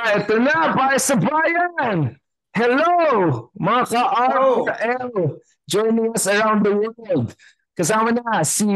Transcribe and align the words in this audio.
Ito 0.00 0.40
na, 0.40 0.72
para! 0.72 2.16
Hello, 2.56 3.52
mga 3.54 3.82
ka-RL 3.92 5.38
joining 5.68 6.10
us 6.16 6.26
around 6.26 6.64
the 6.64 6.72
world. 6.72 7.36
Kasama 7.74 8.12
na 8.12 8.44
si 8.44 8.66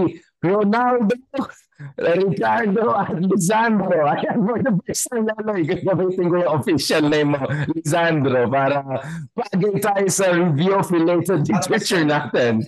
Ronaldo, 0.44 1.16
Ricardo 1.98 2.94
at 2.94 3.16
Lisandro. 3.16 4.04
Ayan, 4.06 4.38
for 4.44 4.58
the 4.60 4.72
first 4.84 5.08
time 5.10 5.26
laloy, 5.26 5.64
gagamitin 5.64 6.26
ko 6.30 6.34
yung 6.44 6.52
official 6.60 7.04
name 7.08 7.34
mo, 7.34 7.42
Lisandro, 7.72 8.46
para 8.52 8.84
pagay 9.32 9.74
tayo 9.80 10.06
sa 10.12 10.30
review 10.30 10.76
of 10.76 10.86
related 10.92 11.48
literature 11.48 12.04
natin. 12.04 12.62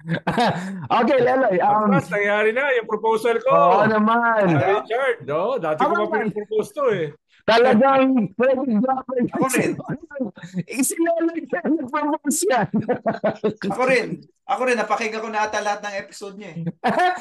okay, 1.00 1.18
Leloy. 1.20 1.60
Um, 1.60 1.92
Mas, 1.92 2.08
nangyari 2.08 2.56
na 2.56 2.72
yung 2.72 2.88
proposal 2.88 3.36
ko. 3.44 3.52
Oo 3.52 3.84
naman. 3.84 4.56
Ah, 4.56 4.80
Richard, 4.80 5.28
no? 5.28 5.60
Dati 5.60 5.80
ko 5.84 5.92
pa 5.92 6.24
naman. 6.24 6.32
pinapropose 6.32 6.70
to 6.72 6.84
eh. 6.88 7.06
Talagang 7.46 8.34
pwede 8.36 8.62
dropper. 8.80 9.18
Ako 9.36 9.46
rin. 9.54 9.70
Isilalay 10.66 11.42
ka 11.48 11.64
nag-propose 11.64 12.42
yan. 12.48 12.68
Ako 13.70 13.82
rin. 13.86 14.08
Ako 14.50 14.60
rin, 14.66 14.76
napakinggan 14.76 15.22
ko 15.22 15.30
na 15.30 15.46
ata 15.46 15.62
lahat 15.62 15.80
ng 15.86 15.96
episode 16.02 16.34
niya 16.34 16.50
eh. 16.58 16.62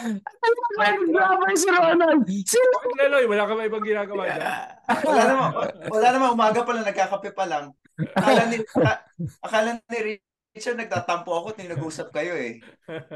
Talagang 0.73 1.09
dropper 1.13 1.53
si 1.53 1.67
Ronald. 1.69 2.23
Sino? 2.25 2.75
Leloy? 2.97 3.25
Wala 3.29 3.43
ka 3.45 3.53
ba 3.53 3.69
ibang 3.69 3.85
ginagawa 3.85 4.23
dyan? 4.25 4.41
Wala 5.05 5.23
naman, 5.29 5.49
wala 5.93 6.07
naman, 6.09 6.29
umaga 6.33 6.59
pa 6.65 6.71
lang, 6.73 6.85
nagkakape 6.89 7.31
pa 7.37 7.45
lang. 7.45 7.65
Akala 8.17 8.43
ni, 8.49 8.57
akala 9.43 9.69
ni 9.77 10.19
Richard 10.49 10.81
nagtatampo 10.81 11.29
ako 11.29 11.53
at 11.53 11.61
nag-usap 11.61 12.09
kayo 12.09 12.33
eh. 12.33 12.57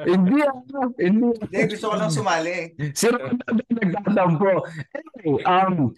Hindi 0.06 0.46
ah. 0.46 0.54
Hindi. 1.02 1.34
Hindi, 1.34 1.60
gusto 1.74 1.90
ko 1.90 1.96
lang 1.98 2.14
sumali. 2.14 2.78
Si 2.94 3.10
Ronald 3.10 3.42
nagtatampo. 3.74 4.64
Anyway, 4.94 5.42
um, 5.42 5.90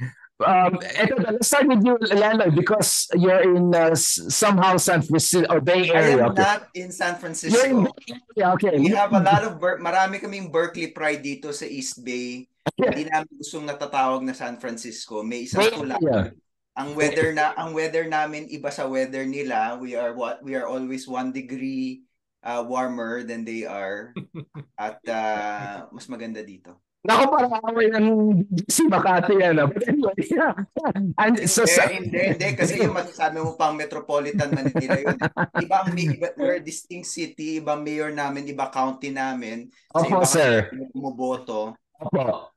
um, 0.43 0.75
eto, 0.99 1.15
let's 1.21 1.47
start 1.47 1.67
with 1.67 1.79
you, 1.85 1.95
Lalo, 2.11 2.51
because 2.51 3.07
you're 3.15 3.43
in 3.55 3.71
uh, 3.71 3.95
somehow 3.95 4.75
San 4.75 5.01
Francisco 5.01 5.47
or 5.47 5.61
Bay 5.61 5.87
I 5.87 5.95
Area. 5.95 6.25
am 6.27 6.31
Okay. 6.35 6.41
not 6.43 6.61
in 6.75 6.89
San 6.91 7.15
You're 7.15 7.15
in 7.15 7.19
Francisco. 7.21 7.59
Bay 7.87 8.19
Area, 8.35 8.47
okay. 8.59 8.75
We 8.79 8.91
have 8.91 9.13
a 9.15 9.23
lot 9.23 9.43
of, 9.47 9.59
Ber- 9.59 9.79
marami 9.79 10.19
kaming 10.19 10.51
Berkeley 10.51 10.91
pride 10.91 11.23
dito 11.23 11.53
sa 11.55 11.63
East 11.63 12.03
Bay. 12.03 12.49
Hindi 12.75 13.05
namin 13.07 13.29
gustong 13.39 13.69
natatawag 13.69 14.25
na 14.25 14.33
San 14.33 14.57
Francisco. 14.59 15.21
May 15.23 15.45
isang 15.47 15.69
tula. 15.71 15.95
Area. 16.01 16.33
Ang 16.75 16.91
weather 16.91 17.31
na 17.31 17.55
ang 17.55 17.71
weather 17.71 18.03
namin 18.03 18.51
iba 18.51 18.67
sa 18.67 18.83
weather 18.83 19.23
nila. 19.23 19.79
We 19.79 19.95
are 19.95 20.11
what 20.11 20.43
we 20.43 20.59
are 20.59 20.67
always 20.67 21.07
one 21.07 21.31
degree 21.31 22.03
uh, 22.43 22.67
warmer 22.67 23.23
than 23.23 23.47
they 23.47 23.63
are. 23.63 24.11
At 24.75 24.99
uh, 25.07 25.87
mas 25.95 26.11
maganda 26.11 26.43
dito. 26.43 26.75
Naku, 27.05 27.23
parang 27.29 27.65
away 27.69 27.87
ng 27.93 28.07
si 28.65 28.89
Makati 28.89 29.37
yan. 29.37 29.61
But 29.69 29.85
anyway, 29.85 30.17
yeah. 30.25 30.53
And 31.21 31.37
so, 31.45 31.61
Hindi, 31.61 31.77
sa, 31.77 31.83
hindi, 31.85 32.21
hindi. 32.33 32.47
Kasi 32.57 32.81
yung 32.81 32.97
masasabi 32.97 33.37
mo 33.45 33.53
pang 33.53 33.77
Metropolitan 33.77 34.49
Manila 34.49 34.97
yun. 34.97 35.17
Iba 35.61 35.85
ang 35.85 35.93
iba, 35.93 36.33
we're 36.33 36.57
a 36.57 36.63
distinct 36.65 37.05
city, 37.05 37.61
iba 37.61 37.77
mayor 37.77 38.09
namin, 38.09 38.49
iba 38.49 38.73
county 38.73 39.13
namin. 39.13 39.69
Opo, 39.93 40.25
iba 40.25 40.25
sir. 40.25 40.73
kami 40.73 40.89
bumuboto. 40.89 41.77
Opo. 42.01 42.49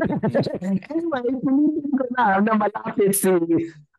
anyway, 0.00 1.24
pilitin 1.40 1.92
ko 1.96 2.04
na 2.16 2.40
na 2.40 2.52
malapit 2.52 3.16
si 3.16 3.32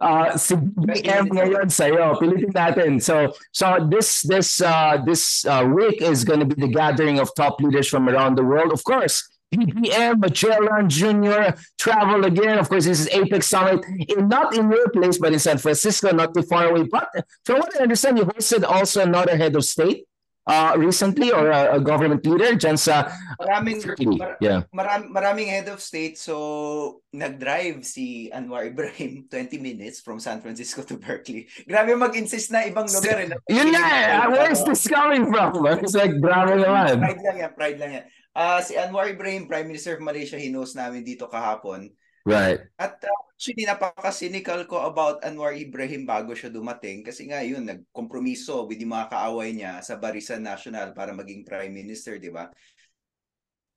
uh, 0.01 0.29
si 0.37 0.53
BM 0.57 1.29
ngayon 1.33 1.69
sa 1.69 1.89
iyo. 1.89 2.17
Pilitin 2.21 2.53
natin. 2.53 2.91
So 3.01 3.33
so 3.49 3.81
this 3.89 4.21
this 4.25 4.61
uh, 4.61 5.01
this 5.01 5.45
uh, 5.45 5.65
week 5.65 6.01
is 6.01 6.21
going 6.21 6.41
to 6.41 6.49
be 6.49 6.57
the 6.57 6.69
gathering 6.69 7.17
of 7.17 7.33
top 7.33 7.61
leaders 7.61 7.89
from 7.89 8.09
around 8.09 8.37
the 8.37 8.45
world. 8.45 8.69
Of 8.69 8.85
course, 8.85 9.25
BBM, 9.51 10.19
Magellan 10.19 10.87
Jr. 10.89 11.51
travel 11.77 12.23
again. 12.25 12.57
Of 12.57 12.69
course, 12.69 12.85
this 12.85 13.01
is 13.03 13.09
Apex 13.11 13.47
Summit, 13.47 13.83
in, 14.07 14.27
not 14.27 14.55
in 14.55 14.71
your 14.71 14.87
place, 14.89 15.17
but 15.19 15.33
in 15.33 15.39
San 15.39 15.57
Francisco, 15.57 16.11
not 16.15 16.33
too 16.33 16.43
far 16.43 16.71
away. 16.71 16.83
But 16.83 17.11
from 17.43 17.59
what 17.59 17.75
I 17.77 17.83
understand, 17.83 18.17
you 18.17 18.23
hosted 18.25 18.63
also 18.63 19.03
another 19.03 19.35
head 19.35 19.55
of 19.55 19.65
state 19.65 20.07
uh, 20.47 20.73
recently 20.77 21.31
or 21.31 21.51
a, 21.51 21.75
a 21.75 21.79
government 21.79 22.25
leader 22.25 22.55
dyan 22.55 22.79
sa 22.79 23.11
Maraming, 23.37 23.77
mar- 24.17 24.37
Yeah. 24.39 24.63
maram, 24.73 25.11
maraming 25.11 25.47
head 25.51 25.67
of 25.67 25.81
state. 25.83 26.17
So, 26.17 27.03
nag-drive 27.11 27.83
si 27.85 28.31
Anwar 28.33 28.65
Ibrahim 28.65 29.27
20 29.29 29.59
minutes 29.59 29.99
from 29.99 30.19
San 30.23 30.39
Francisco 30.39 30.81
to 30.87 30.95
Berkeley. 30.97 31.47
Grabe 31.67 31.91
mag-insist 31.99 32.55
na 32.55 32.63
ibang 32.63 32.87
lugar. 32.87 33.19
Eh. 33.19 33.35
Yun 33.51 33.67
nga 33.75 33.83
eh. 33.83 34.27
Where 34.31 34.47
is 34.51 34.63
this 34.63 34.87
coming 34.87 35.27
from? 35.27 35.59
It's 35.83 35.93
like, 35.93 36.15
grabe 36.23 36.55
naman. 36.55 37.03
Pride 37.03 37.19
lang 37.21 37.37
yan, 37.37 37.51
pride 37.51 37.79
lang 37.83 37.91
yan. 37.99 38.05
Ah, 38.31 38.63
si 38.63 38.79
Anwar 38.79 39.11
Ibrahim, 39.11 39.43
Prime 39.43 39.67
Minister 39.67 39.99
of 39.99 40.05
Malaysia, 40.07 40.39
hinos 40.39 40.71
namin 40.71 41.03
dito 41.03 41.27
kahapon. 41.27 41.91
Right. 42.23 42.63
At 42.77 43.01
uh, 43.01 43.21
actually, 43.33 43.65
napaka-cynical 43.65 44.63
ko 44.69 44.87
about 44.87 45.25
Anwar 45.25 45.57
Ibrahim 45.57 46.07
bago 46.07 46.31
siya 46.31 46.53
dumating. 46.53 47.03
Kasi 47.03 47.27
nga 47.27 47.43
yun, 47.43 47.67
nagkompromiso 47.67 48.69
with 48.69 48.79
yung 48.79 48.93
mga 48.95 49.09
kaaway 49.11 49.51
niya 49.51 49.83
sa 49.83 49.97
Barisan 49.97 50.45
National 50.45 50.95
para 50.95 51.11
maging 51.11 51.43
Prime 51.43 51.73
Minister, 51.73 52.21
di 52.21 52.31
ba? 52.31 52.47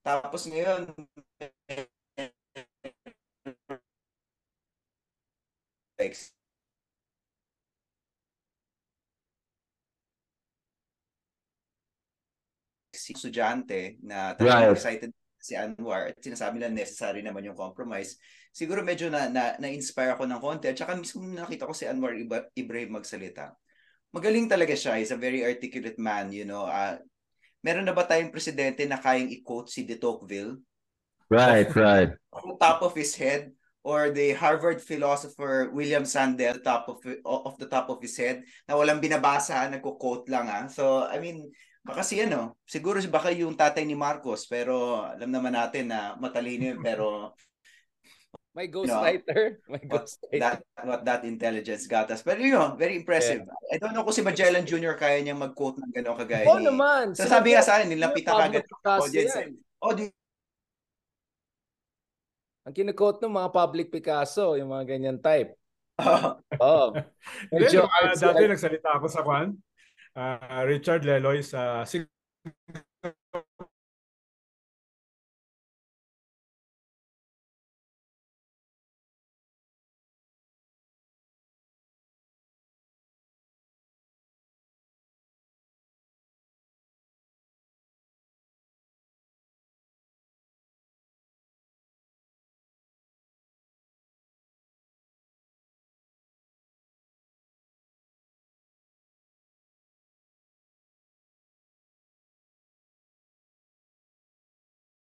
Tapos 0.05 0.45
ngayon, 0.47 0.93
si 13.05 13.13
estudyante 13.13 14.01
na 14.01 14.33
talagang 14.33 14.73
Right. 14.73 14.81
excited 14.81 15.11
si 15.37 15.53
Anwar 15.53 16.09
at 16.09 16.17
sinasabi 16.25 16.57
nila 16.57 16.73
necessary 16.73 17.21
naman 17.21 17.45
yung 17.45 17.53
compromise. 17.59 18.17
Siguro 18.49 18.81
medyo 18.81 19.13
na, 19.13 19.29
na, 19.29 19.61
na-inspire 19.61 20.17
ako 20.17 20.25
ng 20.25 20.41
konti 20.41 20.73
at 20.73 20.79
saka 20.81 20.97
mismo 20.97 21.21
nakita 21.21 21.69
ko 21.69 21.77
si 21.77 21.85
Anwar 21.85 22.17
Iba- 22.17 22.49
Ibrahim 22.57 22.97
magsalita. 22.97 23.53
Magaling 24.17 24.49
talaga 24.49 24.73
siya. 24.73 24.97
He's 24.97 25.13
a 25.13 25.21
very 25.21 25.45
articulate 25.45 26.01
man, 26.01 26.33
you 26.33 26.49
know. 26.49 26.65
Ah, 26.65 26.97
meron 27.61 27.85
na 27.85 27.93
ba 27.93 28.09
tayong 28.09 28.33
presidente 28.33 28.89
na 28.89 28.97
kayang 28.97 29.29
i-quote 29.29 29.69
si 29.69 29.85
de 29.85 30.01
Tocqueville 30.01 30.65
Right, 31.29 31.69
right. 31.77 32.13
on 32.33 32.57
top 32.57 32.81
of 32.81 32.97
his 32.97 33.13
head 33.17 33.53
or 33.85 34.09
the 34.13 34.33
Harvard 34.33 34.81
philosopher 34.81 35.69
William 35.73 36.09
Sandel 36.09 36.57
top 36.65 36.89
of 36.89 37.05
of 37.25 37.57
the 37.61 37.69
top 37.69 37.93
of 37.93 38.01
his 38.01 38.17
head 38.17 38.41
na 38.65 38.81
walang 38.81 39.01
binabasa, 39.03 39.69
nagko-quote 39.69 40.29
lang 40.33 40.49
ah. 40.49 40.65
So, 40.73 41.05
I 41.05 41.21
mean, 41.21 41.53
baka 41.85 42.01
si 42.01 42.17
ano, 42.19 42.57
siguro 42.65 42.97
si 42.97 43.07
baka 43.07 43.29
yung 43.29 43.55
tatay 43.55 43.85
ni 43.85 43.93
Marcos 43.93 44.49
pero 44.49 45.05
alam 45.05 45.29
naman 45.29 45.53
natin 45.53 45.93
na 45.93 46.17
matalino 46.17 46.73
yun 46.73 46.81
pero 46.81 47.07
My 48.55 48.71
ghostwriter. 48.71 49.59
My 49.67 49.83
what 49.91 50.07
ghostwriter. 50.07 50.39
that 50.39 50.59
what 50.87 51.03
that 51.03 51.27
intelligence 51.27 51.91
got 51.91 52.07
us. 52.09 52.23
Pero 52.23 52.39
you 52.39 52.55
know, 52.55 52.79
very 52.79 52.95
impressive. 52.95 53.43
I 53.67 53.83
don't 53.83 53.91
know 53.91 54.07
kung 54.07 54.15
si 54.15 54.23
Magellan 54.23 54.63
Jr. 54.63 54.95
kaya 54.95 55.19
niyang 55.19 55.43
mag-quote 55.43 55.83
ng 55.83 55.91
gano'n 55.91 56.15
kagaya 56.15 56.47
Oo 56.47 56.63
ni- 56.63 56.71
naman. 56.71 57.19
So, 57.19 57.27
sabi 57.27 57.51
nga 57.51 57.67
sa 57.67 57.83
akin, 57.83 57.91
nilapitan 57.91 58.39
kagad 58.39 58.63
Picasso 58.63 59.11
audience. 59.11 59.35
yan. 59.35 59.59
eh. 59.59 59.83
Oh, 59.83 59.91
di, 59.91 60.07
Ang 62.65 62.75
kinukot 62.75 63.19
ng 63.19 63.35
mga 63.35 63.49
public 63.51 63.87
Picasso, 63.91 64.55
yung 64.55 64.71
mga 64.71 64.85
ganyan 64.87 65.19
type. 65.19 65.59
oh, 65.99 66.39
Oo. 66.63 66.87
Hindi, 67.51 67.59
Medyo 67.59 67.85
ah, 67.85 68.07
artsy- 68.07 68.23
dati 68.25 68.43
nagsalita 68.47 68.89
ako 68.95 69.07
sa 69.11 69.21
Kwan. 69.21 69.51
Ah, 70.17 70.63
Richard 70.65 71.03
Leloy 71.05 71.43
sa 71.43 71.85
sig- 71.89 72.07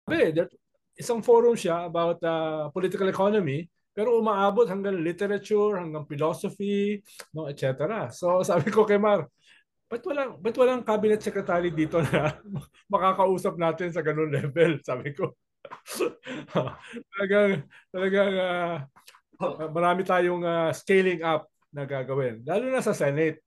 Sabi, 0.07 0.31
that, 0.31 0.49
isang 0.95 1.19
forum 1.19 1.53
siya 1.53 1.85
about 1.85 2.23
uh, 2.23 2.71
political 2.71 3.11
economy 3.11 3.67
pero 3.97 4.13
umaabot 4.21 4.69
hanggang 4.69 5.01
literature, 5.01 5.81
hanggang 5.81 6.05
philosophy, 6.05 7.01
no, 7.33 7.49
etc. 7.49 8.05
So 8.13 8.37
sabi 8.45 8.69
ko 8.69 8.85
kay 8.85 9.01
Mar, 9.01 9.25
ba't 9.89 10.05
walang, 10.05 10.37
ba't 10.37 10.53
walang 10.53 10.85
cabinet 10.85 11.17
secretary 11.25 11.73
dito 11.73 11.97
na 12.13 12.37
makakausap 12.93 13.57
natin 13.57 13.89
sa 13.89 14.05
ganun 14.05 14.29
level? 14.29 14.77
Sabi 14.85 15.17
ko. 15.17 15.33
talagang, 17.17 17.65
talagang 17.89 18.33
ah, 18.37 18.77
marami 19.73 20.05
tayong 20.05 20.45
ah, 20.45 20.69
scaling 20.69 21.25
up 21.25 21.49
na 21.73 21.89
gagawin. 21.89 22.45
Lalo 22.45 22.69
na 22.69 22.85
sa 22.85 22.93
Senate 22.93 23.41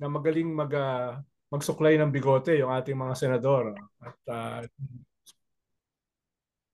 na 0.00 0.08
magaling 0.08 0.48
mag, 0.48 0.72
ah, 0.80 1.20
magsuklay 1.52 2.00
ng 2.00 2.08
bigote 2.08 2.56
yung 2.56 2.72
ating 2.72 2.96
mga 2.96 3.14
senador. 3.20 3.76
At 4.00 4.18
ah, 4.32 4.64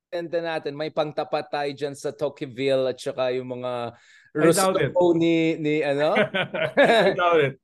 presidente 0.07 0.39
natin, 0.39 0.73
may 0.79 0.91
pangtapat 0.91 1.51
tayo 1.51 1.71
dyan 1.75 1.95
sa 1.99 2.15
Tocqueville 2.15 2.87
at 2.87 2.99
saka 2.99 3.35
yung 3.35 3.59
mga. 3.59 3.93
Rousseau 4.37 4.77
ni, 5.17 5.57
ni 5.57 5.81
ano? 5.81 6.13
I 6.77 7.17
doubt 7.17 7.41
it. 7.41 7.57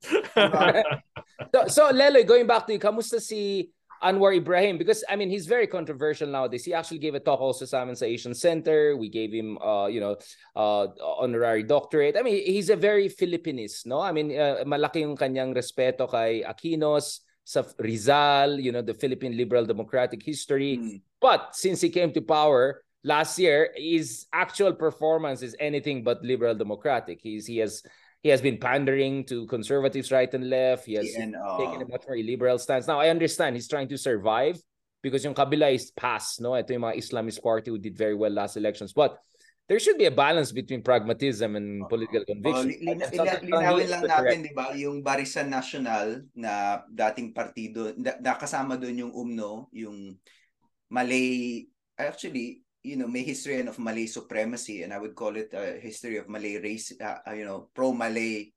so, 1.52 1.58
so 1.68 1.82
Leloy, 1.92 2.24
going 2.24 2.48
back 2.48 2.64
to 2.64 2.72
you, 2.72 2.80
kamusta 2.80 3.20
si 3.20 3.68
Anwar 4.00 4.32
Ibrahim? 4.32 4.80
Because 4.80 5.04
I 5.04 5.20
mean, 5.20 5.28
he's 5.28 5.44
very 5.44 5.68
controversial 5.68 6.32
nowadays. 6.32 6.64
He 6.64 6.72
actually 6.72 6.98
gave 6.98 7.14
a 7.14 7.20
talk 7.20 7.44
also 7.44 7.68
sa 7.68 7.84
amin 7.84 7.92
sa 7.94 8.08
Asian 8.08 8.32
Center. 8.32 8.96
We 8.96 9.12
gave 9.12 9.36
him, 9.36 9.60
uh, 9.60 9.92
you 9.92 10.00
know, 10.00 10.16
uh, 10.56 10.88
honorary 11.20 11.62
doctorate. 11.62 12.16
I 12.16 12.24
mean, 12.24 12.40
he's 12.40 12.72
a 12.72 12.76
very 12.76 13.12
Filipinist, 13.12 13.84
no? 13.84 14.00
I 14.00 14.16
mean, 14.16 14.32
uh, 14.32 14.64
malaki 14.64 15.04
yung 15.04 15.14
kanyang 15.14 15.52
respeto 15.52 16.08
kay 16.08 16.40
Aquinos, 16.40 17.20
sa 17.44 17.64
Rizal, 17.78 18.60
you 18.60 18.72
know, 18.72 18.82
the 18.82 18.94
Philippine 18.94 19.36
Liberal 19.36 19.66
Democratic 19.66 20.22
history. 20.22 20.78
Mm. 20.78 21.00
But 21.20 21.54
since 21.54 21.80
he 21.80 21.90
came 21.90 22.12
to 22.12 22.22
power 22.22 22.82
last 23.04 23.38
year, 23.38 23.70
his 23.76 24.26
actual 24.32 24.72
performance 24.72 25.42
is 25.42 25.56
anything 25.58 26.02
but 26.02 26.22
liberal 26.22 26.54
democratic. 26.54 27.20
He's 27.20 27.46
he 27.46 27.58
has 27.58 27.82
he 28.22 28.28
has 28.30 28.40
been 28.40 28.58
pandering 28.58 29.24
to 29.26 29.46
conservatives 29.46 30.12
right 30.12 30.32
and 30.32 30.48
left. 30.48 30.86
He 30.86 30.94
has 30.94 31.10
And, 31.18 31.34
uh, 31.34 31.58
taken 31.58 31.82
a 31.82 31.86
much 31.86 32.06
more 32.06 32.16
liberal 32.16 32.58
stance. 32.58 32.86
Now 32.86 33.00
I 33.00 33.10
understand 33.10 33.56
he's 33.56 33.68
trying 33.68 33.88
to 33.88 33.98
survive 33.98 34.62
because 35.02 35.24
yung 35.24 35.34
kabila 35.34 35.74
is 35.74 35.90
past, 35.90 36.40
no? 36.40 36.54
Ito 36.54 36.72
yung 36.72 36.86
mga 36.86 36.98
Islamist 36.98 37.42
party 37.42 37.70
who 37.70 37.78
did 37.78 37.98
very 37.98 38.14
well 38.14 38.30
last 38.30 38.56
elections. 38.56 38.94
But 38.94 39.18
there 39.70 39.78
should 39.80 39.96
be 39.96 40.06
a 40.06 40.12
balance 40.14 40.50
between 40.52 40.82
pragmatism 40.82 41.56
and 41.56 41.86
political 41.88 42.20
Oh, 42.22 42.28
conviction. 42.28 42.66
li- 42.68 42.80
lina- 42.82 43.08
lina- 43.08 43.40
linawin 43.46 43.88
lang 43.88 44.02
correct. 44.04 44.20
natin, 44.26 44.38
di 44.42 44.52
ba, 44.52 44.66
yung 44.74 45.00
Barisan 45.00 45.48
National 45.48 46.26
na 46.34 46.82
dating 46.90 47.32
partido, 47.32 47.94
na, 47.96 48.18
nakasama 48.20 48.76
doon 48.76 49.08
yung 49.08 49.12
UMNO, 49.14 49.70
yung 49.72 50.18
Malay, 50.92 51.64
actually, 51.96 52.60
you 52.82 52.98
know, 52.98 53.06
may 53.08 53.22
history 53.22 53.62
of 53.64 53.78
Malay 53.78 54.10
supremacy 54.10 54.82
and 54.82 54.92
I 54.92 54.98
would 54.98 55.14
call 55.14 55.38
it 55.38 55.54
a 55.54 55.78
history 55.78 56.18
of 56.18 56.28
Malay 56.28 56.58
race, 56.58 56.92
uh, 56.98 57.22
uh, 57.24 57.32
you 57.32 57.46
know, 57.46 57.70
pro-Malay 57.72 58.50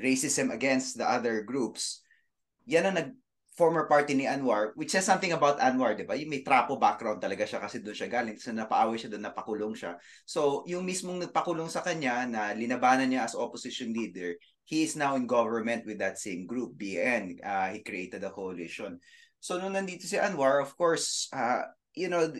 racism 0.00 0.48
against 0.50 0.96
the 0.96 1.04
other 1.04 1.44
groups. 1.44 2.00
Yan 2.64 2.88
ang 2.88 2.96
nag 2.96 3.10
former 3.54 3.90
party 3.90 4.14
ni 4.14 4.26
Anwar, 4.30 4.72
which 4.78 4.94
says 4.94 5.04
something 5.04 5.34
about 5.34 5.58
Anwar, 5.58 5.98
di 5.98 6.06
ba? 6.06 6.14
May 6.14 6.46
trapo 6.46 6.78
background 6.78 7.18
talaga 7.18 7.44
siya 7.44 7.58
kasi 7.58 7.82
doon 7.82 7.96
siya 7.96 8.08
galing. 8.08 8.38
So 8.38 8.54
napaaway 8.54 8.96
siya 8.96 9.10
doon, 9.10 9.26
napakulong 9.26 9.74
siya. 9.74 9.98
So 10.22 10.62
yung 10.70 10.86
mismong 10.86 11.18
nagpakulong 11.26 11.68
sa 11.68 11.82
kanya 11.82 12.24
na 12.30 12.54
linabanan 12.54 13.10
niya 13.10 13.26
as 13.26 13.34
opposition 13.34 13.90
leader, 13.90 14.38
he 14.64 14.86
is 14.86 14.94
now 14.94 15.18
in 15.18 15.26
government 15.26 15.82
with 15.82 15.98
that 15.98 16.16
same 16.16 16.46
group, 16.46 16.78
BN. 16.78 17.42
Uh, 17.42 17.74
he 17.74 17.82
created 17.82 18.22
a 18.22 18.30
coalition. 18.30 19.02
So 19.42 19.58
nung 19.58 19.74
nandito 19.74 20.06
si 20.06 20.14
Anwar, 20.14 20.62
of 20.62 20.76
course, 20.78 21.26
uh, 21.34 21.66
you 21.94 22.08
know, 22.08 22.30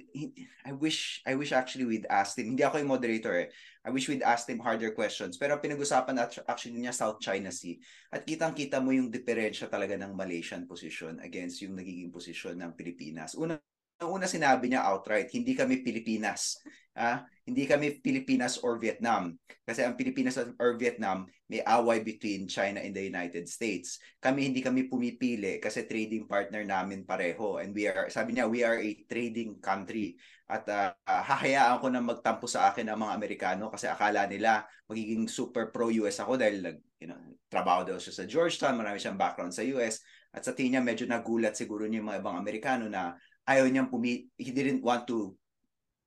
I 0.65 0.73
wish 0.73 1.23
I 1.27 1.35
wish 1.35 1.51
actually 1.51 1.85
we'd 1.85 2.07
asked 2.07 2.39
him. 2.39 2.55
Hindi 2.55 2.63
ako 2.63 2.79
yung 2.79 2.93
moderator 2.95 3.35
eh. 3.35 3.49
I 3.83 3.91
wish 3.91 4.07
we'd 4.07 4.23
asked 4.23 4.47
him 4.47 4.63
harder 4.63 4.95
questions. 4.95 5.35
Pero 5.41 5.59
pinag-usapan 5.59 6.17
at- 6.21 6.47
actually 6.47 6.79
niya 6.79 6.95
South 6.95 7.19
China 7.19 7.51
Sea. 7.51 7.81
At 8.15 8.23
kitang-kita 8.23 8.79
mo 8.79 8.95
yung 8.95 9.11
diferensya 9.11 9.67
talaga 9.67 9.99
ng 9.99 10.15
Malaysian 10.15 10.71
position 10.71 11.19
against 11.25 11.65
yung 11.65 11.75
nagiging 11.75 12.15
posisyon 12.15 12.63
ng 12.63 12.73
Pilipinas. 12.79 13.35
Una, 13.35 13.59
una 14.07 14.27
sinabi 14.31 14.71
niya 14.71 14.87
outright, 14.87 15.33
hindi 15.35 15.59
kami 15.59 15.83
Pilipinas. 15.83 16.63
Ah, 16.95 17.27
hindi 17.51 17.67
kami 17.67 17.99
Pilipinas 17.99 18.63
or 18.63 18.79
Vietnam. 18.79 19.35
Kasi 19.67 19.83
ang 19.83 19.99
Pilipinas 19.99 20.39
or 20.39 20.79
Vietnam, 20.79 21.27
may 21.51 21.59
away 21.67 21.99
between 21.99 22.47
China 22.47 22.79
and 22.79 22.95
the 22.95 23.03
United 23.03 23.51
States. 23.51 23.99
Kami 24.23 24.47
hindi 24.47 24.63
kami 24.63 24.87
pumipili 24.87 25.59
kasi 25.59 25.83
trading 25.83 26.31
partner 26.31 26.63
namin 26.63 27.03
pareho. 27.03 27.59
And 27.59 27.75
we 27.75 27.91
are, 27.91 28.07
sabi 28.07 28.39
niya, 28.39 28.47
we 28.47 28.63
are 28.63 28.79
a 28.79 28.91
trading 29.11 29.59
country. 29.59 30.15
At 30.47 30.63
uh, 30.71 30.95
hahayaan 31.03 31.83
ko 31.83 31.91
na 31.91 31.99
magtampo 31.99 32.47
sa 32.47 32.71
akin 32.71 32.87
ang 32.87 33.03
mga 33.03 33.19
Amerikano 33.19 33.67
kasi 33.67 33.91
akala 33.91 34.31
nila 34.31 34.63
magiging 34.87 35.27
super 35.27 35.75
pro-US 35.75 36.23
ako 36.23 36.39
dahil 36.39 36.79
you 37.03 37.11
know, 37.11 37.19
trabaho 37.51 37.83
daw 37.83 37.99
siya 37.99 38.15
sa 38.15 38.25
Georgetown, 38.31 38.79
marami 38.79 39.03
siyang 39.03 39.19
background 39.19 39.51
sa 39.51 39.67
US. 39.75 39.99
At 40.31 40.47
sa 40.47 40.55
tingin 40.55 40.79
niya, 40.79 40.87
medyo 40.87 41.05
nagulat 41.11 41.59
siguro 41.59 41.83
niya 41.91 41.99
yung 41.99 42.15
mga 42.15 42.23
ibang 42.23 42.39
Amerikano 42.39 42.87
na 42.87 43.19
ayaw 43.51 43.67
niyang 43.67 43.91
pumi 43.91 44.31
he 44.39 44.55
didn't 44.55 44.87
want 44.87 45.03
to 45.11 45.35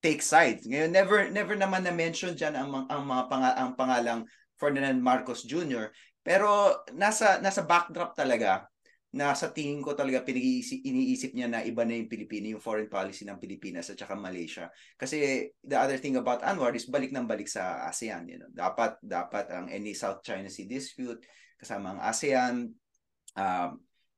take 0.03 0.19
sides. 0.19 0.67
Ngayon, 0.67 0.91
never 0.91 1.31
never 1.31 1.55
naman 1.55 1.87
na-mention 1.87 2.35
diyan 2.35 2.59
ang, 2.59 2.69
ang 2.91 3.03
mga 3.07 3.23
panga, 3.31 3.51
ang 3.55 3.71
pangalang 3.79 4.21
Ferdinand 4.59 4.99
Marcos 4.99 5.47
Jr. 5.47 5.95
Pero 6.19 6.75
nasa 6.91 7.39
nasa 7.39 7.63
backdrop 7.63 8.11
talaga 8.11 8.67
na 9.13 9.37
sa 9.37 9.53
tingin 9.53 9.79
ko 9.85 9.93
talaga 9.93 10.25
pinag-iisip, 10.25 10.81
iniisip 10.81 11.37
niya 11.37 11.45
na 11.45 11.61
iba 11.61 11.85
na 11.85 11.93
yung 11.93 12.09
Pilipino, 12.09 12.49
yung 12.49 12.63
foreign 12.65 12.89
policy 12.89 13.23
ng 13.29 13.37
Pilipinas 13.37 13.93
at 13.93 14.01
saka 14.01 14.17
Malaysia. 14.17 14.73
Kasi 14.97 15.47
the 15.61 15.77
other 15.77 16.01
thing 16.01 16.17
about 16.17 16.41
Anwar 16.41 16.73
is 16.73 16.89
balik 16.89 17.13
ng 17.13 17.29
balik 17.29 17.45
sa 17.45 17.85
ASEAN. 17.85 18.25
You 18.25 18.41
know? 18.41 18.49
Dapat, 18.49 18.97
dapat 19.05 19.53
ang 19.53 19.69
any 19.69 19.93
South 19.93 20.25
China 20.25 20.49
Sea 20.49 20.65
dispute 20.65 21.21
kasama 21.61 21.93
ang 21.93 22.01
ASEAN, 22.01 22.73
um, 23.37 23.69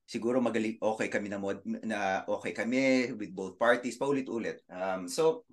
siguro 0.08 0.40
magaling 0.40 0.80
okay 0.80 1.12
kami 1.12 1.28
na, 1.28 1.44
mod, 1.44 1.60
na 1.84 2.24
okay 2.32 2.56
kami 2.56 3.12
with 3.20 3.36
both 3.36 3.60
parties 3.60 4.00
paulit-ulit. 4.00 4.64
Um, 4.72 5.12
so 5.12 5.44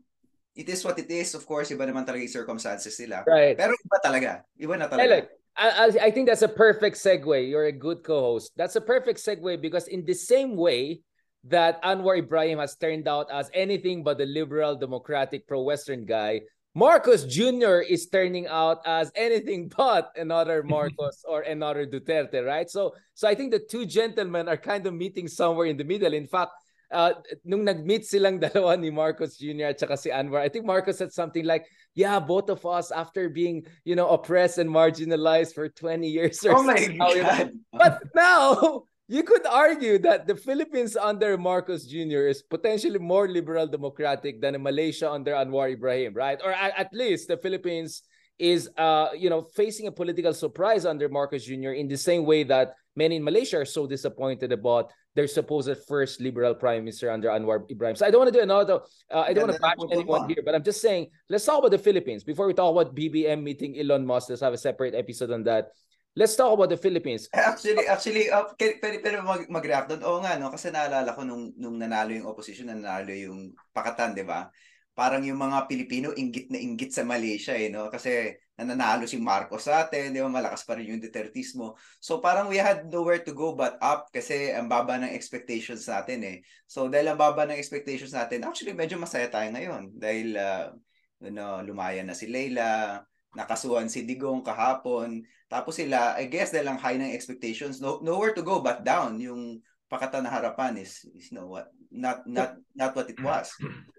it 0.55 0.69
is 0.69 0.85
what 0.85 0.99
it 0.99 1.11
is. 1.11 1.35
Of 1.35 1.47
course, 1.47 1.71
iba 1.73 1.89
naman 1.89 2.05
talaga 2.05 2.25
yung 2.25 2.37
circumstances 2.37 2.99
nila. 3.01 3.25
Right. 3.27 3.57
Pero 3.57 3.73
iba 3.73 3.99
talaga. 4.05 4.31
Iba 4.61 4.75
na 4.79 4.87
talaga. 4.89 5.29
I, 5.57 5.69
I, 5.69 6.09
I 6.09 6.11
think 6.11 6.29
that's 6.29 6.43
a 6.43 6.49
perfect 6.49 6.97
segue. 6.97 7.49
You're 7.49 7.69
a 7.69 7.77
good 7.77 8.03
co-host. 8.05 8.53
That's 8.57 8.77
a 8.77 8.81
perfect 8.81 9.21
segue 9.21 9.61
because 9.61 9.89
in 9.89 10.05
the 10.05 10.15
same 10.15 10.57
way 10.57 11.01
that 11.45 11.83
Anwar 11.83 12.19
Ibrahim 12.19 12.59
has 12.59 12.77
turned 12.77 13.09
out 13.09 13.29
as 13.33 13.51
anything 13.53 14.03
but 14.03 14.17
the 14.19 14.27
liberal, 14.27 14.77
democratic, 14.77 15.47
pro-Western 15.47 16.07
guy, 16.07 16.43
Marcos 16.75 17.25
Jr. 17.25 17.85
is 17.85 18.09
turning 18.09 18.47
out 18.47 18.81
as 18.87 19.13
anything 19.15 19.69
but 19.69 20.11
another 20.17 20.63
Marcos 20.65 21.25
or 21.29 21.43
another 21.43 21.87
Duterte, 21.87 22.45
right? 22.47 22.71
So, 22.71 22.95
so 23.15 23.29
I 23.29 23.35
think 23.35 23.53
the 23.53 23.59
two 23.59 23.85
gentlemen 23.85 24.49
are 24.49 24.57
kind 24.57 24.87
of 24.87 24.95
meeting 24.95 25.29
somewhere 25.29 25.67
in 25.67 25.77
the 25.77 25.85
middle. 25.85 26.15
In 26.15 26.27
fact, 26.27 26.53
uh, 26.93 27.15
nung 27.45 27.65
nag-meet 27.65 28.05
silang 28.05 28.39
dalawa 28.45 28.79
ni 28.79 28.91
Marcos 28.91 29.37
Jr. 29.41 29.73
at 29.73 29.81
saka 29.81 29.97
si 29.97 30.11
Anwar, 30.13 30.45
I 30.45 30.49
think 30.49 30.65
Marcos 30.65 30.99
said 30.99 31.13
something 31.13 31.45
like, 31.45 31.67
yeah, 31.95 32.21
both 32.21 32.49
of 32.49 32.65
us 32.65 32.93
after 32.93 33.29
being, 33.29 33.67
you 33.85 33.97
know, 33.97 34.09
oppressed 34.09 34.59
and 34.59 34.71
marginalized 34.71 35.55
for 35.55 35.69
20 35.69 36.09
years 36.09 36.45
or 36.45 36.57
Oh 36.57 36.65
God. 36.69 37.53
but 37.73 38.01
now 38.15 38.85
you 39.09 39.23
could 39.23 39.45
argue 39.47 39.99
that 39.99 40.27
the 40.27 40.37
Philippines 40.37 40.97
under 40.97 41.37
Marcos 41.37 41.85
Jr. 41.85 42.29
is 42.29 42.43
potentially 42.43 42.99
more 42.99 43.29
liberal 43.29 43.67
democratic 43.67 44.41
than 44.41 44.61
Malaysia 44.63 45.11
under 45.11 45.33
Anwar 45.33 45.73
Ibrahim, 45.73 46.15
right? 46.15 46.41
Or 46.45 46.53
at, 46.53 46.73
at 46.79 46.91
least 46.93 47.29
the 47.29 47.37
Philippines 47.37 48.03
is 48.39 48.69
uh 48.79 49.09
you 49.15 49.29
know 49.29 49.43
facing 49.55 49.87
a 49.87 49.93
political 49.93 50.33
surprise 50.33 50.87
under 50.87 51.09
Marcos 51.09 51.45
Jr. 51.45 51.77
in 51.77 51.87
the 51.87 52.01
same 52.01 52.25
way 52.25 52.43
that 52.43 52.75
many 52.97 53.17
in 53.17 53.25
Malaysia 53.25 53.59
are 53.59 53.69
so 53.69 53.87
disappointed 53.87 54.53
about 54.53 54.93
their 55.15 55.29
supposed 55.29 55.73
first 55.89 56.21
liberal 56.21 56.55
prime 56.55 56.85
minister 56.85 57.11
under 57.11 57.29
Anwar 57.29 57.69
Ibrahim. 57.71 57.97
So 57.97 58.07
I 58.07 58.11
don't 58.11 58.25
want 58.25 58.33
to 58.33 58.39
do 58.39 58.45
another 58.45 58.81
uh, 59.13 59.25
I 59.29 59.33
don't 59.33 59.49
want 59.49 59.57
to 59.57 59.63
bash 59.63 59.81
anyone 59.93 60.29
here, 60.29 60.43
but 60.45 60.55
I'm 60.55 60.65
just 60.65 60.81
saying 60.81 61.09
let's 61.29 61.45
talk 61.45 61.61
about 61.61 61.73
the 61.73 61.83
Philippines 61.83 62.25
before 62.25 62.47
we 62.47 62.55
talk 62.55 62.73
about 62.73 62.97
BBM 62.97 63.43
meeting 63.43 63.79
Elon 63.79 64.07
Musk. 64.07 64.31
Let's 64.31 64.41
have 64.41 64.57
a 64.57 64.61
separate 64.61 64.95
episode 64.95 65.31
on 65.31 65.45
that. 65.45 65.73
Let's 66.13 66.37
talk 66.37 66.53
about 66.53 66.69
the 66.69 66.77
Philippines. 66.77 67.25
Actually, 67.33 67.89
actually, 67.89 68.29
uh, 68.29 68.45
pwede, 68.61 69.01
pwede 69.01 69.17
mag, 69.25 69.49
mag-react 69.49 69.89
doon. 69.97 70.03
Oo 70.05 70.21
nga, 70.21 70.37
no? 70.37 70.53
Kasi 70.53 70.69
naalala 70.69 71.17
ko 71.17 71.25
nung, 71.25 71.57
nung 71.57 71.81
nanalo 71.81 72.13
yung 72.13 72.29
opposition, 72.29 72.69
nanalo 72.69 73.17
yung 73.17 73.57
Pakatan, 73.73 74.13
di 74.13 74.21
ba? 74.21 74.53
Parang 74.93 75.25
yung 75.25 75.41
mga 75.41 75.65
Pilipino, 75.73 76.13
inggit 76.13 76.53
na 76.53 76.61
inggit 76.61 76.93
sa 76.93 77.01
Malaysia, 77.01 77.57
eh, 77.57 77.73
no? 77.73 77.89
Kasi 77.89 78.29
nananalo 78.63 79.11
si 79.11 79.19
Marcos 79.19 79.67
sa 79.67 79.83
atin, 79.83 80.15
di 80.15 80.23
ba? 80.23 80.31
Malakas 80.31 80.63
pa 80.63 80.79
rin 80.79 80.95
yung 80.95 81.03
Dutertismo. 81.03 81.75
So 81.99 82.23
parang 82.23 82.47
we 82.47 82.63
had 82.63 82.87
nowhere 82.87 83.21
to 83.27 83.35
go 83.35 83.59
but 83.59 83.77
up 83.83 84.09
kasi 84.15 84.55
ang 84.55 84.71
baba 84.71 84.97
ng 85.03 85.11
expectations 85.11 85.91
natin, 85.91 86.23
eh. 86.23 86.37
So 86.71 86.87
dahil 86.87 87.11
ang 87.11 87.19
baba 87.19 87.45
ng 87.51 87.59
expectations 87.59 88.15
natin, 88.15 88.47
actually 88.47 88.79
medyo 88.79 88.97
masaya 88.97 89.27
tayo 89.27 89.51
ngayon. 89.51 89.93
Dahil, 89.99 90.39
uh, 90.39 90.71
you 91.19 91.35
know, 91.35 91.59
lumaya 91.61 92.07
na 92.07 92.15
si 92.15 92.31
Leila, 92.31 93.03
nakasuhan 93.35 93.91
si 93.91 94.07
Digong 94.07 94.47
kahapon, 94.47 95.27
tapos 95.53 95.77
sila, 95.77 96.17
I 96.17 96.33
guess 96.33 96.49
dahil 96.49 96.73
ang 96.73 96.81
high 96.81 96.97
ng 96.97 97.13
expectations, 97.13 97.77
no, 97.77 98.01
nowhere 98.01 98.33
to 98.33 98.41
go 98.41 98.65
but 98.65 98.81
down. 98.89 99.21
Yung 99.21 99.61
pakata 99.85 100.25
na 100.25 100.33
harapan 100.33 100.81
is, 100.81 101.05
is 101.13 101.29
you 101.29 101.37
know 101.37 101.45
what, 101.45 101.69
not 101.93 102.25
not 102.25 102.57
not 102.73 102.97
what 102.97 103.13
it 103.13 103.21
was. 103.21 103.53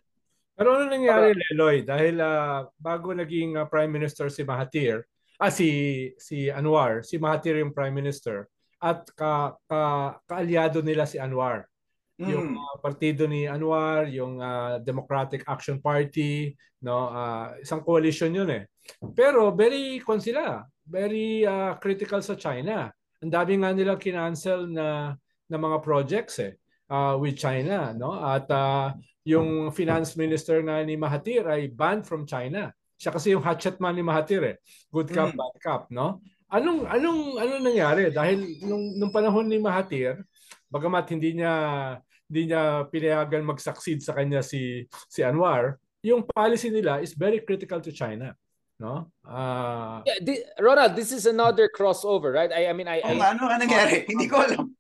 Pero 0.53 0.77
ano 0.77 0.86
nangyari, 0.86 1.33
Leloy? 1.33 1.81
Dahil 1.81 2.15
ah, 2.22 2.69
bago 2.77 3.10
naging 3.12 3.57
ah, 3.57 3.65
Prime 3.65 3.89
Minister 3.89 4.29
si 4.29 4.45
Mahathir, 4.45 5.01
ah, 5.41 5.50
si, 5.50 5.69
si 6.22 6.48
Anwar, 6.53 7.01
si 7.01 7.17
Mahathir 7.17 7.57
yung 7.57 7.74
Prime 7.74 7.93
Minister, 7.93 8.45
at 8.77 9.07
ka, 9.17 9.57
ka, 9.65 9.81
kaalyado 10.29 10.83
nila 10.86 11.10
si 11.10 11.17
Anwar. 11.17 11.65
Yung 12.22 12.53
Mm. 12.53 12.62
ah, 12.62 12.77
partido 12.77 13.25
ni 13.25 13.50
Anwar, 13.50 14.05
yung 14.05 14.38
ah, 14.38 14.77
Democratic 14.77 15.41
Action 15.50 15.81
Party, 15.81 16.53
no, 16.86 17.10
ah, 17.10 17.57
isang 17.57 17.81
coalition 17.81 18.29
yun 18.29 18.53
eh. 18.53 18.63
Pero 19.17 19.50
very 19.50 19.98
kon 20.05 20.22
sila, 20.22 20.62
very 20.86 21.41
ah, 21.41 21.74
critical 21.81 22.22
sa 22.22 22.38
China. 22.38 22.93
Ang 23.24 23.33
dami 23.33 23.57
nga 23.57 23.74
nilang 23.74 23.98
kinancel 23.98 24.69
na 24.69 25.17
na 25.50 25.57
mga 25.57 25.81
projects 25.81 26.38
eh. 26.43 26.53
Uh, 26.90 27.16
with 27.16 27.36
China, 27.36 27.92
no? 27.94 28.16
At 28.16 28.48
uh, 28.50 28.92
yung 29.24 29.72
finance 29.72 30.16
minister 30.16 30.60
nga 30.62 30.84
ni 30.84 30.96
Mahathir 30.96 31.48
ay 31.48 31.72
banned 31.72 32.04
from 32.04 32.25
China. 32.25 32.72
Siya 33.00 33.12
kasi 33.12 33.32
yung 33.32 33.44
hatchet 33.44 33.80
man 33.80 33.96
ni 33.96 34.04
Mahathir 34.04 34.44
eh. 34.44 34.56
Good 34.90 35.12
cop, 35.12 35.32
Mm. 35.32 35.40
bad 35.40 35.56
cop, 35.60 35.84
no? 35.92 36.20
Anong 36.48 36.86
anong 36.86 37.42
anong 37.42 37.63
nangyari 37.66 38.13
dahil 38.13 38.46
nung 38.62 38.94
nung 38.96 39.10
panahon 39.10 39.50
ni 39.50 39.58
Mahathir, 39.58 40.22
bagamat 40.70 41.10
hindi 41.10 41.42
niya 41.42 41.54
hindi 42.30 42.50
niya 42.50 42.86
pinayagan 42.90 43.42
mag-succeed 43.44 44.02
sa 44.02 44.13
kanya 44.13 44.42
si 44.42 44.86
si 45.10 45.25
Anwar, 45.25 45.78
yung 46.02 46.22
policy 46.24 46.70
nila 46.70 47.02
is 47.02 47.13
very 47.13 47.42
critical 47.42 47.82
to 47.82 47.90
China, 47.90 48.38
no? 48.78 49.10
Ah, 49.25 50.06
Yeah, 50.06 50.20
thi- 50.22 50.46
Ronald, 50.60 50.94
this 50.94 51.10
is 51.10 51.25
another 51.25 51.70
crossover, 51.74 52.34
right? 52.34 52.52
I, 52.54 52.70
I 52.70 52.74
mean, 52.74 52.86
I, 52.88 53.02
O 53.02 53.08
I 53.08 53.18
ano 53.34 53.50
nga 53.50 53.58
nangyari? 53.58 54.06
Hindi 54.06 54.25
ko 54.30 54.38
alam. 54.44 54.73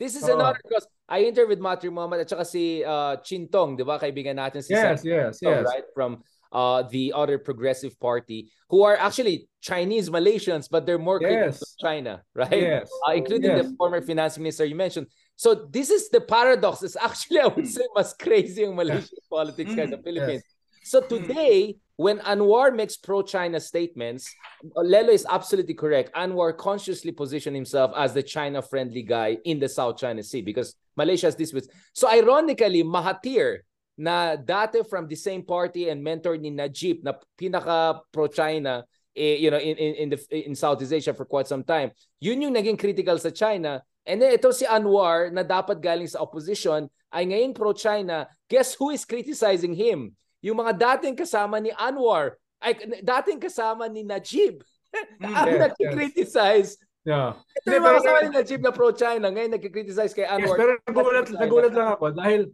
This 0.00 0.16
is 0.16 0.24
Oo. 0.24 0.34
another 0.40 0.56
cross. 0.64 0.88
I 1.04 1.28
interviewed 1.28 1.60
Matri 1.60 1.92
Muhammad 1.92 2.24
at 2.24 2.28
saka 2.32 2.48
si 2.48 2.80
uh, 2.80 3.20
Chintong, 3.20 3.76
di 3.76 3.84
ba? 3.84 4.00
Kaibigan 4.00 4.40
natin 4.40 4.64
si 4.64 4.72
yes, 4.72 5.04
Sam 5.04 5.04
yes, 5.04 5.36
Chintong, 5.36 5.60
yes. 5.60 5.68
right? 5.68 5.84
From 5.92 6.24
uh, 6.50 6.82
the 6.88 7.12
other 7.12 7.36
progressive 7.38 7.94
party, 8.00 8.48
who 8.72 8.82
are 8.82 8.96
actually 8.96 9.46
Chinese 9.60 10.08
Malaysians, 10.10 10.66
but 10.70 10.86
they're 10.88 10.98
more 10.98 11.20
critical 11.20 11.52
Yes. 11.52 11.60
to 11.60 11.66
China, 11.78 12.22
right? 12.34 12.50
Yes. 12.80 12.88
Uh, 13.06 13.12
including 13.14 13.52
the 13.54 13.66
Yes. 13.68 13.76
former 13.76 14.00
finance 14.00 14.38
minister 14.40 14.64
you 14.64 14.74
mentioned. 14.74 15.06
So 15.36 15.68
this 15.68 15.90
is 15.90 16.08
the 16.10 16.20
paradox. 16.20 16.82
It's 16.82 16.96
actually, 16.96 17.40
I 17.44 17.46
would 17.52 17.68
Hmm. 17.68 17.76
say, 17.76 17.86
mas 17.94 18.14
crazy 18.16 18.62
yung 18.64 18.74
Malaysian 18.74 19.20
politics 19.30 19.70
Mm, 19.76 19.90
the 19.94 20.00
Philippines. 20.02 20.42
So 20.90 20.98
today, 20.98 21.78
when 21.94 22.18
Anwar 22.26 22.74
makes 22.74 22.98
pro-China 22.98 23.62
statements, 23.62 24.26
Lelo 24.74 25.14
is 25.14 25.22
absolutely 25.30 25.74
correct. 25.78 26.10
Anwar 26.18 26.50
consciously 26.58 27.14
positioned 27.14 27.54
himself 27.54 27.94
as 27.94 28.10
the 28.10 28.26
China-friendly 28.26 29.06
guy 29.06 29.38
in 29.46 29.62
the 29.62 29.70
South 29.70 30.02
China 30.02 30.18
Sea 30.26 30.42
because 30.42 30.74
Malaysia 30.98 31.30
has 31.30 31.36
this 31.36 31.54
with. 31.54 31.70
So 31.94 32.10
ironically, 32.10 32.82
Mahathir, 32.82 33.62
na 33.94 34.34
dati 34.34 34.82
from 34.82 35.06
the 35.06 35.14
same 35.14 35.46
party 35.46 35.94
and 35.94 36.02
mentor 36.02 36.34
ni 36.36 36.50
Najib, 36.50 37.06
na 37.06 37.14
pinaka 37.38 38.02
pro-China, 38.10 38.82
eh, 39.14 39.38
you 39.38 39.54
know, 39.54 39.62
in, 39.62 39.78
in, 39.78 39.94
in, 39.94 40.08
the, 40.10 40.18
in 40.34 40.58
Southeast 40.58 40.92
Asia 40.92 41.14
for 41.14 41.24
quite 41.24 41.46
some 41.46 41.62
time, 41.62 41.92
yun 42.18 42.42
yung 42.42 42.54
naging 42.54 42.74
critical 42.74 43.14
sa 43.14 43.30
China. 43.30 43.78
And 44.02 44.18
then 44.20 44.34
ito 44.34 44.50
si 44.50 44.66
Anwar 44.66 45.30
na 45.30 45.46
dapat 45.46 45.78
galing 45.78 46.10
sa 46.10 46.18
opposition 46.18 46.90
ay 47.14 47.30
ngayon 47.30 47.54
pro-China. 47.54 48.26
Guess 48.50 48.74
who 48.74 48.90
is 48.90 49.06
criticizing 49.06 49.78
him? 49.78 50.18
Yung 50.40 50.56
mga 50.56 50.72
dating 50.76 51.16
kasama 51.16 51.60
ni 51.60 51.72
Anwar, 51.76 52.36
ay 52.60 52.76
dating 53.00 53.40
kasama 53.40 53.88
ni 53.88 54.04
Najib. 54.04 54.60
Mm, 54.90 55.32
Ang 55.32 55.48
yes, 55.48 55.60
nagkikriticize. 55.64 56.70
Yeah. 57.06 57.32
Ito 57.62 57.68
yung 57.72 57.84
mga 57.86 57.98
kasama 58.02 58.18
ni 58.26 58.32
Najib 58.36 58.60
na 58.60 58.72
pro-China. 58.74 59.26
Ngayon 59.32 59.52
nagkikriticize 59.56 60.12
kay 60.12 60.26
Yes, 60.26 60.34
Anwar. 60.36 60.56
pero 60.58 60.70
nagulat, 60.84 61.26
nagulat 61.32 61.72
lang 61.72 61.88
ako 61.96 62.12
dahil 62.12 62.50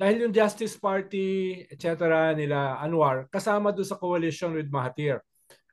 dahil 0.00 0.16
yung 0.24 0.32
Justice 0.32 0.80
Party, 0.80 1.60
etc. 1.68 2.32
nila 2.32 2.80
Anwar, 2.80 3.28
kasama 3.28 3.68
doon 3.68 3.84
sa 3.84 4.00
coalition 4.00 4.56
with 4.56 4.72
Mahathir. 4.72 5.20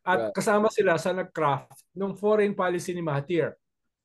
At 0.03 0.19
Right. 0.19 0.33
kasama 0.35 0.67
sila 0.67 0.99
sa 0.99 1.15
nag-craft 1.15 1.95
ng 1.95 2.11
foreign 2.19 2.51
policy 2.51 2.91
ni 2.91 2.99
Mahathir. 2.99 3.55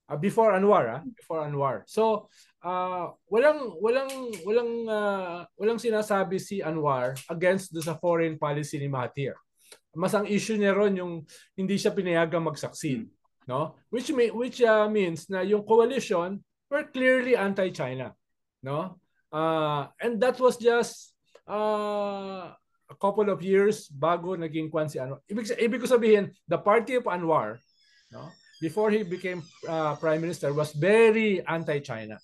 Ah, 0.06 0.14
before 0.14 0.54
Anwar, 0.54 0.84
ah, 0.86 1.02
before 1.02 1.42
Anwar. 1.42 1.82
So, 1.90 2.30
ah, 2.62 3.12
walang 3.28 3.74
walang 3.82 4.10
walang 4.46 4.72
ah, 4.88 5.44
walang 5.58 5.78
sinasabi 5.82 6.38
si 6.38 6.62
Anwar 6.62 7.18
against 7.28 7.74
do 7.74 7.82
sa 7.82 7.98
foreign 7.98 8.38
policy 8.38 8.78
ni 8.78 8.88
Mahathir. 8.88 9.34
Mas 9.92 10.16
ang 10.16 10.24
issue 10.24 10.56
niya 10.56 10.72
ron 10.72 10.96
yung 10.96 11.14
hindi 11.52 11.76
siya 11.76 11.92
pinayagang 11.92 12.48
mag-succeed, 12.48 13.04
no? 13.44 13.76
Which 13.92 14.08
may, 14.16 14.32
which 14.32 14.64
ah, 14.64 14.88
means 14.88 15.28
na 15.28 15.44
yung 15.44 15.68
coalition 15.68 16.40
were 16.72 16.88
clearly 16.88 17.36
anti-China, 17.36 18.16
no? 18.64 18.96
Uh, 19.28 19.92
and 20.00 20.16
that 20.20 20.40
was 20.40 20.56
just 20.56 21.12
uh, 21.44 22.56
a 22.88 22.96
couple 22.96 23.28
of 23.28 23.44
years 23.44 23.88
bago 23.92 24.32
naging 24.32 24.72
kwan 24.72 24.88
si 24.88 24.96
Anwar. 24.96 25.20
Ibig, 25.28 25.60
ibig 25.60 25.80
ko 25.84 25.88
sabihin, 25.88 26.32
the 26.48 26.56
party 26.56 26.96
of 26.96 27.04
Anwar, 27.04 27.60
no, 28.08 28.32
before 28.64 28.88
he 28.88 29.04
became 29.04 29.44
uh, 29.68 29.92
prime 30.00 30.24
minister, 30.24 30.56
was 30.56 30.72
very 30.72 31.44
anti-China. 31.44 32.16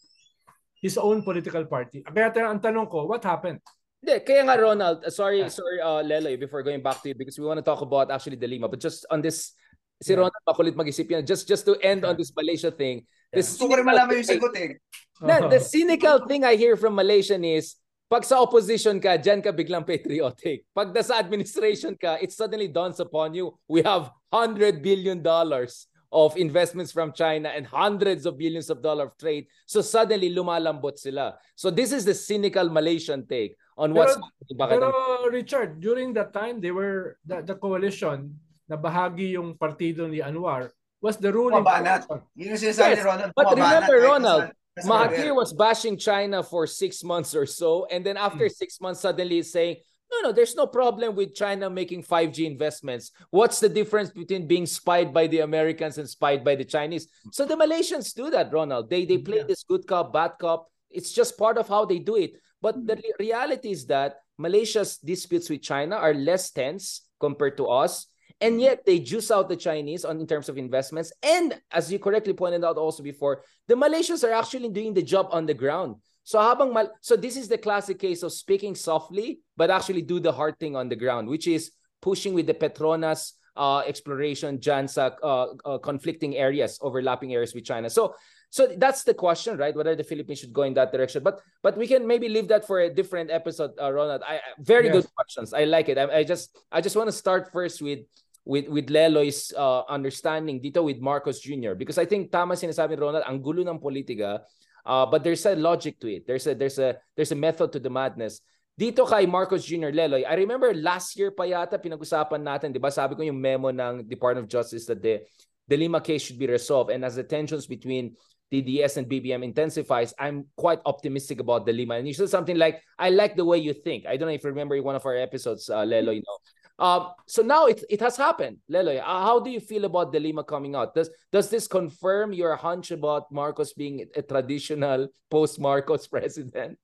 His 0.79 0.95
own 0.99 1.23
political 1.27 1.67
party. 1.67 2.07
Kaya 2.07 2.31
ang 2.47 2.63
tanong 2.63 2.87
ko, 2.87 3.07
what 3.07 3.23
happened? 3.27 3.59
Hindi, 3.99 4.23
kaya 4.23 4.47
nga 4.47 4.55
Ronald, 4.55 5.03
uh, 5.03 5.11
sorry, 5.11 5.43
Yeah. 5.43 5.51
sorry 5.51 5.83
uh, 5.83 6.03
Leloy, 6.07 6.39
before 6.39 6.63
going 6.63 6.79
back 6.79 7.03
to 7.03 7.11
you 7.11 7.17
because 7.19 7.35
we 7.35 7.43
want 7.47 7.59
to 7.59 7.67
talk 7.67 7.83
about 7.83 8.15
actually 8.15 8.39
the 8.39 8.47
Lima, 8.47 8.71
but 8.71 8.79
just 8.79 9.03
on 9.11 9.19
this, 9.19 9.59
si 9.99 10.15
Yeah. 10.15 10.23
Ronald 10.23 10.39
makulit 10.47 10.79
mag-isip 10.79 11.11
yan, 11.11 11.27
just, 11.27 11.51
just 11.51 11.67
to 11.67 11.75
end 11.83 12.07
on 12.07 12.15
Yeah. 12.15 12.23
this 12.23 12.31
Malaysia 12.31 12.71
thing, 12.71 13.03
the 13.35 13.43
Gusto 13.43 13.67
ko 13.67 13.75
rin 13.75 13.83
malaman 13.83 14.23
yung 14.23 14.31
sagot 14.39 14.55
eh. 14.55 14.79
Na, 15.19 15.51
the 15.51 15.59
cynical 15.75 16.31
thing 16.31 16.47
I 16.47 16.55
hear 16.55 16.79
from 16.79 16.95
Malaysian 16.95 17.43
is, 17.43 17.75
pag 18.07 18.23
sa 18.23 18.39
opposition 18.39 19.03
ka, 19.03 19.19
dyan 19.19 19.43
ka 19.43 19.51
biglang 19.51 19.83
patriotic. 19.83 20.63
Pag 20.73 20.95
nasa 20.95 21.19
administration 21.19 21.99
ka, 21.99 22.23
it 22.23 22.31
suddenly 22.31 22.71
dawns 22.71 23.03
upon 23.03 23.35
you, 23.35 23.51
we 23.67 23.83
have 23.83 24.15
100 24.31 24.79
billion 24.79 25.19
dollars 25.21 25.91
of 26.11 26.37
investments 26.37 26.91
from 26.91 27.13
China 27.13 27.53
and 27.53 27.67
hundreds 27.67 28.25
of 28.25 28.39
billions 28.39 28.71
of 28.71 28.83
dollars 28.83 29.13
of 29.13 29.19
trade. 29.19 29.47
So 29.67 29.83
suddenly 29.83 30.35
lumalambot 30.35 30.99
sila. 30.99 31.37
So 31.55 31.71
this 31.71 31.93
is 31.93 32.05
the 32.05 32.15
cynical 32.15 32.69
Malaysian 32.71 33.27
take 33.27 33.57
on 33.77 33.93
what's 33.93 34.15
Pero- 34.15 34.25
happening. 34.25 34.57
Bakit 34.57 34.79
Pero 34.81 35.29
Richard, 35.31 35.81
during 35.81 36.15
that 36.15 36.33
time, 36.33 36.61
they 36.61 36.71
were, 36.71 37.19
the, 37.27 37.43
the 37.43 37.55
coalition, 37.55 38.41
na 38.69 38.77
bahagi 38.77 39.33
yung 39.37 39.57
partido 39.57 40.09
ni 40.09 40.21
Anwar, 40.21 40.71
was 41.01 41.17
the 41.17 41.33
ruling 41.33 41.65
Mabanat. 41.65 42.09
Yun 42.37 42.57
yung 42.57 42.61
sinasabi 42.61 42.97
Yes, 42.97 42.99
ni 42.99 43.05
Ronald. 43.05 43.33
but 43.37 43.47
remember, 43.53 43.97
Ronald, 44.01 44.45
Mahathir 44.85 45.35
was 45.35 45.53
bashing 45.53 45.97
China 45.97 46.43
for 46.43 46.67
six 46.67 47.03
months 47.05 47.35
or 47.35 47.47
so, 47.47 47.87
and 47.91 48.05
then 48.05 48.17
after 48.17 48.49
six 48.49 48.81
months, 48.81 49.01
suddenly 49.01 49.43
saying, 49.43 49.77
"No, 50.11 50.29
no, 50.29 50.33
there's 50.33 50.57
no 50.57 50.67
problem 50.67 51.15
with 51.15 51.35
China 51.35 51.69
making 51.71 52.03
5G 52.03 52.47
investments. 52.47 53.13
What's 53.31 53.61
the 53.61 53.69
difference 53.69 54.11
between 54.11 54.47
being 54.47 54.67
spied 54.67 55.13
by 55.13 55.27
the 55.27 55.41
Americans 55.41 55.99
and 55.99 56.09
spied 56.09 56.45
by 56.45 56.57
the 56.57 56.65
Chinese?" 56.65 57.09
So 57.33 57.45
the 57.45 57.57
Malaysians 57.57 58.15
do 58.15 58.31
that, 58.31 58.53
Ronald. 58.53 58.91
They 58.91 59.05
they 59.05 59.19
play 59.19 59.39
Yeah. 59.39 59.49
this 59.49 59.65
good 59.65 59.87
cop, 59.87 60.13
bad 60.13 60.33
cop. 60.39 60.71
It's 60.91 61.13
just 61.13 61.37
part 61.37 61.59
of 61.59 61.69
how 61.69 61.85
they 61.85 61.99
do 61.99 62.17
it. 62.17 62.33
But 62.61 62.77
mm. 62.77 62.87
the 62.87 62.97
re- 62.97 63.15
reality 63.31 63.71
is 63.71 63.87
that 63.87 64.21
Malaysia's 64.39 64.99
disputes 64.99 65.51
with 65.51 65.63
China 65.63 65.97
are 65.97 66.15
less 66.15 66.51
tense 66.51 67.03
compared 67.21 67.57
to 67.59 67.67
us. 67.67 68.07
And 68.41 68.59
mm. 68.59 68.63
yet 68.63 68.87
they 68.87 68.99
juice 68.99 69.31
out 69.31 69.49
the 69.49 69.57
Chinese 69.57 70.05
on 70.05 70.21
in 70.21 70.27
terms 70.27 70.49
of 70.49 70.59
investments. 70.59 71.13
And 71.23 71.61
as 71.71 71.91
you 71.93 71.99
correctly 71.99 72.33
pointed 72.33 72.65
out 72.65 72.77
also 72.77 73.03
before, 73.03 73.43
the 73.67 73.75
Malaysians 73.75 74.23
are 74.23 74.33
actually 74.33 74.69
doing 74.71 74.95
the 74.95 75.03
job 75.03 75.29
on 75.31 75.47
the 75.47 75.55
ground. 75.55 75.97
So 76.29 76.37
habang 76.37 76.77
mal- 76.77 76.93
so 77.01 77.17
this 77.17 77.41
is 77.41 77.49
the 77.49 77.57
classic 77.57 77.97
case 77.97 78.21
of 78.21 78.37
speaking 78.37 78.77
softly 78.77 79.41
but 79.57 79.73
actually 79.73 80.05
do 80.05 80.21
the 80.21 80.29
hard 80.29 80.61
thing 80.61 80.77
on 80.77 80.93
the 80.93 80.99
ground, 81.01 81.25
which 81.25 81.49
is 81.49 81.73
pushing 82.05 82.37
with 82.37 82.45
the 82.45 82.53
Petronas 82.53 83.33
uh, 83.57 83.81
exploration 83.89 84.61
dyan 84.61 84.93
sa 84.93 85.17
uh, 85.25 85.57
uh, 85.65 85.79
conflicting 85.81 86.37
areas, 86.37 86.77
overlapping 86.85 87.33
areas 87.33 87.57
with 87.57 87.65
China. 87.65 87.89
So 87.89 88.13
so 88.53 88.69
that's 88.77 89.09
the 89.09 89.17
question, 89.17 89.57
right? 89.57 89.73
Whether 89.73 89.97
the 89.97 90.05
Philippines 90.05 90.45
should 90.45 90.53
go 90.53 90.69
in 90.69 90.77
that 90.77 90.93
direction. 90.93 91.25
But 91.25 91.41
but 91.65 91.81
we 91.81 91.89
can 91.89 92.05
maybe 92.05 92.29
leave 92.29 92.53
that 92.53 92.69
for 92.69 92.85
a 92.85 92.93
different 92.93 93.33
episode, 93.33 93.73
uh, 93.81 93.89
Ronald. 93.89 94.21
I 94.21 94.45
very 94.61 94.93
Yes. 94.93 95.01
good 95.01 95.09
questions. 95.17 95.57
I 95.57 95.65
like 95.65 95.89
it. 95.89 95.97
I, 95.97 96.21
I 96.21 96.23
just 96.29 96.53
I 96.69 96.85
just 96.85 96.93
want 96.93 97.09
to 97.09 97.17
start 97.17 97.49
first 97.57 97.81
with 97.81 98.05
with 98.45 98.69
with 98.69 98.93
Leloy's 98.93 99.49
uh, 99.57 99.89
understanding 99.89 100.61
dito 100.61 100.85
with 100.85 101.01
Marcos 101.01 101.41
Jr. 101.41 101.73
because 101.73 101.97
I 101.97 102.05
think 102.05 102.29
tama 102.29 102.53
sinasabi 102.53 103.01
Ronald 103.01 103.25
ang 103.25 103.41
gulo 103.41 103.65
ng 103.65 103.81
politika 103.81 104.45
uh, 104.89 105.05
but 105.05 105.23
there's 105.23 105.45
a 105.45 105.55
logic 105.55 106.01
to 106.01 106.09
it. 106.09 106.27
There's 106.27 106.49
a 106.49 106.57
there's 106.57 106.81
a 106.81 106.97
there's 107.13 107.31
a 107.31 107.37
method 107.37 107.71
to 107.77 107.79
the 107.79 107.93
madness. 107.93 108.41
Dito 108.81 109.05
kay 109.05 109.27
Marcos 109.27 109.67
Jr. 109.67 109.93
Leloy, 109.93 110.25
I 110.25 110.35
remember 110.35 110.73
last 110.73 111.19
year 111.19 111.35
pa 111.35 111.45
yata 111.45 111.77
pinag-usapan 111.77 112.41
natin, 112.41 112.73
'di 112.73 112.81
ba? 112.81 112.89
Sabi 112.89 113.15
ko 113.15 113.23
yung 113.23 113.37
memo 113.37 113.69
ng 113.69 114.09
Department 114.09 114.49
of 114.49 114.51
Justice 114.51 114.89
that 114.89 115.05
the 115.05 115.21
the 115.69 115.77
Lima 115.77 116.01
case 116.01 116.25
should 116.25 116.41
be 116.41 116.49
resolved 116.49 116.89
and 116.89 117.05
as 117.05 117.21
the 117.21 117.27
tensions 117.27 117.69
between 117.69 118.17
TDS 118.49 118.97
and 118.97 119.05
BBM 119.05 119.45
intensifies, 119.45 120.15
I'm 120.19 120.47
quite 120.57 120.81
optimistic 120.87 121.41
about 121.41 121.67
the 121.67 121.73
Lima. 121.73 121.97
And 122.01 122.09
you 122.09 122.15
said 122.15 122.31
something 122.31 122.57
like, 122.57 122.81
I 122.99 123.11
like 123.11 123.37
the 123.37 123.45
way 123.45 123.59
you 123.59 123.75
think. 123.75 124.07
I 124.07 124.17
don't 124.17 124.29
know 124.29 124.35
if 124.35 124.43
you 124.43 124.49
remember 124.49 124.81
one 124.83 124.97
of 124.97 125.05
our 125.05 125.17
episodes, 125.17 125.69
uh, 125.69 125.85
Lelo, 125.85 126.15
you 126.15 126.25
know. 126.25 126.39
Um, 126.79 127.11
so 127.27 127.43
now 127.43 127.67
it, 127.67 127.83
it 127.91 128.01
has 128.01 128.17
happened, 128.17 128.59
Leloy. 128.71 129.03
Uh, 129.03 129.23
how 129.27 129.41
do 129.43 129.51
you 129.51 129.59
feel 129.59 129.85
about 129.85 130.13
the 130.13 130.21
Lima 130.21 130.45
coming 130.45 130.79
out? 130.79 130.95
Does 130.95 131.11
does 131.35 131.51
this 131.51 131.67
confirm 131.67 132.33
your 132.33 132.55
hunch 132.55 132.95
about 132.95 133.33
Marcos 133.35 133.75
being 133.75 134.07
a 134.15 134.23
traditional 134.23 135.11
post-Marcos 135.27 136.07
president? 136.15 136.79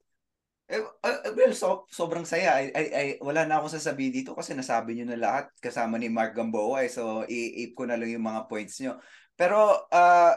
Eh, 0.64 0.80
uh, 0.80 1.30
well, 1.36 1.52
so, 1.52 1.84
sobrang 1.92 2.24
saya. 2.24 2.56
I, 2.56 2.64
I, 2.72 2.84
I, 2.90 3.06
wala 3.20 3.44
na 3.44 3.60
akong 3.60 3.76
sasabihin 3.76 4.16
dito 4.16 4.32
kasi 4.32 4.56
nasabi 4.56 4.96
nyo 4.96 5.12
na 5.12 5.20
lahat 5.20 5.44
kasama 5.60 6.00
ni 6.00 6.08
Mark 6.08 6.32
Gamboa. 6.32 6.88
Eh, 6.88 6.90
so, 6.90 7.22
i-ip 7.28 7.76
ko 7.76 7.84
na 7.84 8.00
lang 8.00 8.08
yung 8.08 8.24
mga 8.24 8.48
points 8.48 8.80
nyo. 8.80 8.96
Pero, 9.36 9.84
uh, 9.92 10.34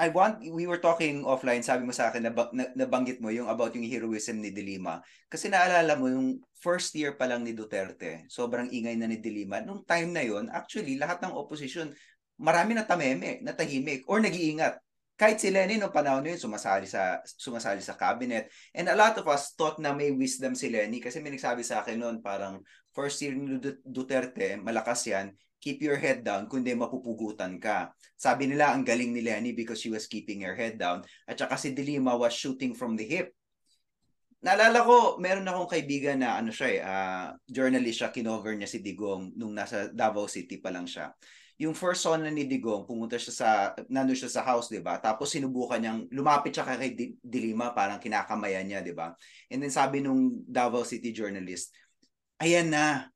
I 0.00 0.08
want, 0.08 0.40
we 0.40 0.64
were 0.66 0.80
talking 0.80 1.22
offline, 1.22 1.60
sabi 1.60 1.84
mo 1.84 1.92
sa 1.92 2.08
akin, 2.08 2.26
na, 2.26 2.32
na, 2.32 2.64
nabanggit 2.74 3.20
mo 3.20 3.28
yung 3.28 3.46
about 3.46 3.76
yung 3.76 3.86
heroism 3.86 4.40
ni 4.40 4.50
De 4.50 4.64
Lima. 4.64 5.04
Kasi 5.28 5.52
naalala 5.52 5.94
mo, 5.94 6.08
yung 6.08 6.40
first 6.58 6.96
year 6.96 7.14
pa 7.14 7.28
lang 7.28 7.44
ni 7.44 7.52
Duterte, 7.52 8.24
sobrang 8.26 8.72
ingay 8.72 8.96
na 8.96 9.06
ni 9.06 9.20
De 9.20 9.30
Lima. 9.30 9.60
Nung 9.60 9.84
time 9.84 10.10
na 10.10 10.24
yon 10.24 10.48
actually, 10.50 10.96
lahat 10.96 11.20
ng 11.22 11.36
opposition, 11.36 11.92
marami 12.40 12.74
na 12.74 12.88
tameme, 12.88 13.44
natahimik, 13.44 14.08
or 14.08 14.18
nag-iingat. 14.18 14.80
kahit 15.22 15.38
si 15.38 15.54
Lenny 15.54 15.78
no 15.78 15.94
panahon 15.94 16.26
na 16.26 16.34
yun, 16.34 16.40
sumasali 16.40 16.88
sa, 16.88 17.22
sumasali 17.22 17.78
sa 17.78 17.94
cabinet. 17.94 18.50
And 18.74 18.90
a 18.90 18.98
lot 18.98 19.14
of 19.22 19.26
us 19.30 19.54
thought 19.54 19.78
na 19.78 19.94
may 19.94 20.10
wisdom 20.10 20.58
si 20.58 20.66
Lenny 20.66 20.98
kasi 20.98 21.22
may 21.22 21.30
nagsabi 21.30 21.62
sa 21.62 21.84
akin 21.84 22.02
noon 22.02 22.18
parang 22.18 22.58
first 22.90 23.22
year 23.22 23.38
ni 23.38 23.62
Duterte, 23.86 24.58
malakas 24.58 25.06
yan, 25.06 25.30
keep 25.62 25.78
your 25.78 25.94
head 25.94 26.26
down 26.26 26.50
kundi 26.50 26.74
mapupugutan 26.74 27.62
ka. 27.62 27.94
Sabi 28.18 28.50
nila 28.50 28.74
ang 28.74 28.82
galing 28.82 29.14
ni 29.14 29.22
Lenny 29.22 29.54
because 29.54 29.78
she 29.78 29.94
was 29.94 30.10
keeping 30.10 30.42
her 30.42 30.58
head 30.58 30.74
down 30.74 31.06
at 31.30 31.38
saka 31.38 31.54
si 31.54 31.70
Dilima 31.70 32.18
was 32.18 32.34
shooting 32.34 32.74
from 32.74 32.98
the 32.98 33.06
hip. 33.06 33.30
Naalala 34.42 34.82
ko, 34.82 35.22
meron 35.22 35.46
akong 35.46 35.70
kaibigan 35.70 36.18
na 36.18 36.34
ano 36.34 36.50
siya 36.50 36.82
uh, 36.82 37.26
journalist 37.46 38.02
siya, 38.02 38.10
kinover 38.10 38.58
niya 38.58 38.66
si 38.66 38.82
Digong 38.82 39.38
nung 39.38 39.54
nasa 39.54 39.86
Davao 39.94 40.26
City 40.26 40.58
pa 40.58 40.74
lang 40.74 40.90
siya 40.90 41.14
yung 41.62 41.78
first 41.78 42.02
son 42.02 42.26
ni 42.26 42.42
Digong, 42.50 42.82
pumunta 42.82 43.14
siya 43.14 43.34
sa, 43.34 43.48
nandun 43.86 44.18
siya 44.18 44.26
sa 44.26 44.42
house, 44.42 44.66
di 44.66 44.82
ba? 44.82 44.98
Tapos 44.98 45.30
sinubukan 45.30 45.78
niyang, 45.78 46.10
lumapit 46.10 46.50
siya 46.50 46.66
kay 46.66 47.14
Dilima, 47.22 47.70
parang 47.70 48.02
kinakamayan 48.02 48.66
niya, 48.66 48.82
di 48.82 48.90
ba? 48.90 49.14
And 49.46 49.62
then 49.62 49.70
sabi 49.70 50.02
nung 50.02 50.42
Davao 50.42 50.82
City 50.82 51.14
journalist, 51.14 51.70
ayan 52.42 52.74
na, 52.74 53.11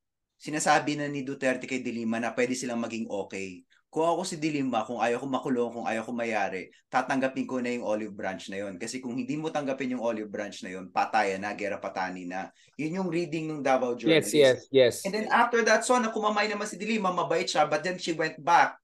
sinasabi 0.46 0.94
na 0.94 1.10
ni 1.10 1.26
Duterte 1.26 1.66
kay 1.66 1.82
Dilima 1.82 2.22
na 2.22 2.30
pwede 2.30 2.54
silang 2.54 2.78
maging 2.78 3.10
okay 3.10 3.66
kung 3.96 4.12
ako 4.12 4.28
si 4.28 4.36
Dilima, 4.36 4.84
kung 4.84 5.00
ayaw 5.00 5.24
ko 5.24 5.26
makulong, 5.30 5.72
kung 5.72 5.86
ayaw 5.88 6.04
ko 6.04 6.12
mayari, 6.12 6.68
tatanggapin 6.92 7.48
ko 7.48 7.64
na 7.64 7.72
yung 7.72 7.86
olive 7.86 8.12
branch 8.12 8.52
na 8.52 8.60
yon. 8.60 8.76
Kasi 8.76 9.00
kung 9.00 9.16
hindi 9.16 9.40
mo 9.40 9.48
tanggapin 9.48 9.96
yung 9.96 10.04
olive 10.04 10.28
branch 10.28 10.60
na 10.68 10.76
yon, 10.76 10.92
patayan 10.92 11.40
na, 11.40 11.56
gera 11.56 11.80
patani 11.80 12.28
na. 12.28 12.52
Yun 12.76 13.00
yung 13.00 13.08
reading 13.08 13.48
ng 13.48 13.64
Davao 13.64 13.96
Journalist. 13.96 14.36
Yes, 14.36 14.68
yes, 14.68 15.00
yes. 15.00 15.08
And 15.08 15.16
then 15.16 15.32
after 15.32 15.64
that, 15.64 15.88
so 15.88 15.96
na 15.96 16.12
kumamay 16.12 16.44
naman 16.44 16.68
si 16.68 16.76
Dilima, 16.76 17.08
mabait 17.08 17.48
siya, 17.48 17.64
but 17.64 17.80
then 17.80 17.96
she 17.96 18.12
went 18.12 18.36
back 18.36 18.76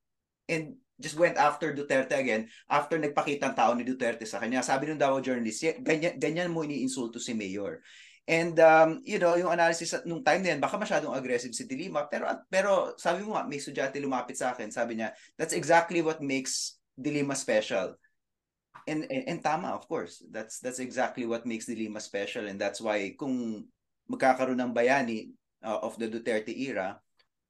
and 0.49 0.81
just 0.97 1.21
went 1.21 1.37
after 1.37 1.77
Duterte 1.77 2.17
again 2.17 2.49
after 2.73 2.97
nagpakita 2.97 3.53
ang 3.53 3.57
tao 3.59 3.77
ni 3.77 3.85
Duterte 3.85 4.25
sa 4.25 4.41
kanya. 4.41 4.65
Sabi 4.65 4.89
ng 4.89 4.97
Davao 4.97 5.21
Journalist, 5.21 5.83
ganyan, 5.85 6.17
ganyan 6.17 6.49
mo 6.49 6.65
iniinsulto 6.65 7.21
si 7.21 7.37
Mayor. 7.37 7.85
And 8.23 8.55
um, 8.63 9.03
you 9.03 9.19
know, 9.19 9.35
yung 9.35 9.51
analysis 9.51 9.99
at 9.99 10.07
nung 10.07 10.23
time 10.23 10.47
na 10.47 10.55
yan, 10.55 10.63
baka 10.63 10.79
masyadong 10.79 11.11
aggressive 11.19 11.51
si 11.59 11.67
Dilima, 11.67 12.07
pero 12.07 12.31
pero 12.47 12.95
sabi 12.95 13.27
mo 13.27 13.35
nga, 13.35 13.43
may 13.43 13.59
sudyate 13.59 13.99
lumapit 13.99 14.39
sa 14.39 14.55
akin, 14.55 14.71
sabi 14.71 14.99
niya, 15.03 15.11
that's 15.35 15.55
exactly 15.55 16.07
what 16.07 16.23
makes 16.23 16.79
Dilima 16.95 17.35
special. 17.35 17.99
And, 18.87 19.07
and 19.11 19.25
and 19.27 19.39
tama 19.43 19.75
of 19.75 19.91
course. 19.91 20.23
That's 20.31 20.63
that's 20.63 20.79
exactly 20.79 21.27
what 21.27 21.47
makes 21.47 21.67
Dilima 21.67 21.99
special 21.99 22.47
and 22.47 22.63
that's 22.63 22.79
why 22.79 23.15
kung 23.19 23.67
magkakaroon 24.07 24.59
ng 24.59 24.75
bayani 24.75 25.35
uh, 25.63 25.83
of 25.83 25.99
the 25.99 26.07
Duterte 26.07 26.55
era, 26.55 26.99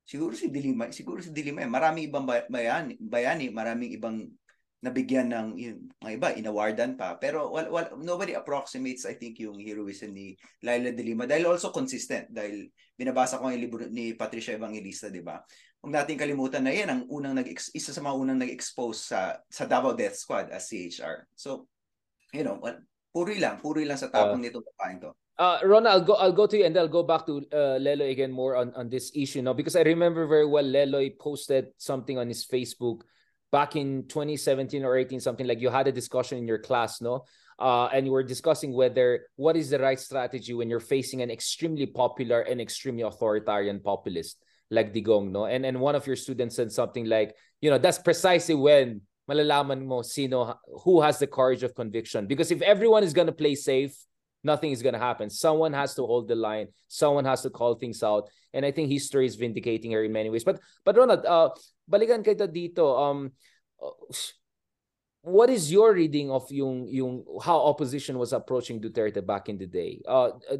siguro 0.09 0.37
si 0.37 0.49
Dilima, 0.49 0.88
siguro 0.93 1.21
si 1.21 1.33
Dilima, 1.33 1.64
maraming 1.69 2.09
ibang 2.09 2.25
bayani, 2.26 2.97
bayani, 3.00 3.52
maraming 3.52 3.91
ibang 3.97 4.29
nabigyan 4.83 5.31
ng 5.31 5.49
yung, 5.62 5.79
mga 6.03 6.12
iba, 6.19 6.29
inawardan 6.35 6.99
pa. 6.99 7.15
Pero 7.15 7.55
well, 7.55 7.71
well, 7.71 7.89
nobody 8.03 8.35
approximates, 8.35 9.07
I 9.07 9.15
think, 9.15 9.39
yung 9.39 9.62
heroism 9.62 10.11
ni 10.11 10.35
Laila 10.67 10.91
de 10.91 11.03
Lima. 11.07 11.25
Dahil 11.25 11.47
also 11.47 11.71
consistent. 11.71 12.27
Dahil 12.35 12.67
binabasa 12.99 13.39
ko 13.39 13.47
yung 13.47 13.62
libro 13.62 13.87
ni 13.87 14.19
Patricia 14.19 14.59
Evangelista, 14.59 15.07
di 15.07 15.23
ba? 15.23 15.39
Huwag 15.83 15.95
natin 15.95 16.19
kalimutan 16.19 16.67
na 16.67 16.75
yan 16.75 16.91
ang 16.91 17.03
unang 17.07 17.39
nag 17.39 17.47
isa 17.51 17.91
sa 17.95 18.03
mga 18.03 18.19
unang 18.19 18.39
nag-expose 18.43 19.15
sa 19.15 19.39
sa 19.47 19.67
Davao 19.71 19.95
Death 19.95 20.19
Squad 20.19 20.51
as 20.51 20.67
CHR. 20.67 21.31
So, 21.39 21.71
you 22.35 22.43
know, 22.43 22.59
well, 22.59 22.83
puri 23.15 23.39
lang, 23.39 23.62
puri 23.62 23.87
lang 23.87 23.99
sa 23.99 24.11
tapang 24.11 24.43
uh, 24.43 24.43
nito 24.43 24.62
papain 24.62 24.99
to. 24.99 25.15
Uh, 25.39 25.59
Ron, 25.67 25.87
I'll 25.87 26.05
go. 26.05 26.15
I'll 26.19 26.35
go 26.35 26.47
to 26.47 26.55
you, 26.59 26.67
and 26.67 26.75
I'll 26.77 26.91
go 26.91 27.03
back 27.03 27.27
to 27.27 27.43
uh, 27.51 27.79
Leloy 27.83 28.15
again 28.15 28.31
more 28.31 28.55
on 28.55 28.71
on 28.79 28.91
this 28.91 29.11
issue 29.15 29.43
now 29.43 29.55
because 29.55 29.75
I 29.75 29.83
remember 29.83 30.27
very 30.27 30.47
well 30.47 30.67
Leloy 30.67 31.19
posted 31.19 31.75
something 31.79 32.19
on 32.19 32.31
his 32.31 32.47
Facebook 32.47 33.03
back 33.52 33.76
in 33.76 34.09
2017 34.09 34.82
or 34.82 34.97
18 34.97 35.21
something 35.21 35.47
like 35.47 35.61
you 35.61 35.68
had 35.68 35.87
a 35.87 35.92
discussion 35.92 36.38
in 36.38 36.49
your 36.49 36.59
class 36.59 37.00
no? 37.00 37.25
Uh, 37.59 37.87
and 37.92 38.06
you 38.06 38.12
were 38.12 38.25
discussing 38.25 38.73
whether 38.73 39.28
what 39.37 39.56
is 39.56 39.71
the 39.71 39.78
right 39.78 40.00
strategy 40.00 40.54
when 40.54 40.68
you're 40.68 40.80
facing 40.80 41.23
an 41.23 41.30
extremely 41.30 41.87
popular 41.87 42.40
and 42.40 42.61
extremely 42.61 43.02
authoritarian 43.02 43.78
populist 43.78 44.38
like 44.71 44.92
Digong 44.92 45.30
no? 45.30 45.44
And 45.44 45.64
and 45.64 45.78
one 45.78 45.94
of 45.94 46.06
your 46.06 46.16
students 46.16 46.56
said 46.56 46.73
something 46.73 47.04
like 47.04 47.37
you 47.61 47.71
know 47.71 47.78
that's 47.78 47.99
precisely 47.99 48.56
when 48.56 49.02
malalaman 49.30 49.85
mo 49.85 50.02
sino 50.02 50.59
who 50.82 51.00
has 51.00 51.18
the 51.18 51.26
courage 51.26 51.62
of 51.62 51.75
conviction. 51.75 52.26
Because 52.26 52.50
if 52.50 52.62
everyone 52.62 53.04
is 53.04 53.12
going 53.12 53.28
to 53.28 53.32
play 53.36 53.54
safe 53.54 53.95
nothing 54.45 54.73
is 54.73 54.83
going 54.83 54.95
to 54.95 54.99
happen 54.99 55.31
someone 55.31 55.73
has 55.73 55.95
to 55.95 56.02
hold 56.02 56.26
the 56.28 56.35
line 56.35 56.67
someone 56.89 57.25
has 57.25 57.43
to 57.43 57.50
call 57.50 57.75
things 57.75 58.02
out 58.02 58.28
and 58.52 58.67
i 58.67 58.71
think 58.71 58.91
history 58.91 59.26
is 59.26 59.37
vindicating 59.37 59.93
her 59.93 60.02
in 60.05 60.13
many 60.13 60.31
ways 60.31 60.45
but 60.45 60.59
but 60.85 60.97
Ronald 60.97 61.25
uh 61.26 61.50
balikan 61.93 62.25
kita 62.25 62.49
dito. 62.49 62.89
Um, 62.97 63.33
what 65.23 65.50
is 65.50 65.71
your 65.71 65.95
reading 65.95 66.31
of 66.31 66.49
yung 66.50 66.87
yung 66.89 67.23
how 67.43 67.61
opposition 67.69 68.19
was 68.19 68.33
approaching 68.33 68.81
Duterte 68.81 69.21
back 69.21 69.52
in 69.52 69.59
the 69.59 69.69
day? 69.69 70.00
Uh, 70.07 70.35
uh 70.49 70.59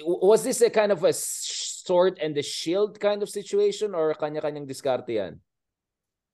was 0.00 0.40
this 0.40 0.62
a 0.62 0.70
kind 0.70 0.92
of 0.92 1.04
a 1.04 1.12
sword 1.12 2.16
and 2.16 2.32
the 2.32 2.40
shield 2.40 2.96
kind 2.96 3.20
of 3.20 3.28
situation 3.28 3.92
or 3.92 4.16
kanya-kanyang 4.16 4.64
diskarte 4.64 5.20
yan? 5.20 5.36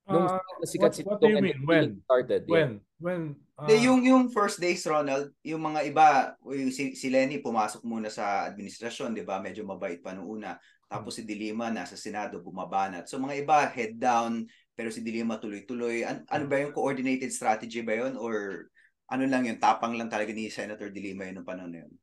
Nung 0.07 0.25
uh, 0.25 0.39
what, 0.79 0.95
what 1.03 1.19
do 1.19 1.27
you 1.27 1.43
mean? 1.43 1.59
When? 1.67 1.99
Started, 2.07 2.47
when? 2.47 2.79
Yeah. 2.79 2.87
When? 3.03 3.21
Uh, 3.59 3.67
De, 3.67 3.75
yung, 3.83 3.99
yung 4.07 4.31
first 4.31 4.63
days, 4.63 4.87
Ronald, 4.87 5.35
yung 5.43 5.59
mga 5.59 5.79
iba, 5.83 6.07
yung 6.47 6.71
si, 6.71 6.95
si 6.95 7.11
Lenny 7.11 7.43
pumasok 7.43 7.83
muna 7.83 8.07
sa 8.07 8.47
administrasyon, 8.47 9.11
di 9.11 9.27
ba? 9.27 9.43
Medyo 9.43 9.67
mabait 9.67 9.99
pa 9.99 10.15
noong 10.15 10.29
una. 10.39 10.55
Tapos 10.87 11.19
si 11.19 11.27
Dilima 11.27 11.67
nasa 11.67 11.99
Senado 11.99 12.39
bumabanat. 12.39 13.05
So 13.11 13.19
mga 13.19 13.45
iba 13.45 13.67
head 13.67 13.99
down 13.99 14.47
pero 14.73 14.89
si 14.89 15.03
Dilima 15.03 15.37
tuloy-tuloy. 15.37 16.07
An- 16.07 16.23
ano 16.31 16.45
ba 16.47 16.55
yung 16.63 16.71
coordinated 16.71 17.35
strategy 17.35 17.83
ba 17.83 17.99
yun 17.99 18.15
or 18.15 18.65
ano 19.11 19.27
lang 19.27 19.43
yung 19.43 19.59
tapang 19.59 19.99
lang 19.99 20.07
talaga 20.07 20.31
ni 20.31 20.47
Senator 20.47 20.87
Dilima 20.87 21.27
yun 21.27 21.43
ng 21.43 21.47
panahon 21.47 21.71
na 21.75 21.83
yun? 21.83 21.93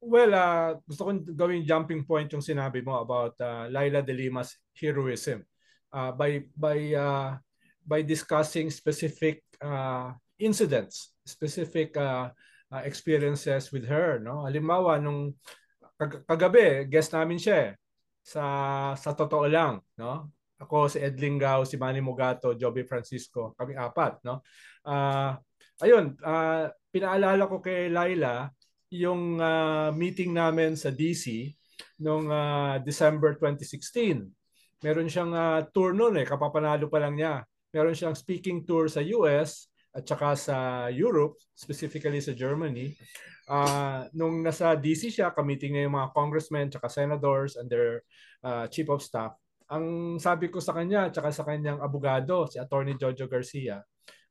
Well, 0.00 0.32
uh, 0.32 0.78
gusto 0.88 1.10
kong 1.10 1.36
gawing 1.36 1.66
jumping 1.68 2.06
point 2.08 2.30
yung 2.30 2.42
sinabi 2.42 2.80
mo 2.80 2.96
about 3.02 3.36
uh, 3.42 3.68
Laila 3.68 4.00
De 4.00 4.14
Lima's 4.14 4.56
heroism. 4.72 5.44
Uh, 5.90 6.14
by 6.14 6.48
by 6.54 6.78
uh, 6.94 7.30
by 7.82 8.00
discussing 8.06 8.70
specific 8.70 9.42
uh, 9.58 10.14
incidents, 10.38 11.14
specific 11.26 11.94
uh, 11.98 12.30
uh, 12.72 12.82
experiences 12.86 13.70
with 13.74 13.84
her, 13.86 14.22
no? 14.22 14.46
Halimbawa 14.46 15.02
nung 15.02 15.34
kag- 15.98 16.24
kagabi, 16.24 16.86
guest 16.86 17.12
namin 17.12 17.38
siya 17.38 17.56
eh 17.70 17.72
sa 18.28 18.44
sa 18.94 19.10
totoo 19.16 19.48
lang, 19.48 19.80
no? 19.96 20.32
Ako 20.58 20.90
si 20.90 20.98
Ed 20.98 21.16
Lingao, 21.16 21.62
si 21.62 21.78
Manny 21.78 22.02
Mugato, 22.02 22.52
Joby 22.52 22.82
Francisco, 22.82 23.54
kami 23.56 23.78
apat, 23.78 24.20
no? 24.26 24.42
Uh, 24.84 25.32
ayun, 25.80 26.18
uh, 26.20 26.68
pinaalala 26.90 27.46
ko 27.46 27.62
kay 27.62 27.88
Laila 27.88 28.50
yung 28.92 29.38
uh, 29.38 29.92
meeting 29.92 30.32
namin 30.32 30.74
sa 30.74 30.90
DC 30.92 31.52
noong 32.02 32.26
uh, 32.28 32.74
December 32.82 33.36
2016. 33.36 34.28
Meron 34.82 35.08
siyang 35.10 35.32
uh, 35.34 35.60
tour 35.70 35.94
noon 35.94 36.22
eh, 36.22 36.26
kapapanalo 36.26 36.86
pa 36.90 37.02
lang 37.02 37.18
niya. 37.18 37.42
Meron 37.70 37.94
siyang 37.94 38.16
speaking 38.16 38.64
tour 38.64 38.88
sa 38.88 39.02
US 39.14 39.68
at 39.98 40.06
saka 40.06 40.38
sa 40.38 40.56
Europe, 40.94 41.34
specifically 41.58 42.22
sa 42.22 42.30
Germany. 42.30 42.94
Uh, 43.50 44.06
nung 44.14 44.46
nasa 44.46 44.78
DC 44.78 45.10
siya, 45.10 45.34
kamiting 45.34 45.74
niya 45.74 45.90
yung 45.90 45.98
mga 45.98 46.14
congressmen 46.14 46.70
at 46.70 46.92
senators 46.92 47.58
and 47.58 47.66
their 47.66 48.06
uh, 48.46 48.70
chief 48.70 48.86
of 48.86 49.02
staff. 49.02 49.34
Ang 49.68 50.16
sabi 50.22 50.48
ko 50.48 50.62
sa 50.62 50.72
kanya 50.72 51.10
at 51.10 51.12
saka 51.18 51.34
sa 51.34 51.42
kanyang 51.42 51.82
abogado, 51.82 52.46
si 52.46 52.62
Attorney 52.62 52.94
Jojo 52.94 53.26
Garcia, 53.26 53.82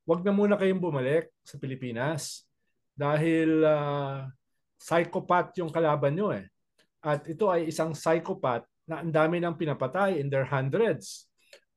wag 0.07 0.23
na 0.23 0.31
muna 0.31 0.55
kayong 0.55 0.79
bumalik 0.79 1.29
sa 1.43 1.59
Pilipinas 1.59 2.47
dahil 2.95 3.61
uh, 3.61 4.23
psychopath 4.79 5.51
yung 5.59 5.69
kalaban 5.69 6.15
nyo 6.15 6.31
eh. 6.31 6.47
At 7.03 7.27
ito 7.27 7.51
ay 7.51 7.69
isang 7.69 7.91
psychopath 7.93 8.65
na 8.87 9.03
ang 9.03 9.11
dami 9.11 9.43
nang 9.43 9.59
pinapatay 9.59 10.17
in 10.17 10.31
their 10.31 10.47
hundreds 10.47 11.27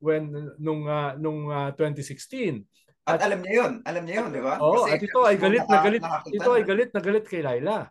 when 0.01 0.33
nung 0.57 0.89
uh, 0.89 1.13
nung 1.21 1.53
uh, 1.53 1.75
2016 1.77 2.65
at, 3.09 3.21
alam 3.25 3.41
niya 3.41 3.53
'yon, 3.57 3.73
alam 3.85 4.03
niya 4.05 4.15
'yon, 4.23 4.29
di 4.33 4.43
ba? 4.45 4.61
Oo, 4.61 4.85
at 4.87 5.01
ito 5.01 5.21
ay 5.25 5.37
galit 5.41 5.65
na 5.67 5.79
galit, 5.81 6.03
ito 6.29 6.51
ay 6.53 6.65
galit 6.65 6.91
na 6.93 7.01
galit 7.01 7.25
kay 7.25 7.43
Laila 7.43 7.89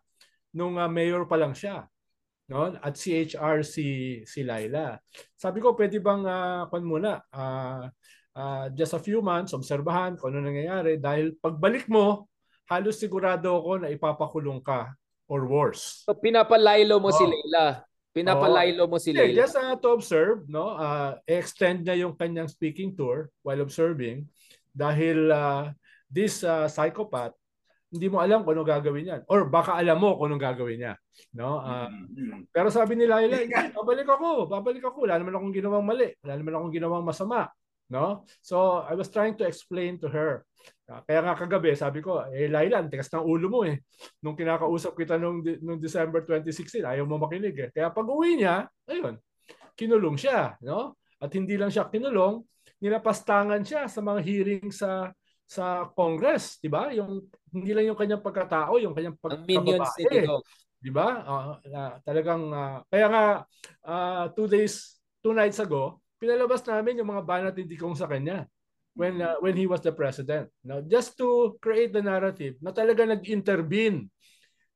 nung 0.53 0.77
uh, 0.77 0.89
mayor 0.89 1.25
pa 1.29 1.37
lang 1.37 1.53
siya. 1.53 1.85
No? 2.49 2.73
At 2.81 2.97
CHR 2.97 3.61
si 3.61 4.19
si 4.25 4.41
Laila. 4.41 4.97
Sabi 5.37 5.61
ko, 5.61 5.77
pwede 5.77 6.01
bang 6.01 6.25
uh, 6.25 6.65
kung 6.73 6.89
muna, 6.89 7.21
uh, 7.29 7.85
uh, 8.33 8.65
just 8.73 8.97
a 8.97 9.01
few 9.01 9.21
months, 9.21 9.53
obserbahan 9.53 10.17
kung 10.17 10.33
ano 10.33 10.49
nangyayari 10.49 10.97
dahil 10.97 11.37
pagbalik 11.37 11.85
mo, 11.85 12.25
halos 12.69 12.97
sigurado 12.97 13.53
ako 13.53 13.85
na 13.85 13.93
ipapakulong 13.93 14.61
ka 14.65 14.89
or 15.29 15.45
worse. 15.45 16.05
So 16.09 16.17
pinapalaylo 16.17 16.97
mo 16.97 17.13
oh. 17.13 17.17
si 17.17 17.25
Laila. 17.25 17.85
Pinapalaylo 18.09 18.89
oh. 18.89 18.89
mo 18.89 18.97
si 18.97 19.13
Laila. 19.13 19.29
Yeah, 19.29 19.45
just 19.45 19.53
uh, 19.53 19.77
to 19.77 19.89
observe, 19.93 20.49
no? 20.49 20.73
Uh, 20.73 21.21
extend 21.29 21.85
niya 21.85 22.05
yung 22.05 22.17
kanyang 22.17 22.49
speaking 22.49 22.97
tour 22.97 23.29
while 23.45 23.61
observing 23.61 24.25
dahil 24.73 25.29
uh, 25.29 25.69
this 26.09 26.41
uh, 26.45 26.65
psychopath, 26.65 27.33
hindi 27.89 28.05
mo 28.05 28.21
alam 28.21 28.45
kung 28.45 28.53
ano 28.53 28.65
gagawin 28.65 29.03
niya. 29.05 29.17
Or 29.25 29.49
baka 29.49 29.73
alam 29.73 29.97
mo 29.97 30.13
kung 30.13 30.29
ano 30.29 30.37
gagawin 30.37 30.77
niya. 30.77 30.93
No? 31.33 31.57
Uh, 31.57 31.89
mm-hmm. 31.89 32.53
Pero 32.53 32.69
sabi 32.69 32.93
ni 32.93 33.09
Laila, 33.09 33.41
babalik 33.73 34.05
ako, 34.05 34.45
babalik 34.45 34.83
ako. 34.85 35.09
Wala 35.09 35.17
naman 35.17 35.33
akong 35.33 35.53
ginawang 35.53 35.85
mali. 35.85 36.13
Wala 36.21 36.33
naman 36.37 36.53
akong 36.53 36.73
ginawang 36.73 37.05
masama. 37.05 37.49
No? 37.89 38.29
So, 38.45 38.85
I 38.85 38.93
was 38.93 39.09
trying 39.09 39.33
to 39.41 39.45
explain 39.49 39.97
to 40.05 40.07
her. 40.13 40.45
Uh, 40.85 41.01
kaya 41.09 41.25
nga 41.25 41.33
kagabi, 41.33 41.73
sabi 41.73 42.05
ko, 42.05 42.21
eh 42.29 42.45
Laila, 42.45 42.85
tigas 42.85 43.09
ng 43.09 43.25
ulo 43.25 43.49
mo 43.49 43.65
eh. 43.65 43.81
Nung 44.21 44.37
kinakausap 44.37 44.93
kita 44.93 45.17
nung, 45.17 45.41
nung 45.41 45.81
December 45.81 46.21
2016, 46.21 46.85
ayaw 46.85 47.09
mo 47.09 47.17
makinig 47.17 47.57
eh. 47.57 47.69
Kaya 47.73 47.89
pag 47.89 48.05
uwi 48.05 48.37
niya, 48.37 48.69
ayun, 48.85 49.17
kinulong 49.73 50.21
siya. 50.21 50.53
No? 50.61 50.93
At 51.17 51.33
hindi 51.33 51.57
lang 51.57 51.73
siya 51.73 51.89
kinulong, 51.89 52.45
nilapastangan 52.79 53.63
siya 53.63 53.87
sa 53.87 53.99
mga 53.99 54.19
hearing 54.23 54.67
sa 54.71 55.11
sa 55.49 55.89
Congress, 55.97 56.61
'di 56.61 56.69
ba? 56.69 56.93
Yung 56.93 57.25
hindi 57.51 57.71
lang 57.73 57.89
yung 57.89 57.99
kanyang 57.99 58.23
pagkatao, 58.23 58.77
yung 58.77 58.93
kanyang 58.93 59.17
pagkababae. 59.17 60.25
'Di 60.79 60.91
ba? 60.93 61.07
Uh, 61.27 61.45
uh, 61.59 61.93
talagang 62.05 62.43
uh, 62.53 62.79
kaya 62.87 63.07
nga 63.11 63.23
uh, 63.83 64.25
two 64.31 64.47
days, 64.47 65.01
two 65.19 65.35
nights 65.35 65.59
ago, 65.59 65.99
pinalabas 66.21 66.63
namin 66.63 67.01
yung 67.03 67.09
mga 67.11 67.23
banat 67.25 67.53
ni 67.57 67.65
Digong 67.67 67.97
sa 67.97 68.07
kanya 68.07 68.47
when 68.95 69.19
uh, 69.19 69.35
when 69.43 69.57
he 69.57 69.67
was 69.67 69.83
the 69.83 69.91
president. 69.91 70.47
Now, 70.63 70.79
just 70.85 71.19
to 71.19 71.59
create 71.59 71.91
the 71.91 72.03
narrative 72.03 72.61
na 72.63 72.71
talaga 72.71 73.03
nag-intervene 73.07 74.07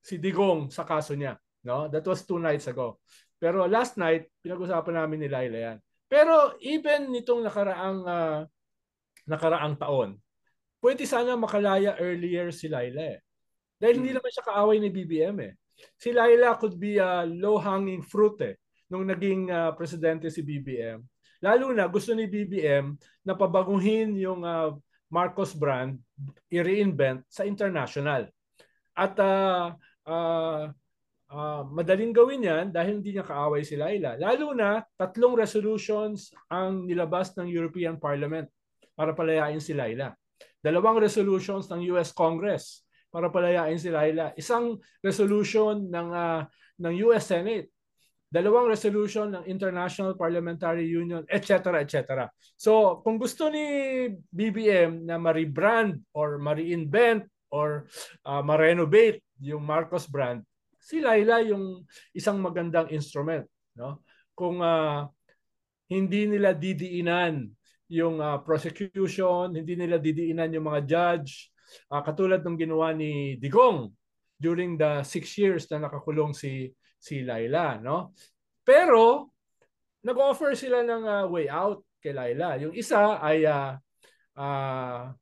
si 0.03 0.19
Digong 0.19 0.67
sa 0.71 0.83
kaso 0.83 1.15
niya, 1.15 1.39
no? 1.63 1.87
That 1.87 2.03
was 2.03 2.27
two 2.27 2.41
nights 2.41 2.67
ago. 2.67 2.99
Pero 3.39 3.67
last 3.67 3.99
night, 3.99 4.31
pinag-usapan 4.39 5.03
namin 5.03 5.17
ni 5.23 5.29
Laila 5.31 5.59
yan. 5.59 5.77
Pero 6.13 6.53
even 6.61 7.09
nitong 7.09 7.41
nakaraang 7.41 7.99
uh, 8.05 8.39
nakaraang 9.25 9.73
taon, 9.81 10.21
pwede 10.77 11.09
sana 11.09 11.33
makalaya 11.33 11.97
earlier 11.97 12.53
si 12.53 12.69
Laila 12.69 13.17
eh. 13.17 13.19
Dahil 13.81 13.97
hindi 13.97 14.13
hmm. 14.13 14.21
naman 14.21 14.29
siya 14.29 14.45
kaaway 14.45 14.77
ni 14.77 14.93
BBM 14.93 15.37
eh. 15.41 15.53
Si 15.97 16.13
Laila 16.13 16.53
could 16.61 16.77
be 16.77 17.01
a 17.01 17.25
low-hanging 17.25 18.05
fruit 18.05 18.37
eh 18.45 18.55
nung 18.93 19.09
naging 19.09 19.49
uh, 19.49 19.73
presidente 19.73 20.29
si 20.29 20.45
BBM 20.45 21.01
Lalo 21.43 21.75
na 21.75 21.91
gusto 21.91 22.15
ni 22.15 22.23
BBM 22.23 22.95
na 23.27 23.35
pabaguhin 23.35 24.15
yung 24.15 24.47
uh, 24.47 24.71
Marcos 25.11 25.51
brand, 25.51 25.99
i-reinvent 26.47 27.27
sa 27.27 27.43
international. 27.43 28.31
At 28.95 29.19
uh, 29.19 29.75
uh, 30.07 30.71
uh, 31.33 31.61
madaling 31.65 32.13
gawin 32.13 32.45
yan 32.45 32.65
dahil 32.69 33.01
hindi 33.01 33.17
niya 33.17 33.25
kaaway 33.25 33.65
si 33.65 33.73
Laila. 33.73 34.15
Lalo 34.21 34.53
na 34.53 34.85
tatlong 34.93 35.33
resolutions 35.33 36.29
ang 36.47 36.85
nilabas 36.85 37.33
ng 37.33 37.49
European 37.49 37.97
Parliament 37.97 38.47
para 38.93 39.17
palayain 39.17 39.59
si 39.59 39.73
Laila. 39.73 40.13
Dalawang 40.61 41.01
resolutions 41.01 41.67
ng 41.73 41.91
US 41.97 42.13
Congress 42.13 42.85
para 43.09 43.33
palayain 43.33 43.81
si 43.81 43.89
Laila. 43.89 44.31
Isang 44.37 44.77
resolution 45.01 45.89
ng 45.89 46.07
uh, 46.13 46.41
ng 46.79 46.93
US 47.09 47.33
Senate 47.33 47.73
dalawang 48.33 48.65
resolution 48.65 49.29
ng 49.29 49.43
International 49.45 50.17
Parliamentary 50.17 50.89
Union, 50.89 51.21
etc. 51.29 51.85
etc. 51.85 52.25
So, 52.57 53.05
kung 53.05 53.21
gusto 53.21 53.45
ni 53.53 54.09
BBM 54.33 55.05
na 55.05 55.21
ma-rebrand 55.21 56.01
or 56.17 56.41
ma-reinvent 56.41 57.29
or 57.53 57.85
uh, 58.25 58.41
ma-renovate 58.41 59.21
yung 59.37 59.61
Marcos 59.61 60.09
brand, 60.09 60.41
si 60.83 60.99
Laila 60.99 61.39
yung 61.39 61.87
isang 62.11 62.43
magandang 62.43 62.91
instrument, 62.91 63.47
no? 63.79 64.03
Kung 64.35 64.59
uh, 64.59 65.07
hindi 65.87 66.27
nila 66.27 66.51
didiinan 66.51 67.47
yung 67.87 68.19
uh, 68.19 68.43
prosecution, 68.43 69.55
hindi 69.55 69.79
nila 69.79 69.95
didiinan 69.95 70.51
yung 70.51 70.67
mga 70.67 70.81
judge, 70.83 71.53
uh, 71.87 72.03
katulad 72.03 72.43
ng 72.43 72.59
ginawa 72.59 72.91
ni 72.91 73.39
Digong 73.39 73.95
during 74.35 74.75
the 74.75 75.07
six 75.07 75.39
years 75.39 75.63
na 75.71 75.87
nakakulong 75.87 76.35
si 76.35 76.67
si 76.99 77.23
Laila, 77.23 77.79
no? 77.79 78.11
Pero 78.67 79.31
nag-offer 80.03 80.51
sila 80.59 80.83
ng 80.83 81.03
uh, 81.07 81.25
way 81.31 81.47
out 81.47 81.79
kay 82.03 82.11
Laila. 82.11 82.59
Yung 82.59 82.75
isa 82.75 83.23
ay 83.23 83.47
uh, 83.47 83.79
uh, 84.35 85.15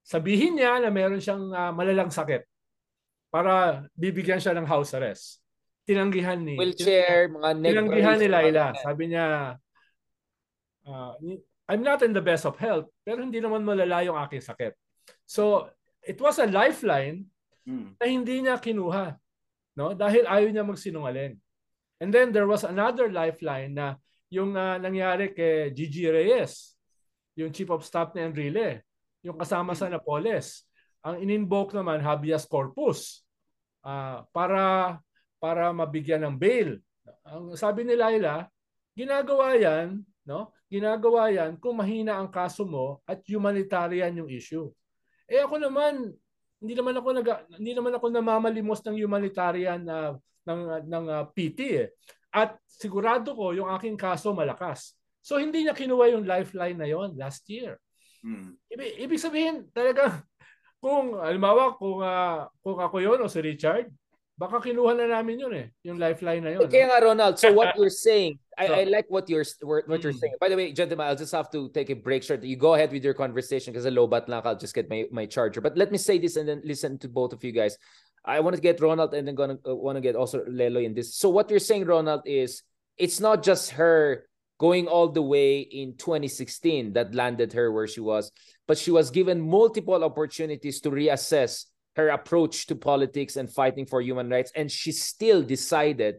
sabihin 0.00 0.56
niya 0.56 0.80
na 0.80 0.88
meron 0.88 1.20
siyang 1.20 1.52
uh, 1.52 1.72
malalang 1.76 2.08
sakit 2.08 2.55
para 3.36 3.84
bibigyan 3.92 4.40
siya 4.40 4.56
ng 4.56 4.64
house 4.64 4.96
arrest. 4.96 5.44
Tinanggihan 5.84 6.40
ni 6.40 6.56
wheelchair, 6.56 7.28
mga 7.28 7.50
neck 7.60 7.68
Tinanggihan 7.76 8.16
ni 8.16 8.28
Laila. 8.32 8.72
Sabi 8.80 9.12
niya 9.12 9.26
uh, 10.88 11.12
I'm 11.68 11.84
not 11.84 12.00
in 12.00 12.16
the 12.16 12.24
best 12.24 12.48
of 12.48 12.56
health 12.56 12.88
pero 13.04 13.20
hindi 13.20 13.44
naman 13.44 13.60
malala 13.60 14.00
yung 14.08 14.16
aking 14.16 14.40
sakit. 14.40 14.72
So 15.28 15.68
it 16.00 16.16
was 16.16 16.40
a 16.40 16.48
lifeline 16.48 17.28
mm. 17.68 18.00
na 18.00 18.04
hindi 18.08 18.40
niya 18.40 18.56
kinuha 18.56 19.20
no 19.76 19.92
dahil 19.92 20.24
ayaw 20.24 20.48
niya 20.48 20.64
magsinungaling. 20.64 21.36
And 22.00 22.08
then 22.08 22.32
there 22.32 22.48
was 22.48 22.64
another 22.64 23.12
lifeline 23.12 23.76
na 23.76 24.00
yung 24.32 24.56
uh, 24.56 24.80
nangyari 24.80 25.36
kay 25.36 25.76
Gigi 25.76 26.08
Reyes, 26.08 26.72
yung 27.36 27.52
chief 27.52 27.68
of 27.68 27.84
staff 27.84 28.16
ni 28.16 28.24
Enrile, 28.24 28.80
yung 29.20 29.36
kasama 29.36 29.76
sa 29.76 29.92
Napoles. 29.92 30.64
Ang 31.04 31.20
in-invoke 31.20 31.76
naman 31.76 32.00
habeas 32.00 32.48
corpus 32.48 33.25
uh, 33.86 34.26
para 34.34 34.98
para 35.38 35.70
mabigyan 35.70 36.26
ng 36.26 36.34
bail. 36.34 36.82
Ang 37.22 37.54
sabi 37.54 37.86
ni 37.86 37.94
Laila, 37.94 38.50
ginagawa 38.98 39.54
yan, 39.54 40.02
no? 40.26 40.50
Ginagawa 40.66 41.30
yan 41.30 41.54
kung 41.62 41.78
mahina 41.78 42.18
ang 42.18 42.26
kaso 42.26 42.66
mo 42.66 42.98
at 43.06 43.22
humanitarian 43.30 44.18
yung 44.18 44.26
issue. 44.26 44.66
Eh 45.30 45.38
ako 45.38 45.62
naman, 45.62 46.10
hindi 46.58 46.74
naman 46.74 46.98
ako 46.98 47.08
nag 47.14 47.28
hindi 47.62 47.72
naman 47.76 47.94
ako 47.94 48.06
namamalimos 48.10 48.82
ng 48.82 48.98
humanitarian 48.98 49.86
na 49.86 50.18
uh, 50.18 50.18
ng 50.46 50.60
ng 50.86 51.06
uh, 51.06 51.14
ah, 51.22 51.24
PT 51.30 51.58
eh. 51.78 51.88
At 52.34 52.58
sigurado 52.66 53.34
ko 53.34 53.54
yung 53.54 53.70
aking 53.70 53.94
kaso 53.94 54.34
malakas. 54.34 54.98
So 55.22 55.38
hindi 55.38 55.62
niya 55.66 55.74
kinuha 55.74 56.14
yung 56.14 56.26
lifeline 56.26 56.78
na 56.78 56.86
yon 56.86 57.14
last 57.14 57.46
year. 57.50 57.78
Hmm. 58.22 58.58
Ibig, 58.70 59.06
ibig 59.06 59.20
sabihin 59.22 59.70
talaga 59.70 60.22
kung 60.86 61.18
halimbawa 61.18 61.74
kung 61.74 61.98
uh, 61.98 62.46
kung 62.62 62.78
ako 62.78 63.02
yon 63.02 63.18
o 63.18 63.26
si 63.26 63.42
Richard, 63.42 63.90
baka 64.38 64.62
kinuha 64.62 64.94
na 64.94 65.18
namin 65.18 65.42
yun 65.42 65.54
eh, 65.58 65.66
yung 65.82 65.98
lifeline 65.98 66.46
na 66.46 66.50
yun. 66.54 66.62
Okay 66.62 66.86
nga 66.86 67.02
Ronald, 67.02 67.42
so 67.42 67.50
what 67.50 67.74
you're 67.74 67.90
saying, 67.90 68.38
I, 68.54 68.70
so, 68.70 68.74
I 68.78 68.82
like 68.86 69.10
what 69.10 69.26
you're 69.26 69.42
what 69.66 69.98
you're 70.06 70.14
mm. 70.14 70.22
saying. 70.22 70.38
By 70.38 70.46
the 70.46 70.54
way, 70.54 70.70
gentlemen, 70.70 71.10
I'll 71.10 71.18
just 71.18 71.34
have 71.34 71.50
to 71.50 71.74
take 71.74 71.90
a 71.90 71.98
break 71.98 72.22
short. 72.22 72.46
You 72.46 72.54
go 72.54 72.78
ahead 72.78 72.94
with 72.94 73.02
your 73.02 73.18
conversation 73.18 73.74
because 73.74 73.82
a 73.82 73.90
low 73.90 74.06
bat 74.06 74.30
lang, 74.30 74.46
I'll 74.46 74.54
just 74.54 74.78
get 74.78 74.86
my, 74.86 75.10
my 75.10 75.26
charger. 75.26 75.58
But 75.58 75.74
let 75.74 75.90
me 75.90 75.98
say 75.98 76.22
this 76.22 76.38
and 76.38 76.46
then 76.46 76.62
listen 76.62 77.02
to 77.02 77.08
both 77.10 77.34
of 77.34 77.42
you 77.42 77.50
guys. 77.50 77.74
I 78.22 78.38
want 78.38 78.54
to 78.54 78.62
get 78.62 78.78
Ronald 78.78 79.10
and 79.14 79.26
then 79.26 79.34
gonna 79.34 79.58
uh, 79.66 79.74
want 79.74 79.98
to 79.98 80.04
get 80.04 80.14
also 80.14 80.46
Lelo 80.46 80.84
in 80.84 80.94
this. 80.94 81.18
So 81.18 81.26
what 81.26 81.50
you're 81.50 81.58
saying, 81.58 81.90
Ronald, 81.90 82.22
is 82.22 82.62
it's 82.94 83.18
not 83.18 83.42
just 83.42 83.74
her 83.74 84.28
going 84.58 84.86
all 84.88 85.08
the 85.08 85.22
way 85.22 85.60
in 85.60 85.96
2016 85.96 86.92
that 86.94 87.14
landed 87.14 87.52
her 87.52 87.70
where 87.70 87.86
she 87.86 88.00
was, 88.00 88.32
but 88.66 88.78
she 88.78 88.90
was 88.90 89.10
given 89.10 89.40
multiple 89.40 90.02
opportunities 90.02 90.80
to 90.80 90.90
reassess 90.90 91.66
her 91.96 92.08
approach 92.10 92.66
to 92.66 92.74
politics 92.74 93.36
and 93.36 93.50
fighting 93.50 93.86
for 93.86 94.00
human 94.00 94.28
rights, 94.28 94.52
and 94.54 94.70
she 94.70 94.92
still 94.92 95.42
decided 95.42 96.16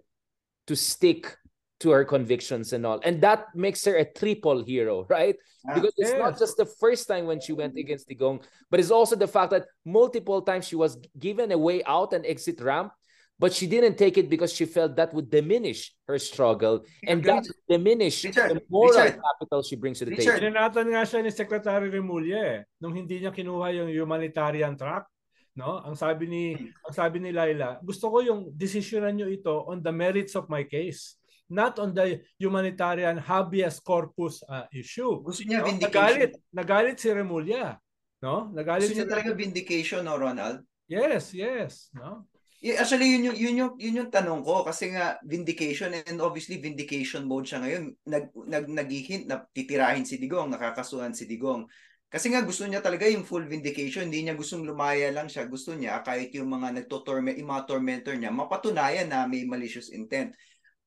to 0.65 0.76
stick 0.76 1.38
to 1.80 1.91
her 1.91 2.04
convictions 2.04 2.73
and 2.73 2.86
all. 2.86 3.00
And 3.04 3.21
that 3.21 3.45
makes 3.56 3.86
her 3.86 3.95
a 3.95 4.06
triple 4.06 4.63
hero, 4.63 5.06
right? 5.10 5.36
Because 5.73 5.93
it's 5.97 6.13
not 6.13 6.39
just 6.39 6.58
the 6.58 6.65
first 6.65 7.08
time 7.08 7.26
when 7.26 7.41
she 7.41 7.54
went 7.54 7.78
against 7.78 8.08
the 8.08 8.15
gong, 8.15 8.41
but 8.71 8.80
it's 8.80 8.91
also 8.91 9.15
the 9.15 9.28
fact 9.28 9.52
that 9.52 9.65
multiple 9.86 10.41
times 10.41 10.67
she 10.67 10.76
was 10.76 10.97
given 11.19 11.52
a 11.52 11.58
way 11.58 11.84
out 11.84 12.13
and 12.13 12.26
exit 12.26 12.62
ramp, 12.62 12.91
but 13.39 13.54
she 13.54 13.69
didn't 13.69 13.97
take 13.97 14.17
it 14.17 14.30
because 14.30 14.52
she 14.52 14.65
felt 14.65 14.97
that 14.97 15.13
would 15.13 15.30
diminish 15.30 15.93
her 16.10 16.17
struggle 16.17 16.84
and 17.06 17.23
that 17.23 17.45
would 17.45 17.63
diminish 17.69 18.26
Richard, 18.26 18.58
the 18.58 18.62
moral 18.69 18.97
Richard, 18.97 19.21
capital 19.21 19.62
she 19.62 19.76
brings 19.78 20.00
to 20.00 20.06
the 20.06 20.17
Richard. 20.17 20.41
table. 20.41 20.58
Tinatan 20.58 20.86
nga 20.89 21.02
siya 21.06 21.19
ni 21.21 21.32
Secretary 21.32 21.88
Remulla 21.93 22.41
eh, 22.41 22.58
nung 22.82 22.97
hindi 22.97 23.21
niya 23.21 23.30
kinuha 23.30 23.73
yung 23.78 23.89
humanitarian 23.93 24.73
track. 24.73 25.06
No? 25.58 25.82
Ang 25.82 25.97
sabi 25.97 26.30
ni 26.30 26.43
ang 26.86 26.93
sabi 26.93 27.17
ni 27.17 27.34
Laila, 27.34 27.82
gusto 27.82 28.10
ko 28.10 28.21
yung 28.21 28.50
desisyonan 28.54 29.13
niyo 29.17 29.30
ito 29.30 29.65
on 29.69 29.82
the 29.82 29.93
merits 29.93 30.38
of 30.38 30.50
my 30.50 30.65
case 30.65 31.17
not 31.47 31.80
on 31.80 31.95
the 31.95 32.19
humanitarian 32.36 33.15
habeas 33.17 33.80
corpus 33.80 34.43
uh, 34.52 34.67
issue. 34.76 35.23
Gusto 35.23 35.47
niya 35.47 35.63
no? 35.63 35.71
vindication. 35.71 35.95
Nagalit, 35.95 36.32
nagalit 36.52 36.97
si 37.00 37.08
Remulla. 37.08 37.80
No? 38.19 38.52
Nagalit 38.52 38.91
Gusto 38.91 39.00
niya 39.00 39.08
si 39.08 39.13
talaga 39.15 39.32
vindication, 39.32 40.04
no, 40.04 40.19
Ronald? 40.19 40.60
Yes, 40.91 41.32
yes. 41.32 41.88
No? 41.95 42.28
Actually, 42.58 43.13
yun 43.13 43.30
yung, 43.30 43.38
yun, 43.38 43.56
yung, 43.56 43.74
yun 43.78 44.00
yung 44.04 44.12
tanong 44.12 44.41
ko. 44.41 44.65
Kasi 44.65 44.89
nga, 44.93 45.22
vindication 45.22 45.93
and 45.93 46.17
obviously 46.20 46.58
vindication 46.58 47.30
mode 47.30 47.46
siya 47.46 47.62
ngayon. 47.62 47.84
Nag, 48.10 48.26
nag, 48.34 48.65
nag-hint 48.65 49.30
na 49.30 49.46
titirahin 49.54 50.06
si 50.06 50.17
Digong, 50.17 50.50
nakakasuhan 50.50 51.13
si 51.13 51.30
Digong. 51.30 51.70
Kasi 52.08 52.32
nga 52.32 52.39
gusto 52.39 52.63
niya 52.63 52.80
talaga 52.80 53.04
yung 53.04 53.28
full 53.28 53.43
vindication, 53.43 54.08
hindi 54.08 54.24
niya 54.24 54.39
gustong 54.39 54.63
lumaya 54.63 55.12
lang 55.12 55.28
siya. 55.28 55.43
Gusto 55.46 55.76
niya 55.76 56.00
kahit 56.02 56.32
yung 56.34 56.48
mga 56.48 56.82
nagtotorment, 56.82 57.36
yung 57.36 57.52
mga 57.52 57.67
tormentor 57.67 58.15
niya, 58.15 58.32
mapatunayan 58.32 59.12
na 59.12 59.28
may 59.28 59.43
malicious 59.43 59.91
intent 59.91 60.32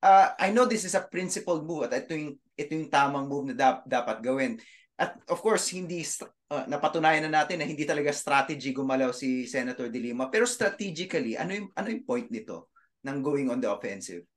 uh, 0.02 0.32
I 0.36 0.50
know 0.50 0.64
this 0.64 0.84
is 0.84 0.96
a 0.96 1.04
principled 1.04 1.64
move 1.64 1.88
at 1.88 1.94
ito 2.04 2.16
yung, 2.16 2.36
ito 2.56 2.70
yung 2.72 2.90
tamang 2.92 3.28
move 3.28 3.52
na 3.52 3.56
dap, 3.56 3.84
dapat 3.86 4.24
gawin. 4.24 4.56
At 5.00 5.16
of 5.32 5.40
course, 5.40 5.72
hindi 5.72 6.04
uh, 6.04 6.68
napatunayan 6.68 7.24
na 7.24 7.40
natin 7.40 7.64
na 7.64 7.64
hindi 7.64 7.88
talaga 7.88 8.12
strategy 8.12 8.76
gumalaw 8.76 9.16
si 9.16 9.48
Senator 9.48 9.88
De 9.88 9.96
Lima. 9.96 10.28
Pero 10.28 10.44
strategically, 10.44 11.40
ano 11.40 11.56
yung, 11.56 11.68
ano 11.72 11.88
yung 11.88 12.04
point 12.04 12.28
nito 12.28 12.68
ng 13.08 13.24
going 13.24 13.48
on 13.48 13.64
the 13.64 13.70
offensive? 13.72 14.28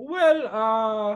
Well, 0.00 0.48
uh, 0.48 1.12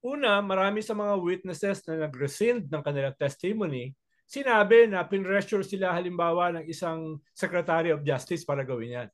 una, 0.00 0.40
marami 0.40 0.80
sa 0.80 0.96
mga 0.96 1.20
witnesses 1.20 1.84
na 1.84 2.08
nag-rescind 2.08 2.72
ng 2.72 2.80
kanilang 2.80 3.18
testimony, 3.20 3.92
sinabi 4.24 4.88
na 4.88 5.04
pinressure 5.04 5.66
sila 5.66 5.92
halimbawa 5.92 6.56
ng 6.56 6.64
isang 6.64 7.20
Secretary 7.36 7.92
of 7.92 8.06
Justice 8.06 8.46
para 8.48 8.64
gawin 8.64 9.04
yan. 9.04 9.08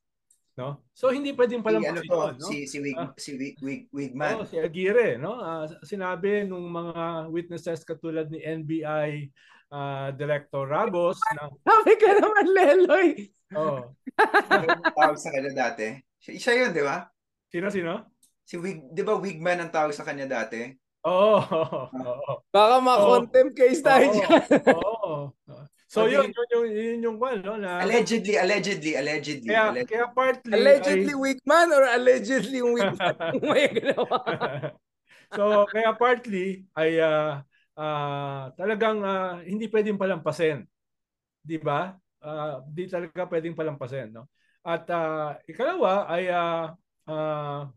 No? 0.57 0.81
So 0.97 1.13
hindi 1.13 1.37
pwedeng 1.37 1.61
Si, 1.61 1.67
palang 1.69 1.85
ano 1.85 2.01
to, 2.01 2.17
no? 2.33 2.49
si, 2.49 2.65
si, 2.65 2.81
Wig, 2.81 2.97
Ah. 2.97 3.13
si 3.21 3.37
Wig, 3.37 3.61
Wig, 3.61 3.93
Wigman. 3.93 4.41
Oo, 4.41 4.49
si 4.49 4.57
Aguirre, 4.57 5.21
no? 5.21 5.37
Ah, 5.37 5.69
sinabi 5.85 6.49
nung 6.49 6.65
mga 6.65 7.29
witnesses 7.29 7.85
katulad 7.85 8.33
ni 8.33 8.41
NBI 8.41 9.29
ah, 9.69 10.09
Director 10.17 10.65
Ramos 10.65 11.21
na 11.37 11.53
Sabi 11.69 11.93
ka 12.01 12.09
naman, 12.17 12.45
Leloy. 12.49 13.09
oh, 13.53 13.93
tawag 14.97 15.21
sa 15.21 15.29
kanya 15.29 15.53
dati? 15.53 15.93
Siya, 16.17 16.33
siya 16.41 16.55
yun, 16.65 16.71
di 16.73 16.83
ba? 16.83 17.05
sino 17.47 17.69
sino? 17.69 18.17
Si 18.41 18.57
Wig, 18.57 18.81
di 18.91 19.05
ba 19.05 19.13
Wigman 19.13 19.61
ang 19.61 19.71
tawag 19.71 19.93
sa 19.93 20.09
kanya 20.09 20.25
dati? 20.25 20.73
Oo. 21.05 21.39
Oo. 21.87 22.33
Baka 22.49 22.81
ma-contempt 22.81 23.53
case 23.55 23.85
tayo 23.85 24.09
Oo. 24.09 24.15
dyan. 24.17 24.43
Oo. 24.73 25.13
So 25.87 26.11
yun, 26.11 26.35
yun, 26.35 26.47
yun, 26.51 26.67
yun 26.75 26.99
yung 27.07 27.17
kwan, 27.23 27.39
no? 27.47 27.55
Na, 27.55 27.79
Allegedly, 27.87 28.35
allegedly, 28.35 28.99
allegedly. 28.99 29.47
kaya, 29.55 29.71
allegedly. 29.71 29.87
kaya 29.87 30.07
partly 30.11 30.53
Allegedly 30.59 31.15
ay- 31.15 31.21
Wigman 31.23 31.69
or 31.71 31.85
allegedly 31.87 32.59
yung 32.59 32.75
Wigman 32.75 33.15
yung 33.39 33.47
may 33.47 33.71
ginawa? 33.71 34.19
so 35.39 35.63
kaya 35.71 35.95
partly 35.95 36.67
ay 36.75 36.99
ah, 36.99 37.47
ah, 37.79 38.51
talagang 38.59 38.99
ah, 39.07 39.39
hindi 39.47 39.71
pwedeng 39.71 39.95
palampasin. 39.95 40.67
'Di 41.47 41.59
ba? 41.63 41.95
Ah, 42.19 42.59
di 42.67 42.91
talaga 42.91 43.23
pwedeng 43.31 43.55
palampasin, 43.55 44.11
no? 44.11 44.27
At 44.67 44.91
ah, 44.91 45.39
ikalawa 45.47 46.11
ay 46.11 46.27
ah, 46.35 46.75
ah, 47.07 47.71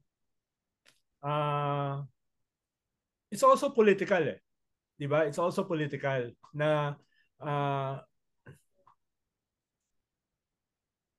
ah, 1.22 2.02
it's 3.30 3.46
also 3.46 3.70
political 3.70 4.26
eh. 4.26 4.42
'Di 4.98 5.06
ba? 5.06 5.30
It's 5.30 5.38
also 5.38 5.62
political 5.70 6.34
na 6.58 6.98
ah, 7.44 8.04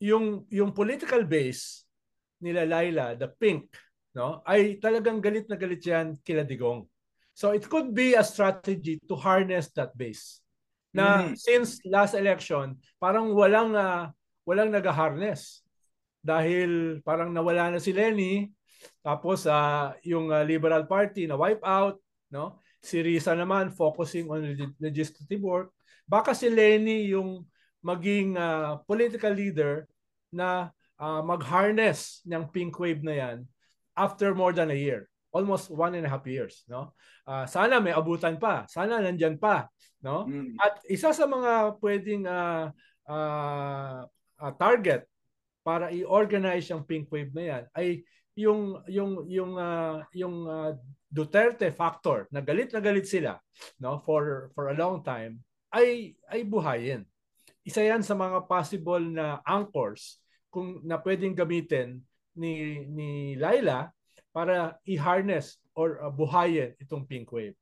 yung 0.01 0.49
yung 0.49 0.73
political 0.73 1.25
base 1.29 1.85
nila 2.41 2.65
Laila, 2.65 3.13
the 3.21 3.29
pink, 3.29 3.69
no, 4.17 4.41
ay 4.49 4.81
talagang 4.81 5.21
galit 5.21 5.45
na 5.45 5.61
galit 5.61 5.85
yan 5.85 6.17
kila 6.25 6.41
Digong. 6.41 6.89
So 7.37 7.53
it 7.53 7.69
could 7.69 7.93
be 7.93 8.17
a 8.17 8.25
strategy 8.25 8.97
to 9.05 9.15
harness 9.17 9.69
that 9.77 9.93
base. 9.93 10.41
Na 10.91 11.31
Mhm. 11.31 11.37
since 11.37 11.79
last 11.87 12.17
election, 12.17 12.81
parang 12.97 13.37
walang 13.37 13.77
ah, 13.77 14.11
walang 14.49 14.73
nag-harness. 14.73 15.63
Dahil 16.21 17.01
parang 17.05 17.33
nawala 17.33 17.73
na 17.77 17.81
si 17.81 17.93
Lenny, 17.93 18.49
tapos 19.05 19.45
ah, 19.45 19.93
yung 20.05 20.33
ah, 20.33 20.43
Liberal 20.45 20.89
Party 20.89 21.29
na 21.29 21.37
wipe 21.37 21.63
out, 21.65 22.01
no? 22.33 22.59
Si 22.81 23.05
Risa 23.05 23.37
naman 23.37 23.69
focusing 23.69 24.25
on 24.33 24.41
leg- 24.41 24.81
legislative 24.81 25.45
work. 25.45 25.69
Baka 26.11 26.35
si 26.35 26.51
Lenny 26.51 27.15
yung 27.15 27.47
maging 27.87 28.35
ah, 28.35 28.83
political 28.83 29.31
leader 29.31 29.87
na 30.35 30.75
ah, 30.99 31.23
mag-harness 31.23 32.27
ng 32.27 32.51
pink 32.51 32.75
wave 32.83 33.07
na 33.07 33.15
yan 33.15 33.39
after 33.95 34.35
more 34.35 34.51
than 34.51 34.75
a 34.75 34.79
year. 34.79 35.07
Almost 35.31 35.71
one 35.71 35.95
and 35.95 36.03
a 36.03 36.11
half 36.11 36.27
years. 36.27 36.67
No? 36.67 36.91
Ah, 37.23 37.47
sana 37.47 37.79
may 37.79 37.95
abutan 37.95 38.43
pa. 38.43 38.67
Sana 38.67 38.99
nandyan 38.99 39.39
pa. 39.39 39.71
No? 40.03 40.27
Mm. 40.27 40.59
At 40.59 40.83
isa 40.91 41.15
sa 41.15 41.31
mga 41.31 41.79
pwedeng 41.79 42.27
ah, 42.27 42.75
ah, 43.07 44.03
ah, 44.43 44.55
target 44.59 45.07
para 45.61 45.93
i-organize 45.93 46.67
yung 46.73 46.83
pink 46.83 47.07
wave 47.13 47.31
na 47.37 47.45
yan 47.45 47.63
ay 47.77 47.87
yung 48.39 48.81
yung 48.89 49.13
yung 49.29 49.53
ah, 49.61 50.03
yung 50.17 50.37
ah, 50.49 50.73
Duterte 51.11 51.75
factor 51.75 52.31
na 52.31 52.39
galit 52.39 52.71
na 52.71 52.79
galit 52.79 53.03
sila 53.03 53.35
no 53.83 53.99
for 53.99 54.55
for 54.55 54.71
a 54.71 54.79
long 54.79 55.03
time 55.03 55.43
ay 55.71 56.19
ay 56.27 56.43
buhayin. 56.43 57.07
Isa 57.63 57.83
yan 57.87 58.03
sa 58.03 58.19
mga 58.19 58.45
possible 58.51 59.03
na 59.03 59.39
anchors 59.47 60.19
kung 60.51 60.83
na 60.83 60.99
pwedeng 60.99 61.39
gamitin 61.39 62.03
ni 62.35 62.85
ni 62.91 63.11
Laila 63.39 63.95
para 64.31 64.79
i-harness 64.87 65.59
or 65.75 66.03
uh, 66.03 66.11
buhayin 66.11 66.75
itong 66.83 67.07
pink 67.07 67.31
wave. 67.31 67.55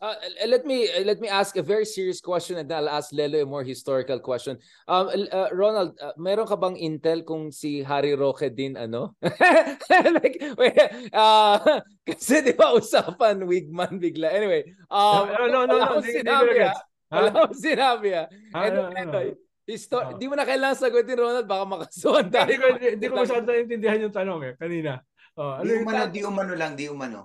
Uh, 0.00 0.16
let 0.48 0.64
me 0.64 0.88
uh, 0.88 1.04
let 1.04 1.20
me 1.20 1.28
ask 1.28 1.60
a 1.60 1.62
very 1.62 1.84
serious 1.84 2.24
question 2.24 2.56
and 2.56 2.72
then 2.72 2.80
I'll 2.80 2.96
ask 2.96 3.12
Lelo 3.12 3.44
a 3.44 3.44
more 3.44 3.60
historical 3.60 4.16
question. 4.16 4.56
Um, 4.88 5.12
uh, 5.12 5.52
Ronald, 5.52 5.92
uh, 6.00 6.16
meron 6.16 6.48
ka 6.48 6.56
bang 6.56 6.72
intel 6.80 7.20
kung 7.20 7.52
si 7.52 7.84
Harry 7.84 8.16
Roque 8.16 8.48
din 8.48 8.80
ano? 8.80 9.12
like, 10.24 10.40
wait, 10.56 10.80
uh, 11.12 11.84
kasi 12.08 12.40
di 12.40 12.56
ba 12.56 12.72
usapan 12.72 13.44
Wigman 13.44 14.00
bigla. 14.00 14.32
Anyway, 14.32 14.72
um, 14.88 15.36
no, 15.36 15.44
no, 15.52 15.68
no, 15.68 15.76
no, 15.76 15.84
akong 15.84 16.08
sinabi 16.08 16.64
ah. 16.64 16.72
Ah, 16.72 16.72
And 16.72 16.72
no, 16.72 16.72
then, 16.72 16.80
no, 16.80 16.89
ano, 18.54 18.80
no. 18.88 19.20
histo- 19.66 20.02
Ah. 20.02 20.14
di 20.14 20.24
mo 20.26 20.34
na 20.34 20.46
kailangan 20.46 20.78
sagutin 20.78 21.18
Ronald, 21.18 21.46
baka 21.46 21.64
makasuhan 21.64 22.26
tayo. 22.26 22.46
Hindi 22.46 22.56
ko 22.56 22.66
hindi, 22.70 22.86
hindi 22.96 23.06
ko 23.06 23.14
masyado 23.18 23.46
naintindihan 23.46 24.02
yung 24.02 24.14
tanong 24.14 24.40
eh 24.42 24.52
kanina. 24.56 24.92
Oh, 25.38 25.54
ano 25.54 25.62
Di 25.62 25.72
umano, 25.78 26.02
di 26.10 26.20
umano 26.22 26.52
lang, 26.58 26.72
di 26.74 26.86
umano. 26.86 27.20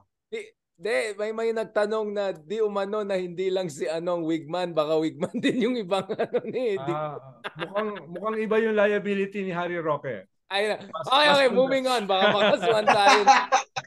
Di, 0.75 1.15
may 1.15 1.31
may 1.31 1.49
nagtanong 1.55 2.11
na 2.11 2.35
di 2.35 2.59
umano 2.59 3.01
na 3.01 3.15
hindi 3.15 3.47
lang 3.47 3.71
si 3.71 3.87
anong 3.87 4.27
Wigman, 4.27 4.75
baka 4.75 4.99
Wigman 4.99 5.31
din 5.43 5.63
yung 5.63 5.75
ibang 5.79 6.05
ano 6.05 6.39
ni. 6.43 6.75
Ah, 6.75 7.15
mukhang 7.55 7.89
mukhang 8.11 8.37
iba 8.37 8.55
yung 8.59 8.75
liability 8.75 9.41
ni 9.41 9.55
Harry 9.55 9.79
Roque. 9.79 10.27
Ay, 10.51 10.61
na. 10.69 10.75
okay, 11.09 11.27
okay, 11.33 11.49
moving 11.49 11.85
on. 11.89 12.05
Baka 12.05 12.25
makasuhan 12.29 12.85
tayo. 12.85 13.19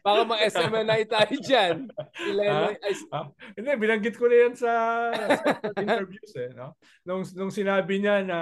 baka 0.03 0.21
ma-SMNI 0.27 1.01
tayo 1.07 1.35
dyan. 1.38 1.77
Si 2.18 2.31
Lenoy, 2.35 2.75
ay, 2.79 2.94
Hindi, 3.55 3.71
binanggit 3.79 4.14
ko 4.18 4.27
na 4.27 4.37
yan 4.47 4.55
sa, 4.59 4.73
sa 5.14 5.71
interviews 5.79 6.33
eh, 6.35 6.51
no? 6.55 6.75
Nung 7.07 7.23
nung 7.38 7.53
sinabi 7.55 8.03
niya 8.03 8.27
na 8.27 8.40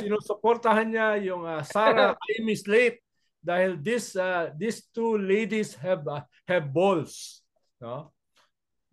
sinusuportahan 0.00 0.88
niya 0.88 1.08
yung 1.20 1.42
ah, 1.44 1.60
Sarah 1.66 2.14
Amy 2.38 2.54
Slate 2.54 3.02
dahil 3.44 3.76
this 3.76 4.16
uh, 4.16 4.48
these 4.56 4.88
two 4.94 5.20
ladies 5.20 5.76
have 5.76 6.06
ah, 6.08 6.24
have 6.48 6.72
balls, 6.72 7.44
no? 7.82 8.14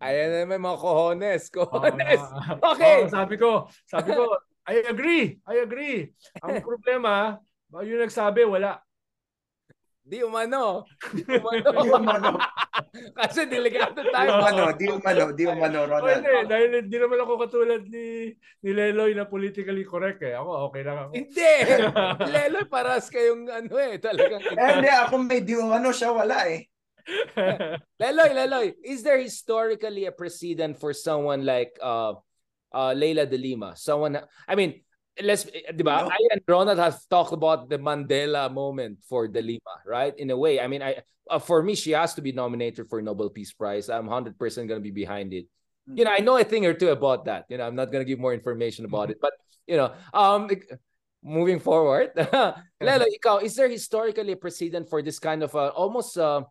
ayan 0.02 0.28
na 0.34 0.50
may 0.50 0.58
mga 0.58 0.78
cojones. 0.82 1.46
Oh, 1.54 1.70
Cojones. 1.70 2.18
ah, 2.20 2.58
Okay. 2.74 3.06
oh, 3.06 3.08
sabi 3.08 3.34
ko, 3.38 3.70
sabi 3.86 4.10
ko, 4.10 4.26
I 4.66 4.82
agree, 4.90 5.38
I 5.46 5.62
agree. 5.62 6.10
Ang 6.42 6.58
problema, 6.66 7.38
yung 7.80 8.04
nagsabi, 8.04 8.44
wala. 8.44 8.76
Di 10.02 10.20
umano. 10.20 10.82
Di 11.14 11.22
umano. 11.38 11.68
Di 11.72 11.88
umano, 11.88 12.30
Kasi 13.22 13.46
delikado 13.46 14.02
di 14.02 14.10
tayo. 14.10 14.42
umano, 14.42 14.64
di 14.74 14.86
umano, 14.90 15.24
di 15.32 15.44
umano, 15.46 15.78
Ronald. 15.86 16.20
hindi, 16.20 16.34
dahil 16.50 16.68
hindi 16.84 16.96
naman 16.98 17.18
ako 17.22 17.32
katulad 17.38 17.82
ni 17.86 18.34
ni 18.60 18.70
Leloy 18.74 19.14
na 19.14 19.24
politically 19.24 19.86
correct 19.86 20.20
eh. 20.26 20.34
Ako 20.34 20.68
okay 20.68 20.82
lang 20.82 21.06
ako. 21.06 21.10
Hindi. 21.14 21.52
Leloy, 22.34 22.64
paras 22.66 23.06
kayong 23.08 23.46
ano 23.46 23.74
eh. 23.78 23.96
Talagang 24.02 24.42
Eh, 24.42 24.68
hindi, 24.76 24.90
ako 24.90 25.14
may 25.22 25.40
di 25.40 25.54
umano, 25.54 25.94
siya 25.94 26.10
wala 26.10 26.50
eh. 26.50 26.66
Leloy, 27.98 28.30
Leloy, 28.34 28.66
is 28.82 29.02
there 29.06 29.18
historically 29.22 30.06
a 30.06 30.12
precedent 30.14 30.78
for 30.78 30.90
someone 30.90 31.46
like 31.46 31.78
uh, 31.78 32.14
uh, 32.74 32.92
Leila 32.92 33.26
de 33.26 33.38
Lima? 33.38 33.74
Someone, 33.78 34.18
I 34.46 34.54
mean, 34.58 34.82
let's, 35.20 35.44
di 35.44 35.82
ba? 35.82 36.06
No. 36.06 36.10
I 36.10 36.18
and 36.32 36.40
Ronald 36.46 36.78
have 36.78 36.96
talked 37.10 37.32
about 37.32 37.68
the 37.68 37.78
Mandela 37.78 38.52
moment 38.52 38.98
for 39.08 39.28
de 39.28 39.42
Lima, 39.42 39.74
right? 39.84 40.16
In 40.16 40.30
a 40.30 40.36
way, 40.36 40.60
I 40.60 40.66
mean, 40.66 40.82
I 40.82 41.02
uh, 41.28 41.38
for 41.38 41.62
me, 41.62 41.74
she 41.74 41.92
has 41.92 42.14
to 42.14 42.22
be 42.22 42.32
nominated 42.32 42.88
for 42.88 43.00
Nobel 43.02 43.30
Peace 43.30 43.52
Prize. 43.52 43.88
I'm 43.88 44.08
100% 44.08 44.36
going 44.38 44.68
to 44.68 44.80
be 44.80 44.90
behind 44.90 45.32
it. 45.32 45.46
You 45.86 46.04
know, 46.04 46.12
I 46.12 46.18
know 46.18 46.36
a 46.38 46.44
thing 46.44 46.64
or 46.64 46.74
two 46.74 46.90
about 46.90 47.24
that. 47.26 47.46
You 47.48 47.58
know, 47.58 47.66
I'm 47.66 47.74
not 47.74 47.90
going 47.90 48.04
to 48.04 48.08
give 48.08 48.18
more 48.18 48.32
information 48.32 48.84
about 48.84 49.10
it, 49.10 49.18
but 49.20 49.32
you 49.66 49.76
know, 49.76 49.92
um, 50.14 50.48
moving 51.22 51.58
forward, 51.58 52.10
Lelo, 52.16 53.06
ikaw, 53.06 53.42
is 53.42 53.54
there 53.56 53.68
historically 53.68 54.32
a 54.32 54.36
precedent 54.36 54.88
for 54.88 55.02
this 55.02 55.18
kind 55.18 55.42
of 55.42 55.54
uh, 55.54 55.68
almost 55.74 56.16
uh, 56.16 56.42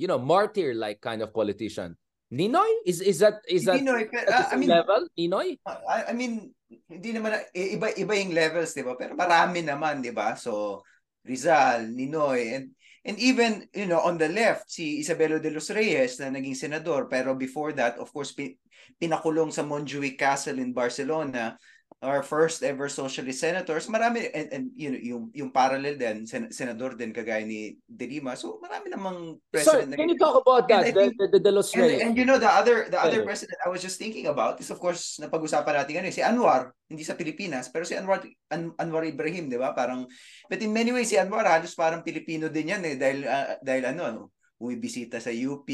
you 0.00 0.06
know, 0.06 0.18
martyr-like 0.18 0.98
kind 1.02 1.20
of 1.20 1.34
politician. 1.34 1.94
Ninoy? 2.30 2.86
Is 2.86 3.02
is 3.02 3.18
that 3.18 3.42
is 3.50 3.66
that 3.66 3.82
Pinoy, 3.82 4.06
pero, 4.06 4.30
the 4.30 4.46
ah, 4.46 4.54
I 4.54 4.56
mean, 4.56 4.70
level? 4.70 5.02
Ninoy? 5.18 5.58
I, 5.66 5.98
I 6.10 6.12
mean, 6.14 6.54
hindi 6.86 7.10
naman, 7.10 7.42
eh, 7.50 7.74
iba, 7.74 7.90
iba 7.98 8.14
yung 8.14 8.30
levels, 8.30 8.70
di 8.70 8.86
ba? 8.86 8.94
Pero 8.94 9.18
marami 9.18 9.66
naman, 9.66 9.98
di 9.98 10.14
ba? 10.14 10.38
So, 10.38 10.82
Rizal, 11.26 11.90
Ninoy, 11.90 12.54
and 12.54 12.66
and 13.02 13.16
even, 13.18 13.66
you 13.74 13.90
know, 13.90 13.98
on 14.04 14.14
the 14.20 14.30
left, 14.30 14.70
si 14.70 15.02
Isabelo 15.02 15.42
de 15.42 15.50
los 15.50 15.72
Reyes 15.74 16.20
na 16.20 16.30
naging 16.30 16.54
senador. 16.54 17.10
Pero 17.10 17.34
before 17.34 17.72
that, 17.74 17.98
of 17.98 18.12
course, 18.12 18.30
pi- 18.30 18.60
pinakulong 19.00 19.50
sa 19.50 19.66
Montjuic 19.66 20.20
Castle 20.20 20.60
in 20.60 20.70
Barcelona, 20.76 21.56
our 22.00 22.24
first 22.24 22.64
ever 22.64 22.88
socialist 22.88 23.44
senators. 23.44 23.84
Marami, 23.84 24.24
and, 24.32 24.48
and 24.48 24.64
you 24.72 24.88
know, 24.88 24.96
yung, 24.96 25.24
yung 25.36 25.50
parallel 25.52 26.00
din, 26.00 26.24
sen- 26.24 26.48
senador 26.48 26.96
din 26.96 27.12
kagaya 27.12 27.44
ni 27.44 27.76
De 27.84 28.08
Lima. 28.08 28.32
So, 28.40 28.56
marami 28.56 28.88
namang 28.88 29.36
president. 29.52 29.92
na 29.92 30.00
can 30.00 30.08
you 30.08 30.16
talk 30.16 30.40
about 30.40 30.64
And 30.64 30.88
that? 30.88 30.96
The, 30.96 30.96
think- 30.96 31.20
the, 31.20 31.28
the, 31.36 31.40
the 31.44 31.52
Los 31.52 31.68
And, 31.76 31.84
Reyes. 31.84 32.00
and 32.00 32.12
you 32.16 32.24
know 32.24 32.40
the 32.40 32.48
other 32.48 32.88
the 32.88 32.96
other 32.96 33.20
president 33.20 33.60
I 33.60 33.68
was 33.68 33.84
just 33.84 34.00
thinking 34.00 34.32
about 34.32 34.56
is 34.64 34.72
of 34.72 34.80
course 34.80 35.20
napag-usapan 35.20 35.76
natin 35.76 36.00
ano 36.00 36.08
si 36.08 36.24
Anwar, 36.24 36.72
hindi 36.88 37.04
sa 37.04 37.12
Pilipinas, 37.20 37.68
pero 37.68 37.84
si 37.84 37.92
Anwar 38.00 38.24
An- 38.48 38.72
Anwar 38.80 39.04
Ibrahim, 39.04 39.52
'di 39.52 39.60
ba? 39.60 39.76
Parang 39.76 40.08
but 40.48 40.60
in 40.64 40.72
many 40.72 40.96
ways 40.96 41.12
si 41.12 41.20
Anwar 41.20 41.44
halos 41.44 41.76
parang 41.76 42.00
Pilipino 42.00 42.48
din 42.48 42.72
yan 42.72 42.82
eh 42.88 42.96
dahil 42.96 43.28
ah, 43.28 43.60
dahil 43.60 43.84
ano 43.84 44.02
ano, 44.08 44.20
bumibisita 44.56 45.20
sa 45.20 45.28
UP, 45.28 45.68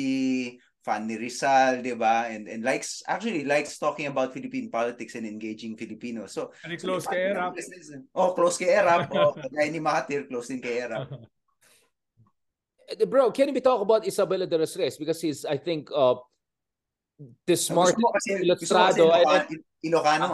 fan 0.87 1.03
ni 1.11 1.19
Rizal, 1.19 1.83
di 1.83 1.99
ba? 1.99 2.31
And, 2.31 2.47
and 2.47 2.63
likes, 2.63 3.03
actually 3.11 3.43
likes 3.43 3.75
talking 3.75 4.07
about 4.07 4.31
Philippine 4.31 4.71
politics 4.71 5.19
and 5.19 5.27
engaging 5.27 5.75
Filipinos. 5.75 6.31
So, 6.31 6.55
Very 6.63 6.79
close 6.79 7.11
kay 7.11 7.35
Erap. 7.35 7.59
Oh, 8.15 8.31
close 8.39 8.55
kay 8.55 8.71
Erap. 8.71 9.11
oh, 9.11 9.35
kagaya 9.35 9.67
ni 9.75 9.83
Mahathir, 9.83 10.31
close 10.31 10.47
din 10.47 10.63
kay 10.63 10.79
Erap. 10.87 11.11
Uh, 11.11 11.27
Bro, 13.11 13.35
can 13.35 13.51
we 13.51 13.59
talk 13.59 13.83
about 13.83 14.07
Isabella 14.07 14.47
de 14.47 14.55
los 14.63 14.71
Reyes? 14.79 14.95
Because 14.95 15.19
he's, 15.19 15.43
I 15.43 15.59
think, 15.59 15.91
uh, 15.91 16.15
the 17.43 17.57
smart 17.59 17.99
Gusto 17.99 18.07
mo 18.07 18.15
kasi, 18.15 18.31
gusto 18.47 18.47
mo 18.47 18.87
kasi 18.87 19.03
Ilustrado. 19.03 19.05
Ilocano. 19.83 20.29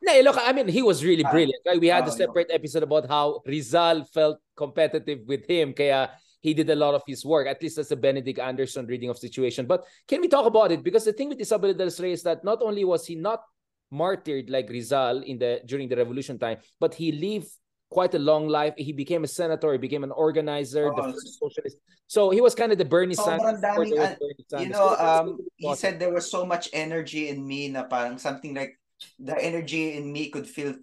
No, 0.00 0.12
look, 0.20 0.36
I 0.40 0.52
mean, 0.56 0.68
he 0.68 0.80
was 0.80 1.04
really 1.04 1.24
Ah. 1.24 1.32
brilliant. 1.32 1.60
Right? 1.64 1.80
We 1.80 1.88
had 1.92 2.08
a 2.08 2.12
Oh, 2.12 2.16
separate 2.16 2.48
episode 2.48 2.84
about 2.84 3.04
how 3.08 3.40
Rizal 3.44 4.04
felt 4.08 4.40
competitive 4.56 5.24
with 5.28 5.44
him. 5.44 5.72
Kaya 5.76 6.08
he 6.44 6.52
did 6.52 6.68
a 6.68 6.76
lot 6.76 6.92
of 6.92 7.00
his 7.08 7.24
work. 7.24 7.48
At 7.48 7.62
least 7.64 7.80
that's 7.80 7.90
a 7.90 7.96
Benedict 7.96 8.36
Anderson 8.38 8.84
reading 8.84 9.08
of 9.08 9.16
situation. 9.16 9.64
But 9.64 9.88
can 10.06 10.20
we 10.20 10.28
talk 10.28 10.44
about 10.44 10.68
it? 10.76 10.84
Because 10.84 11.08
the 11.08 11.16
thing 11.16 11.32
with 11.32 11.40
Isabel 11.40 11.72
del 11.72 11.88
Rey 11.98 12.12
is 12.12 12.22
that 12.28 12.44
not 12.44 12.60
only 12.60 12.84
was 12.84 13.08
he 13.08 13.16
not 13.16 13.40
martyred 13.88 14.52
like 14.52 14.68
Rizal 14.68 15.24
in 15.24 15.40
the 15.40 15.64
during 15.64 15.88
the 15.88 15.96
revolution 15.96 16.36
time, 16.36 16.60
but 16.76 16.92
he 16.92 17.16
lived 17.16 17.48
quite 17.88 18.12
a 18.12 18.20
long 18.20 18.44
life. 18.44 18.76
He 18.76 18.92
became 18.92 19.24
a 19.24 19.30
senator. 19.40 19.72
He 19.72 19.80
became 19.80 20.04
an 20.04 20.12
organizer, 20.12 20.92
the 20.92 21.00
Oh, 21.00 21.12
first 21.16 21.40
socialist. 21.40 21.76
So 22.04 22.28
he 22.28 22.44
was 22.44 22.52
kind 22.52 22.68
of 22.68 22.76
the 22.76 22.84
Bernie 22.84 23.16
Sobrang 23.16 23.56
Sanders. 23.56 23.64
daming, 23.64 23.96
was 23.96 24.12
ah, 24.52 24.60
You 24.60 24.68
know, 24.68 24.88
um, 25.00 25.26
he 25.56 25.72
said 25.72 25.96
there 25.96 26.12
was 26.12 26.28
so 26.28 26.44
much 26.44 26.68
energy 26.76 27.32
in 27.32 27.40
me 27.40 27.72
na 27.72 27.88
parang 27.88 28.20
something 28.20 28.52
like 28.52 28.76
the 29.16 29.32
energy 29.40 29.96
in 29.96 30.12
me 30.12 30.28
could 30.28 30.44
fu- 30.44 30.76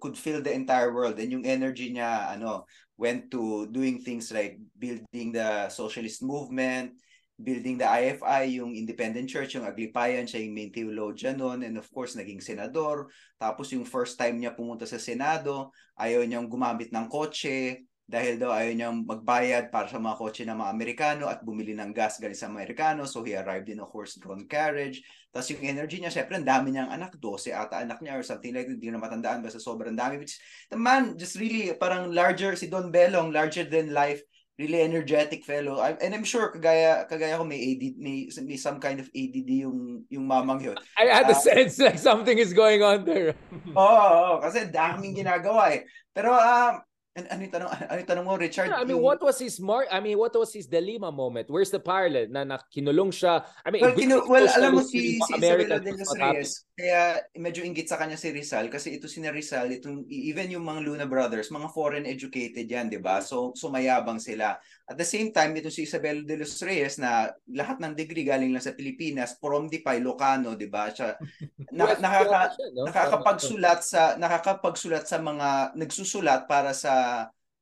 could 0.00 0.16
fill 0.20 0.44
the 0.44 0.52
entire 0.52 0.92
world 0.92 1.16
and 1.16 1.32
yung 1.32 1.48
energy 1.48 1.88
niya 1.92 2.36
ano 2.36 2.68
went 2.96 3.28
to 3.28 3.68
doing 3.68 4.00
things 4.00 4.32
like 4.32 4.56
building 4.76 5.32
the 5.32 5.68
socialist 5.68 6.24
movement 6.24 6.96
building 7.36 7.76
the 7.76 7.84
IFI 7.84 8.56
yung 8.56 8.72
independent 8.72 9.28
church 9.28 9.60
yung 9.60 9.68
Aglipayan 9.68 10.24
siya 10.24 10.40
yung 10.40 10.56
main 10.56 10.72
theologian 10.72 11.36
noon 11.36 11.68
and 11.68 11.76
of 11.76 11.84
course 11.92 12.16
naging 12.16 12.40
senador. 12.40 13.12
Tapos 13.36 13.68
yung 13.76 13.84
first 13.84 14.16
time 14.16 14.40
niya 14.40 14.56
pumunta 14.56 14.88
sa 14.88 14.96
senado 14.96 15.68
ayaw 16.00 16.24
niyang 16.24 16.48
gumamit 16.48 16.88
ng 16.88 17.06
kotse 17.12 17.84
dahil 18.06 18.38
daw 18.38 18.54
ayaw 18.54 18.70
niyang 18.70 19.02
magbayad 19.02 19.74
para 19.74 19.90
sa 19.90 19.98
mga 19.98 20.14
kotse 20.14 20.46
ng 20.46 20.54
mga 20.54 20.70
Amerikano 20.70 21.24
at 21.26 21.42
bumili 21.42 21.74
ng 21.74 21.90
gas 21.90 22.22
galing 22.22 22.38
sa 22.38 22.46
Amerikano. 22.46 23.02
So 23.02 23.26
he 23.26 23.34
arrived 23.34 23.66
in 23.66 23.82
a 23.82 23.86
horse-drawn 23.86 24.46
carriage. 24.46 25.02
Tapos 25.34 25.50
yung 25.50 25.66
energy 25.66 25.98
niya, 25.98 26.14
syempre, 26.14 26.38
ang 26.38 26.46
dami 26.46 26.70
niyang 26.70 26.88
anak, 26.88 27.18
12 27.18 27.50
ata 27.50 27.82
anak 27.82 27.98
niya 27.98 28.14
or 28.14 28.22
something 28.22 28.54
like 28.54 28.70
that. 28.70 28.78
Hindi 28.78 28.88
ko 28.88 28.94
na 28.94 29.02
matandaan, 29.02 29.42
basta 29.42 29.58
sobrang 29.58 29.98
dami. 29.98 30.22
Which, 30.22 30.38
the 30.70 30.78
man, 30.78 31.18
just 31.18 31.34
really, 31.36 31.74
parang 31.74 32.14
larger, 32.14 32.54
si 32.54 32.70
Don 32.70 32.94
Belong, 32.94 33.34
larger 33.34 33.66
than 33.66 33.90
life, 33.90 34.22
really 34.56 34.80
energetic 34.80 35.44
fellow. 35.44 35.82
I, 35.82 35.98
and 36.00 36.14
I'm 36.14 36.24
sure, 36.24 36.48
kagaya, 36.54 37.04
kagaya 37.10 37.36
ko, 37.36 37.44
may, 37.44 37.58
AD, 37.58 37.98
may, 38.00 38.30
may 38.46 38.56
some 38.56 38.78
kind 38.80 39.02
of 39.02 39.10
ADD 39.12 39.50
yung, 39.66 40.06
yung 40.08 40.24
mamang 40.24 40.62
yun. 40.62 40.78
I 40.96 41.10
had 41.10 41.26
the 41.28 41.36
Ah. 41.36 41.42
sense 41.42 41.76
like 41.82 41.98
something 42.00 42.38
is 42.38 42.54
going 42.56 42.80
on 42.86 43.02
there. 43.04 43.34
Oo, 43.76 43.82
oo, 43.82 44.34
kasi 44.40 44.70
daming 44.72 45.12
ginagawa 45.12 45.74
eh. 45.74 45.84
Pero, 46.14 46.32
um, 46.32 46.85
an- 47.16 47.28
ano 47.32 47.40
yung 47.48 47.54
tanong, 47.56 47.70
ano 47.72 47.98
yung 47.98 48.10
tanong 48.12 48.26
mo, 48.28 48.34
Richard? 48.36 48.68
Yeah, 48.68 48.78
I 48.78 48.84
mean, 48.84 49.00
what 49.00 49.18
was 49.24 49.40
his 49.40 49.56
mark? 49.56 49.88
I 49.88 49.98
mean, 50.04 50.20
what 50.20 50.36
was 50.36 50.52
his 50.52 50.68
Delima 50.68 51.08
moment? 51.08 51.48
Where's 51.48 51.72
the 51.72 51.80
parallel 51.80 52.28
na, 52.28 52.44
na 52.44 52.60
kinulong 52.68 53.08
siya? 53.08 53.40
I 53.64 53.72
mean, 53.72 53.82
Well, 53.82 53.96
kinu- 53.96 54.28
well 54.28 54.44
alam 54.44 54.76
mo 54.76 54.84
si, 54.84 55.16
si 55.16 55.32
Isabela 55.32 55.80
de 55.80 55.96
los. 55.96 56.12
Reyes, 56.12 56.68
kaya 56.76 57.24
medyo 57.40 57.64
inggit 57.64 57.88
sa 57.88 57.96
kanya 57.96 58.20
si 58.20 58.28
Rizal 58.28 58.68
kasi 58.68 59.00
ito 59.00 59.08
si 59.08 59.24
Rizal, 59.24 59.72
itong, 59.72 60.04
even 60.12 60.52
yung 60.52 60.68
mga 60.68 60.84
Luna 60.84 61.06
brothers, 61.08 61.48
mga 61.48 61.72
foreign 61.72 62.04
educated 62.04 62.68
yan, 62.68 62.92
di 62.92 63.00
ba? 63.00 63.24
So, 63.24 63.56
so 63.56 63.72
mayabang 63.72 64.20
sila. 64.20 64.60
At 64.86 64.94
the 65.00 65.08
same 65.08 65.32
time, 65.34 65.56
ito 65.56 65.72
si 65.72 65.82
Isabel 65.88 66.22
de 66.22 66.36
los 66.38 66.52
Reyes 66.62 67.00
na 67.00 67.32
lahat 67.50 67.80
ng 67.80 67.96
degree 67.96 68.22
galing 68.22 68.52
lang 68.52 68.62
sa 68.62 68.76
Pilipinas, 68.76 69.40
from 69.40 69.66
di 69.66 69.80
pa 69.82 69.96
Ilocano, 69.96 70.54
di 70.54 70.68
ba? 70.68 70.92
Siya, 70.92 71.16
na, 71.76 71.96
nakaka, 71.96 72.54
nakakapagsulat 72.86 73.80
sa 73.82 74.14
nakakapagsulat 74.14 75.04
sa 75.08 75.18
mga 75.18 75.74
nagsusulat 75.74 76.46
para 76.46 76.70
sa 76.70 77.05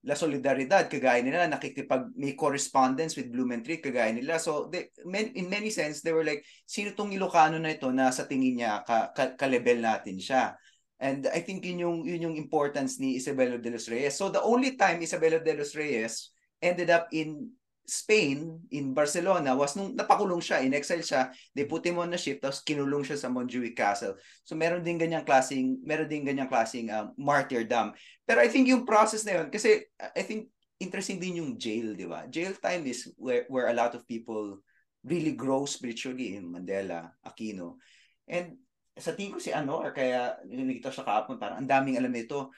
La 0.05 0.13
Solidaridad 0.13 0.85
kagaya 0.93 1.25
nila 1.25 1.49
nakikipag 1.49 2.13
may 2.13 2.37
correspondence 2.37 3.17
with 3.17 3.33
Blumentritt 3.33 3.81
kagaya 3.81 4.13
nila. 4.13 4.37
So 4.37 4.69
they, 4.69 4.93
in 5.33 5.49
many 5.49 5.73
sense 5.73 6.05
they 6.05 6.13
were 6.13 6.29
like 6.29 6.45
sino 6.69 6.93
tong 6.93 7.17
Ilocano 7.17 7.57
na 7.57 7.73
ito 7.73 7.89
na 7.89 8.13
sa 8.13 8.29
tingin 8.29 8.61
niya 8.61 8.85
ka, 8.85 9.17
ka, 9.17 9.33
ka-level 9.33 9.81
natin 9.81 10.21
siya? 10.21 10.61
And 11.01 11.25
I 11.33 11.41
think 11.41 11.65
yun 11.65 11.81
yung 11.81 11.99
yun 12.05 12.31
yung 12.31 12.37
importance 12.37 13.01
ni 13.01 13.17
Isabella 13.17 13.57
de 13.57 13.73
los 13.73 13.89
Reyes. 13.89 14.13
So 14.13 14.29
the 14.29 14.45
only 14.45 14.77
time 14.77 15.01
Isabella 15.01 15.41
de 15.41 15.57
los 15.57 15.73
Reyes 15.73 16.37
ended 16.61 16.93
up 16.93 17.09
in 17.09 17.49
Spain, 17.85 18.65
in 18.73 18.97
Barcelona, 18.97 19.53
was 19.53 19.77
nung 19.77 19.93
napakulong 19.93 20.41
siya, 20.41 20.65
in 20.65 20.73
exile 20.73 21.05
siya, 21.05 21.29
they 21.53 21.69
put 21.69 21.85
him 21.85 22.01
on 22.01 22.13
a 22.13 22.19
ship, 22.19 22.41
tapos 22.41 22.65
kinulong 22.65 23.05
siya 23.05 23.21
sa 23.21 23.29
Montjuic 23.29 23.77
Castle. 23.77 24.17
So 24.43 24.57
meron 24.57 24.81
din 24.81 24.97
ganyang 24.97 25.29
klaseng, 25.29 25.85
meron 25.85 26.09
din 26.09 26.25
ganyang 26.25 26.49
klaseng 26.49 26.89
um, 26.89 27.13
martyrdom. 27.21 27.93
Pero 28.25 28.41
I 28.41 28.49
think 28.49 28.73
yung 28.73 28.89
process 28.89 29.29
na 29.29 29.41
yun, 29.41 29.53
kasi 29.53 29.85
I 30.01 30.25
think 30.25 30.49
interesting 30.81 31.21
din 31.21 31.45
yung 31.45 31.61
jail, 31.61 31.93
di 31.93 32.09
ba? 32.09 32.25
Jail 32.33 32.57
time 32.57 32.89
is 32.89 33.13
where, 33.21 33.45
where 33.53 33.69
a 33.69 33.77
lot 33.77 33.93
of 33.93 34.09
people 34.09 34.65
really 35.05 35.37
grow 35.37 35.69
spiritually 35.69 36.41
in 36.41 36.49
Mandela, 36.49 37.13
Aquino. 37.21 37.77
And 38.25 38.57
sa 38.97 39.13
tingin 39.13 39.37
ko 39.37 39.41
si 39.43 39.53
ano, 39.53 39.85
or 39.85 39.93
kaya 39.93 40.41
nakita 40.49 40.89
siya 40.89 41.05
kahapon, 41.05 41.37
parang 41.37 41.61
ang 41.61 41.69
daming 41.69 42.01
alam 42.01 42.15
nito, 42.15 42.49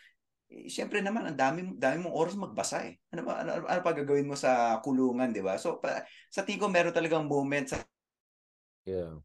eh, 0.47 0.71
Siyempre 0.71 1.03
naman, 1.03 1.27
ang 1.27 1.39
dami, 1.39 1.75
dami 1.75 2.07
mong 2.07 2.15
oras 2.15 2.35
magbasa 2.39 2.87
eh. 2.87 2.99
Ano, 3.11 3.27
ba- 3.27 3.43
ano, 3.43 3.67
ano 3.67 3.81
pa 3.83 3.93
gagawin 3.93 4.31
mo 4.31 4.39
sa 4.39 4.79
kulungan, 4.83 5.35
di 5.35 5.43
ba? 5.43 5.59
So, 5.59 5.83
pa, 5.83 6.07
sa 6.31 6.47
tingin 6.47 6.63
ko, 6.63 6.69
meron 6.71 6.95
talagang 6.95 7.27
moment 7.27 7.71
sa 7.75 7.83
Yeah. 8.87 9.19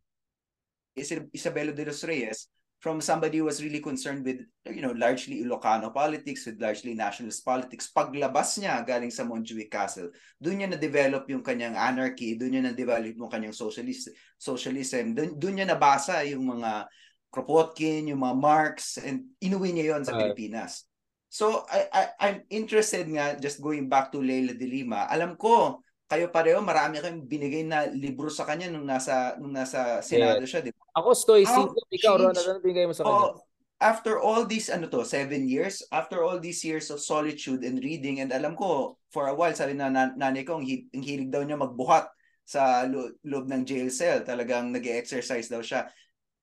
Is- 0.97 1.29
Isabelo 1.29 1.69
de 1.69 1.85
los 1.85 2.01
Reyes 2.01 2.49
from 2.81 2.97
somebody 2.97 3.37
who 3.37 3.45
was 3.45 3.61
really 3.61 3.77
concerned 3.77 4.25
with, 4.25 4.41
you 4.65 4.81
know, 4.81 4.89
largely 4.97 5.45
Ilocano 5.45 5.93
politics, 5.93 6.49
with 6.49 6.57
largely 6.57 6.97
nationalist 6.97 7.45
politics. 7.45 7.93
Paglabas 7.93 8.57
niya 8.57 8.81
galing 8.81 9.13
sa 9.13 9.21
Montjuic 9.21 9.69
Castle, 9.69 10.09
doon 10.41 10.65
niya 10.65 10.73
na-develop 10.73 11.29
yung 11.29 11.45
kanyang 11.45 11.77
anarchy, 11.77 12.33
doon 12.33 12.57
niya 12.57 12.73
na-develop 12.73 13.13
yung 13.13 13.29
kanyang 13.29 13.53
socialist, 13.53 14.09
socialism, 14.41 15.13
doon, 15.13 15.37
doon 15.37 15.61
niya 15.61 15.69
nabasa 15.69 16.25
yung 16.25 16.57
mga 16.57 16.89
Kropotkin, 17.31 18.11
yung 18.11 18.25
mga 18.25 18.35
Marx, 18.35 18.97
and 18.99 19.29
inuwi 19.39 19.71
niya 19.71 19.95
yon 19.95 20.03
sa 20.03 20.17
Right. 20.17 20.33
Pilipinas. 20.33 20.89
So, 21.31 21.63
I, 21.71 21.87
I, 21.95 22.03
I'm 22.27 22.37
interested 22.51 23.07
nga, 23.07 23.39
just 23.39 23.63
going 23.63 23.87
back 23.87 24.11
to 24.11 24.19
Leila 24.19 24.51
de 24.51 24.67
Lima, 24.67 25.07
alam 25.07 25.39
ko, 25.39 25.79
kayo 26.11 26.27
pareho, 26.27 26.59
marami 26.59 26.99
kayong 26.99 27.23
binigay 27.23 27.63
na 27.63 27.87
libro 27.87 28.27
sa 28.27 28.43
kanya 28.43 28.67
nung 28.67 28.83
nasa, 28.83 29.39
nung 29.39 29.55
nasa 29.55 30.03
Senado 30.03 30.43
siya, 30.43 30.59
di 30.59 30.75
ba? 30.75 30.83
Ako 30.99 31.15
stoicism, 31.15 31.71
ikaw 31.87 32.19
Ron, 32.19 32.35
changed- 32.35 32.51
ano 32.51 32.59
bigay 32.59 32.83
mo 32.83 32.91
sa 32.91 33.07
kanya? 33.07 33.15
Oh, 33.15 33.31
after 33.79 34.19
all 34.19 34.43
these, 34.43 34.67
ano 34.67 34.91
to, 34.91 35.07
seven 35.07 35.47
years, 35.47 35.79
after 35.87 36.19
all 36.19 36.35
these 36.35 36.67
years 36.67 36.91
of 36.91 36.99
solitude 36.99 37.63
and 37.63 37.79
reading, 37.79 38.19
and 38.19 38.35
alam 38.35 38.59
ko, 38.59 38.99
for 39.07 39.31
a 39.31 39.33
while, 39.33 39.55
sabi 39.55 39.71
na 39.71 39.87
nan- 39.87 40.19
nanay 40.19 40.43
ko, 40.43 40.59
ang, 40.59 40.67
hi- 40.67 40.91
ang 40.91 40.99
hilig 40.99 41.31
daw 41.31 41.47
niya 41.47 41.55
magbuhat 41.55 42.11
sa 42.43 42.83
lo- 42.91 43.15
loob 43.23 43.47
ng 43.47 43.63
jail 43.63 43.87
cell. 43.87 44.19
Talagang 44.27 44.75
nag 44.75 44.83
exercise 44.83 45.47
daw 45.47 45.63
siya. 45.63 45.87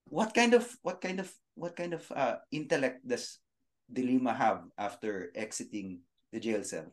What 0.09 0.33
kind 0.33 0.57
of, 0.57 0.65
what 0.81 1.05
kind 1.05 1.21
of, 1.21 1.29
what 1.53 1.77
kind 1.77 1.93
of 1.93 2.09
uh, 2.17 2.41
intellect 2.49 3.05
does 3.05 3.37
Dilima 3.89 4.37
have 4.37 4.69
after 4.77 5.33
exiting 5.35 6.05
the 6.33 6.39
jail 6.39 6.63
cell? 6.63 6.93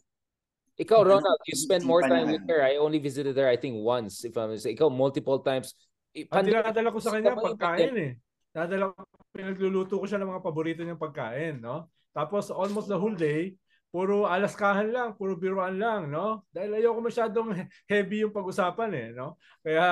Ikaw, 0.75 1.07
Ronald, 1.07 1.39
you 1.47 1.55
spend 1.55 1.87
more 1.87 2.03
time 2.03 2.31
with 2.31 2.43
her. 2.51 2.59
I 2.63 2.75
only 2.75 2.99
visited 2.99 3.35
her, 3.39 3.47
I 3.47 3.55
think, 3.55 3.79
once. 3.79 4.27
If 4.27 4.35
I'm 4.35 4.51
mistaken. 4.51 4.75
Ikaw, 4.75 4.89
multiple 4.91 5.39
times. 5.39 5.71
Pandemic- 6.11 6.63
dinadala 6.63 6.89
ko 6.91 6.99
sa 6.99 7.11
kanya, 7.15 7.35
pagkain 7.35 7.95
eh. 7.95 8.11
Dadala 8.55 8.91
ko, 8.91 9.03
pinagluluto 9.35 9.99
ko 9.99 10.05
siya 10.07 10.19
ng 10.19 10.31
mga 10.31 10.43
paborito 10.43 10.79
niyang 10.83 10.99
pagkain, 10.99 11.59
no? 11.59 11.91
Tapos 12.15 12.47
almost 12.51 12.87
the 12.87 12.95
whole 12.95 13.15
day, 13.15 13.55
puro 13.91 14.27
alaskahan 14.27 14.91
lang, 14.91 15.15
puro 15.19 15.35
biruan 15.35 15.75
lang, 15.75 16.11
no? 16.11 16.47
Dahil 16.51 16.79
ayoko 16.79 17.03
masyadong 17.03 17.51
heavy 17.91 18.23
yung 18.23 18.35
pag-usapan 18.35 18.91
eh, 18.95 19.07
no? 19.11 19.35
Kaya 19.59 19.87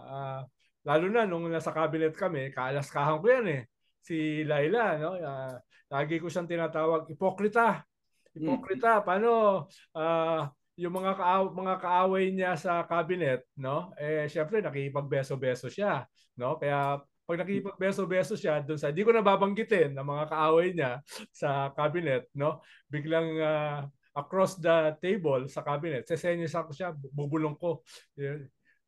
ah, 0.00 0.40
lalo 0.84 1.06
na 1.08 1.24
nung 1.24 1.48
nasa 1.48 1.72
cabinet 1.72 2.12
kami, 2.12 2.52
kaalaskahan 2.52 3.20
ko 3.20 3.26
yan 3.28 3.46
eh. 3.48 3.62
Si 4.04 4.44
Laila, 4.44 5.00
no? 5.00 5.16
Ah, 5.20 5.56
lagi 5.92 6.16
ko 6.16 6.32
siyang 6.32 6.48
tinatawag, 6.48 7.04
ipokrita. 7.12 7.84
Ipokrita, 8.32 9.04
paano 9.04 9.68
ah, 9.92 10.48
yung 10.80 10.94
mga 10.96 11.12
kaaw- 11.20 11.52
mga 11.52 11.74
kaaway 11.84 12.32
niya 12.32 12.56
sa 12.56 12.80
cabinet, 12.88 13.44
no? 13.60 13.92
Eh 14.00 14.24
syempre 14.32 14.64
nakikipagbeso-beso 14.64 15.68
siya, 15.68 16.08
no? 16.40 16.56
Kaya 16.56 16.96
pag 17.28 17.38
nakikipagbeso-beso 17.44 18.40
siya 18.40 18.64
doon 18.64 18.80
sa 18.80 18.88
di 18.88 19.04
ko 19.04 19.12
nababanggitin 19.12 19.92
ng 19.92 20.06
mga 20.06 20.24
kaaway 20.32 20.72
niya 20.72 21.04
sa 21.28 21.68
cabinet, 21.76 22.32
no? 22.32 22.64
Biglang 22.88 23.28
ah, 23.44 23.84
across 24.16 24.56
the 24.56 24.96
table 25.00 25.44
sa 25.48 25.60
cabinet, 25.60 26.08
sesenyas 26.08 26.56
ako 26.56 26.72
siya, 26.72 26.96
bubulong 26.96 27.56
ko. 27.60 27.84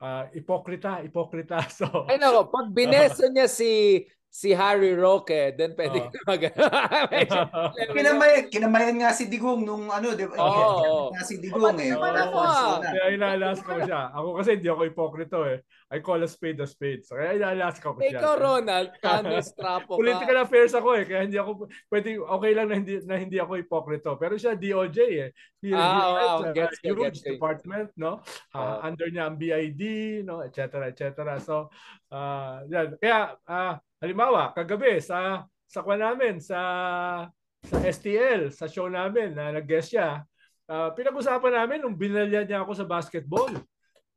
Ah, 0.00 0.28
ipokrita, 0.32 1.04
ipokrita. 1.04 1.60
So, 1.78 2.08
Ay 2.08 2.16
nako, 2.16 2.48
pag 2.48 2.72
bineso 2.76 3.28
niya 3.28 3.44
si 3.44 4.00
si 4.34 4.50
Harry 4.50 4.98
Roque, 4.98 5.54
then 5.54 5.78
pwede 5.78 5.94
Oo. 6.02 6.10
ka 6.10 6.18
mag... 6.26 6.42
Kinamay, 7.94 8.50
kinamayan 8.50 8.98
nga 8.98 9.14
si 9.14 9.30
Digong 9.30 9.62
nung 9.62 9.86
ano, 9.94 10.10
di 10.18 10.26
ba? 10.26 10.34
Oo. 10.42 11.14
nga 11.14 11.22
si 11.22 11.38
Digong 11.38 11.78
eh. 11.78 11.94
Oo, 11.94 12.02
Para 12.02 12.22
oo. 12.26 12.34
persona. 12.34 12.86
Kaya 12.90 13.06
inaalas 13.14 13.58
ko 13.62 13.78
siya. 13.78 14.10
Ako 14.10 14.28
kasi 14.42 14.58
hindi 14.58 14.66
ako 14.66 14.82
ipokrito 14.90 15.38
eh. 15.46 15.62
I 15.94 16.02
call 16.02 16.18
a 16.18 16.26
spade 16.26 16.58
a 16.58 16.66
spade. 16.66 17.06
So 17.06 17.14
kaya 17.14 17.38
inaalas 17.38 17.78
ko 17.78 17.94
siya. 17.94 18.18
Ikaw, 18.18 18.34
Ronald, 18.34 18.90
Candice 19.06 19.54
Trapo 19.54 19.94
ka. 19.94 20.00
Political 20.02 20.36
affairs 20.42 20.74
ako 20.74 20.88
eh. 20.98 21.04
Kaya 21.06 21.20
hindi 21.30 21.38
ako, 21.38 21.70
pwede, 21.86 22.08
okay 22.18 22.52
lang 22.58 22.66
na 22.66 22.74
hindi, 22.74 22.94
na 23.06 23.14
hindi 23.14 23.38
ako 23.38 23.52
ipokrito. 23.62 24.18
Pero 24.18 24.34
siya 24.34 24.58
DOJ 24.58 24.98
eh. 25.14 25.30
He, 25.62 25.70
Ah, 25.70 26.42
he 26.42 26.50
a 26.50 26.52
Gets 26.52 26.82
ko, 26.82 26.90
huge 26.90 27.22
gets 27.22 27.22
department, 27.22 27.94
no? 27.94 28.18
Ah, 28.50 28.82
Ah. 28.82 28.90
under 28.90 29.06
niya 29.08 29.30
ang 29.30 29.38
BID, 29.38 29.82
no? 30.26 30.42
Et 30.42 30.50
cetera, 30.50 30.90
et 30.90 30.98
cetera. 30.98 31.38
So, 31.38 31.70
ah, 32.10 32.66
yan. 32.66 32.98
Kaya, 32.98 33.38
ah, 33.46 33.78
halimbawa, 34.02 34.54
kagabi 34.54 34.98
sa 34.98 35.46
sa 35.64 35.80
kwa 35.82 35.96
namin, 35.98 36.38
sa 36.38 36.60
sa 37.64 37.76
STL, 37.80 38.52
sa 38.52 38.68
show 38.68 38.86
namin 38.92 39.32
na 39.32 39.50
nag-guest 39.56 39.96
siya, 39.96 40.20
ah, 40.68 40.90
pinag-usapan 40.92 41.64
namin 41.64 41.78
nung 41.80 41.96
binalya 41.96 42.44
niya 42.44 42.62
ako 42.62 42.72
sa 42.76 42.86
basketball. 42.88 43.50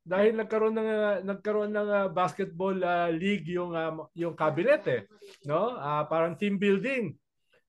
Dahil 0.07 0.39
nagkaroon 0.39 0.75
ng 0.75 0.88
ah, 0.88 1.17
nagkaroon 1.23 1.71
ng 1.71 1.89
ah, 1.91 2.07
basketball 2.11 2.75
ah, 2.84 3.11
league 3.11 3.47
yung 3.47 3.75
ah, 3.75 3.95
yung 4.15 4.36
cabinet 4.36 4.84
eh, 4.88 5.01
no? 5.47 5.75
Ah, 5.80 6.03
parang 6.07 6.36
team 6.36 6.59
building, 6.59 7.15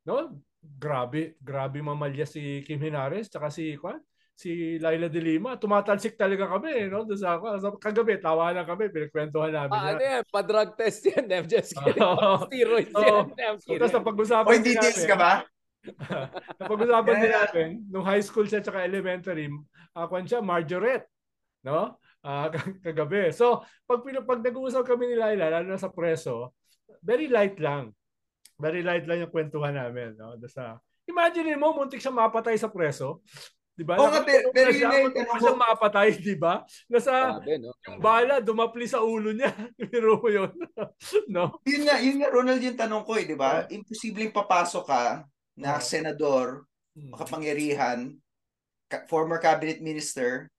no? 0.07 0.39
Grabe, 0.59 1.39
grabe 1.39 1.79
mamalya 1.79 2.27
si 2.27 2.67
Kim 2.67 2.83
Hinares 2.83 3.31
tsaka 3.31 3.47
si 3.51 3.79
Kwan, 3.79 4.03
si 4.39 4.79
Laila 4.79 5.11
De 5.11 5.19
Lima. 5.19 5.59
Tumatalsik 5.59 6.15
talaga 6.15 6.47
kami, 6.47 6.71
eh, 6.71 6.87
no? 6.87 7.03
Doon 7.03 7.19
sa, 7.19 7.43
sa 7.59 7.75
kagabi, 7.75 8.23
tawanan 8.23 8.63
kami, 8.63 8.87
pinagkwentuhan 8.87 9.51
namin. 9.51 9.75
Ah, 9.75 9.91
ano 9.91 9.99
yan. 9.99 10.23
Pa-drug 10.31 10.79
test 10.79 11.03
yan. 11.11 11.27
I'm 11.27 11.51
just 11.51 11.75
kidding. 11.75 11.99
Oo. 11.99 12.47
Steroids 12.47 12.95
Oo. 12.95 13.35
yan. 13.35 13.59
Kidding. 13.59 13.79
tapos 13.83 13.95
napag-usapan 13.99 14.51
Oy, 14.55 14.59
din 14.63 14.67
details 14.79 14.95
namin- 15.03 15.11
ka 15.11 15.17
ba? 15.19 15.33
Napag-usapan 16.63 17.15
din 17.19 17.27
Yeah. 17.27 17.39
natin, 17.43 17.69
nung 17.91 18.07
high 18.07 18.23
school 18.23 18.47
siya 18.47 18.63
tsaka 18.63 18.87
elementary, 18.87 19.51
uh, 19.99 20.07
siya, 20.23 20.39
Margaret. 20.39 21.03
No? 21.67 21.99
Ah, 22.23 22.47
k- 22.55 22.79
kagabi. 22.79 23.35
So, 23.35 23.67
pag, 23.91 24.07
pag 24.07 24.41
nag-uusap 24.41 24.87
kami 24.87 25.11
ni 25.11 25.17
Laila, 25.19 25.51
lalo 25.51 25.67
na 25.67 25.83
sa 25.83 25.91
preso, 25.91 26.55
very 27.03 27.27
light 27.27 27.59
lang. 27.59 27.91
Very 28.55 28.87
light 28.87 29.03
lang 29.11 29.27
yung 29.27 29.35
kwentuhan 29.35 29.75
namin. 29.75 30.15
No? 30.15 30.39
Doon 30.39 30.47
Sa, 30.51 30.79
imagine 31.11 31.59
mo, 31.59 31.75
muntik 31.75 31.99
siya 31.99 32.15
mapatay 32.15 32.55
sa 32.55 32.71
preso. 32.71 33.27
Di 33.79 33.87
ba? 33.87 33.95
Oo 33.95 34.11
nga, 34.11 34.27
pero- 34.27 34.51
pero 34.51 34.75
yun 34.75 34.91
yung 34.91 35.15
tanong 35.15 35.39
ko. 35.39 35.55
mapatay, 35.55 36.19
di 36.19 36.35
ba? 36.35 36.67
Nasa, 36.91 37.39
Grabe, 37.39 37.63
no? 37.63 37.71
yung 37.87 38.03
bala, 38.03 38.43
dumapli 38.43 38.91
sa 38.91 38.99
ulo 38.99 39.31
niya. 39.31 39.55
Mo 40.19 40.27
yun. 40.27 40.51
no? 41.31 41.63
Yun 41.63 41.83
nga, 41.87 41.97
yun 42.03 42.19
nga, 42.19 42.29
Ronald, 42.29 42.59
yung 42.59 42.75
tanong 42.75 43.07
ko 43.07 43.15
eh, 43.15 43.23
di 43.23 43.39
ba? 43.39 43.71
Imposibleng 43.71 44.35
papasok 44.35 44.83
ka 44.83 45.03
na 45.55 45.79
Oo. 45.79 45.83
senador, 45.85 46.67
Hmm. 46.99 47.15
makapangyarihan, 47.15 48.19
ka- 48.91 49.07
former 49.07 49.39
cabinet 49.39 49.79
minister, 49.79 50.51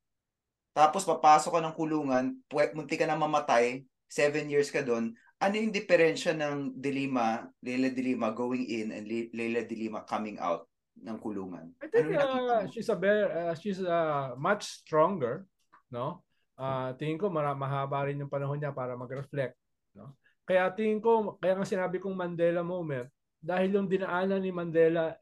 tapos 0.71 1.03
papasok 1.03 1.51
ka 1.51 1.61
ng 1.61 1.75
kulungan, 1.75 2.25
pwe- 2.47 2.71
munti 2.71 2.95
ka 2.95 3.03
na 3.03 3.19
mamatay, 3.19 3.83
seven 4.07 4.47
years 4.47 4.71
ka 4.71 4.79
doon, 4.79 5.11
ano 5.35 5.53
yung 5.53 5.67
diferensya 5.69 6.31
ng 6.31 6.71
Dilima, 6.73 7.43
Leila 7.59 7.91
Dilima 7.91 8.31
going 8.31 8.63
in 8.63 8.87
and 8.89 9.03
Le- 9.03 9.27
Leila 9.31 9.67
Dilima 9.67 9.99
coming 10.01 10.39
out 10.39 10.68
ng 11.01 11.17
kulungan? 11.19 11.71
I 11.79 11.87
think 11.87 12.11
Ano 12.11 12.19
nakita 12.19 12.53
uh, 12.53 12.63
she's 12.69 12.89
a 12.91 12.97
very, 12.97 13.23
uh, 13.25 13.55
she's 13.55 13.81
uh, 13.81 14.35
much 14.35 14.83
stronger, 14.83 15.47
no? 15.89 16.23
Uh, 16.59 16.91
tingin 16.99 17.15
ko 17.15 17.31
mara- 17.31 17.55
mahaba 17.55 18.11
rin 18.11 18.19
yung 18.19 18.31
panahon 18.31 18.59
niya 18.59 18.75
para 18.75 18.99
mag-reflect, 18.99 19.55
no? 19.95 20.19
Kaya 20.43 20.67
tingin 20.75 20.99
ko, 20.99 21.39
kaya 21.39 21.55
nga 21.55 21.63
sinabi 21.63 22.03
kong 22.03 22.17
Mandela 22.17 22.65
moment, 22.65 23.07
dahil 23.39 23.79
yung 23.79 23.87
dinaanan 23.87 24.43
ni 24.43 24.51
Mandela 24.51 25.15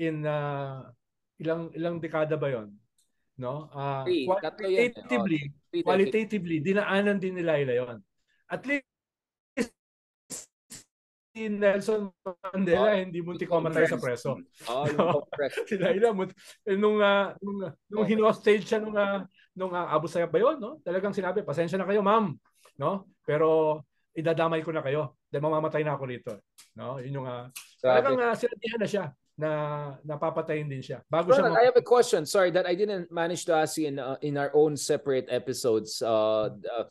in 0.00 0.24
uh, 0.24 0.88
ilang 1.36 1.68
ilang 1.76 2.00
dekada 2.00 2.40
ba 2.40 2.48
'yon? 2.48 2.72
No? 3.36 3.68
Uh, 3.70 4.04
eh. 4.08 4.24
qualitatively, 4.24 5.52
Three 5.68 5.84
qualitatively 5.84 6.56
dinaanan 6.64 7.20
din 7.20 7.36
ni 7.36 7.44
Laila 7.44 7.74
'yon. 7.76 7.96
At 8.48 8.64
least 8.64 8.87
si 11.38 11.46
Nelson 11.46 12.10
Mandela 12.26 12.98
hindi 12.98 13.22
muntik 13.22 13.46
mamatay 13.46 13.86
sa 13.86 13.94
preso 14.02 14.34
Oh, 14.66 14.84
yung 14.90 14.98
compress. 15.22 15.54
si 15.70 15.78
Laila 15.78 16.10
mut- 16.10 16.34
eh, 16.66 16.74
nung 16.74 16.98
uh, 16.98 17.30
nung 17.38 17.70
nung 17.86 18.06
hinostage 18.10 18.66
siya 18.66 18.82
nung 18.82 18.98
uh, 18.98 19.22
nung 19.54 19.70
uh, 19.70 19.86
Abu 19.90 20.06
Sayyaf 20.10 20.30
ba 20.30 20.38
yun, 20.38 20.58
no? 20.62 20.78
Talagang 20.86 21.10
sinabi, 21.10 21.42
pasensya 21.42 21.74
na 21.78 21.86
kayo, 21.86 21.98
ma'am, 21.98 22.30
no? 22.78 23.10
Pero 23.26 23.82
idadamay 24.14 24.62
ko 24.62 24.70
na 24.70 24.82
kayo 24.82 25.18
dahil 25.30 25.42
mamamatay 25.46 25.82
na 25.82 25.94
ako 25.98 26.04
rito, 26.06 26.32
no? 26.78 26.98
Yun 27.02 27.22
yung 27.22 27.26
uh, 27.26 27.50
talagang 27.82 28.18
Grabe. 28.18 28.30
uh, 28.30 28.38
sinabihan 28.38 28.78
na 28.82 28.88
siya 28.90 29.04
na 29.38 29.50
napapatayin 30.02 30.66
din 30.66 30.82
siya. 30.82 30.98
Bago 31.06 31.30
siya 31.30 31.46
Ronald, 31.46 31.62
I 31.62 31.66
have 31.70 31.78
a 31.78 31.86
question. 31.86 32.26
Sorry 32.26 32.50
that 32.54 32.66
I 32.66 32.74
didn't 32.74 33.10
manage 33.14 33.46
to 33.46 33.54
ask 33.54 33.78
you 33.78 33.86
in 33.86 34.02
uh, 34.02 34.18
in 34.22 34.34
our 34.34 34.50
own 34.54 34.74
separate 34.74 35.30
episodes. 35.30 36.02
Uh, 36.02 36.54
uh, 36.58 36.84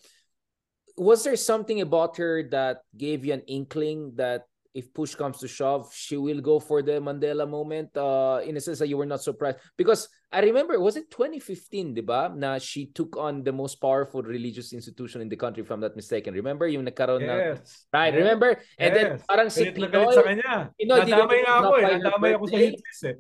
was 0.98 1.24
there 1.24 1.38
something 1.38 1.82
about 1.82 2.18
her 2.18 2.44
that 2.50 2.82
gave 2.98 3.24
you 3.24 3.32
an 3.32 3.46
inkling 3.46 4.18
that 4.18 4.50
if 4.74 4.94
push 4.94 5.16
comes 5.16 5.38
to 5.42 5.48
shove, 5.48 5.90
she 5.94 6.18
will 6.18 6.42
go 6.42 6.60
for 6.60 6.82
the 6.82 7.02
Mandela 7.02 7.50
moment? 7.50 7.96
Uh, 7.98 8.42
in 8.46 8.58
a 8.58 8.62
sense 8.62 8.78
that 8.78 8.90
you 8.90 8.98
were 8.98 9.06
not 9.06 9.22
surprised 9.22 9.58
because 9.78 10.10
I 10.34 10.42
remember 10.42 10.78
was 10.78 10.98
it 10.98 11.10
2015, 11.10 11.96
diba? 11.96 12.36
Na 12.36 12.58
she 12.58 12.88
took 12.94 13.16
on 13.18 13.44
the 13.46 13.54
most 13.54 13.78
powerful 13.82 14.22
religious 14.22 14.74
institution 14.74 15.22
in 15.22 15.30
the 15.30 15.38
country, 15.38 15.64
if 15.64 15.72
I'm 15.72 15.80
not 15.80 15.96
mistaken. 15.96 16.34
Remember 16.34 16.68
yung 16.68 16.86
nagkaroon 16.86 17.22
Yes. 17.22 17.88
right? 17.94 18.14
Yes. 18.14 18.22
Remember? 18.22 18.50
And 18.78 18.92
then 18.94 19.06
Yes. 19.18 19.26
parang 19.26 19.50
si 19.50 19.66
Galit 19.70 19.78
na 19.78 19.88
Pinoy, 19.88 20.14
sa 20.14 20.26
kanya. 20.26 20.54
Pinoy, 20.78 21.00
ba 21.10 21.38
nga 21.42 21.54
ako 21.62 21.74
eh. 21.78 21.86
Nadamay 21.98 22.32
ako 22.36 22.46
sa 22.50 22.58
hitis 22.58 23.00
eh. 23.06 23.16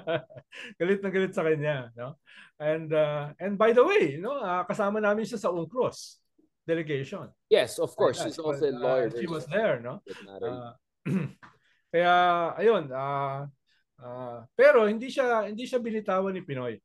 galit 0.80 1.00
na 1.02 1.10
galit 1.10 1.32
sa 1.34 1.44
kanya. 1.44 1.76
No? 1.96 2.16
And 2.60 2.92
uh, 2.92 3.32
and 3.40 3.56
by 3.56 3.72
the 3.72 3.84
way, 3.84 4.20
no, 4.20 4.36
uh, 4.36 4.64
kasama 4.68 5.00
namin 5.00 5.24
siya 5.24 5.40
sa 5.40 5.48
UNCROS 5.52 6.20
delegation. 6.66 7.28
Yes, 7.48 7.78
of 7.78 7.94
course. 7.96 8.18
Yeah, 8.18 8.26
She's 8.30 8.36
she 8.36 8.42
also 8.42 8.66
a 8.68 8.74
uh, 8.74 8.78
lawyer. 8.78 9.08
she 9.10 9.26
was 9.26 9.46
there, 9.46 9.80
no? 9.80 10.02
Uh, 10.26 10.72
kaya 11.92 12.14
ayun, 12.60 12.92
ah 12.94 13.48
ah, 14.00 14.46
pero 14.54 14.86
hindi 14.86 15.10
siya 15.10 15.48
hindi 15.50 15.66
siya 15.66 15.82
binitawan 15.82 16.32
ni 16.36 16.42
Pinoy, 16.46 16.78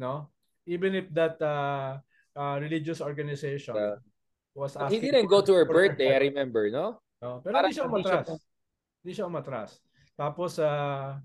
no? 0.00 0.32
Even 0.66 0.94
if 0.94 1.06
that 1.10 1.38
uh, 1.42 1.98
uh, 2.34 2.56
religious 2.58 3.02
organization 3.02 3.74
Yeah. 3.74 3.98
was 4.54 4.74
he 4.76 4.82
asking 4.84 5.02
didn't 5.10 5.30
go 5.30 5.40
to 5.40 5.52
her 5.54 5.66
birthday, 5.66 6.14
I 6.14 6.20
remember, 6.28 6.68
no? 6.68 7.00
no? 7.22 7.40
Pero 7.40 7.52
Parang 7.56 7.70
hindi 7.72 7.78
siya 7.78 7.86
umatras. 7.88 8.26
Hindi 9.02 9.12
siya 9.16 9.26
umatras. 9.26 9.70
Tapos 10.14 10.60
ah 10.60 11.18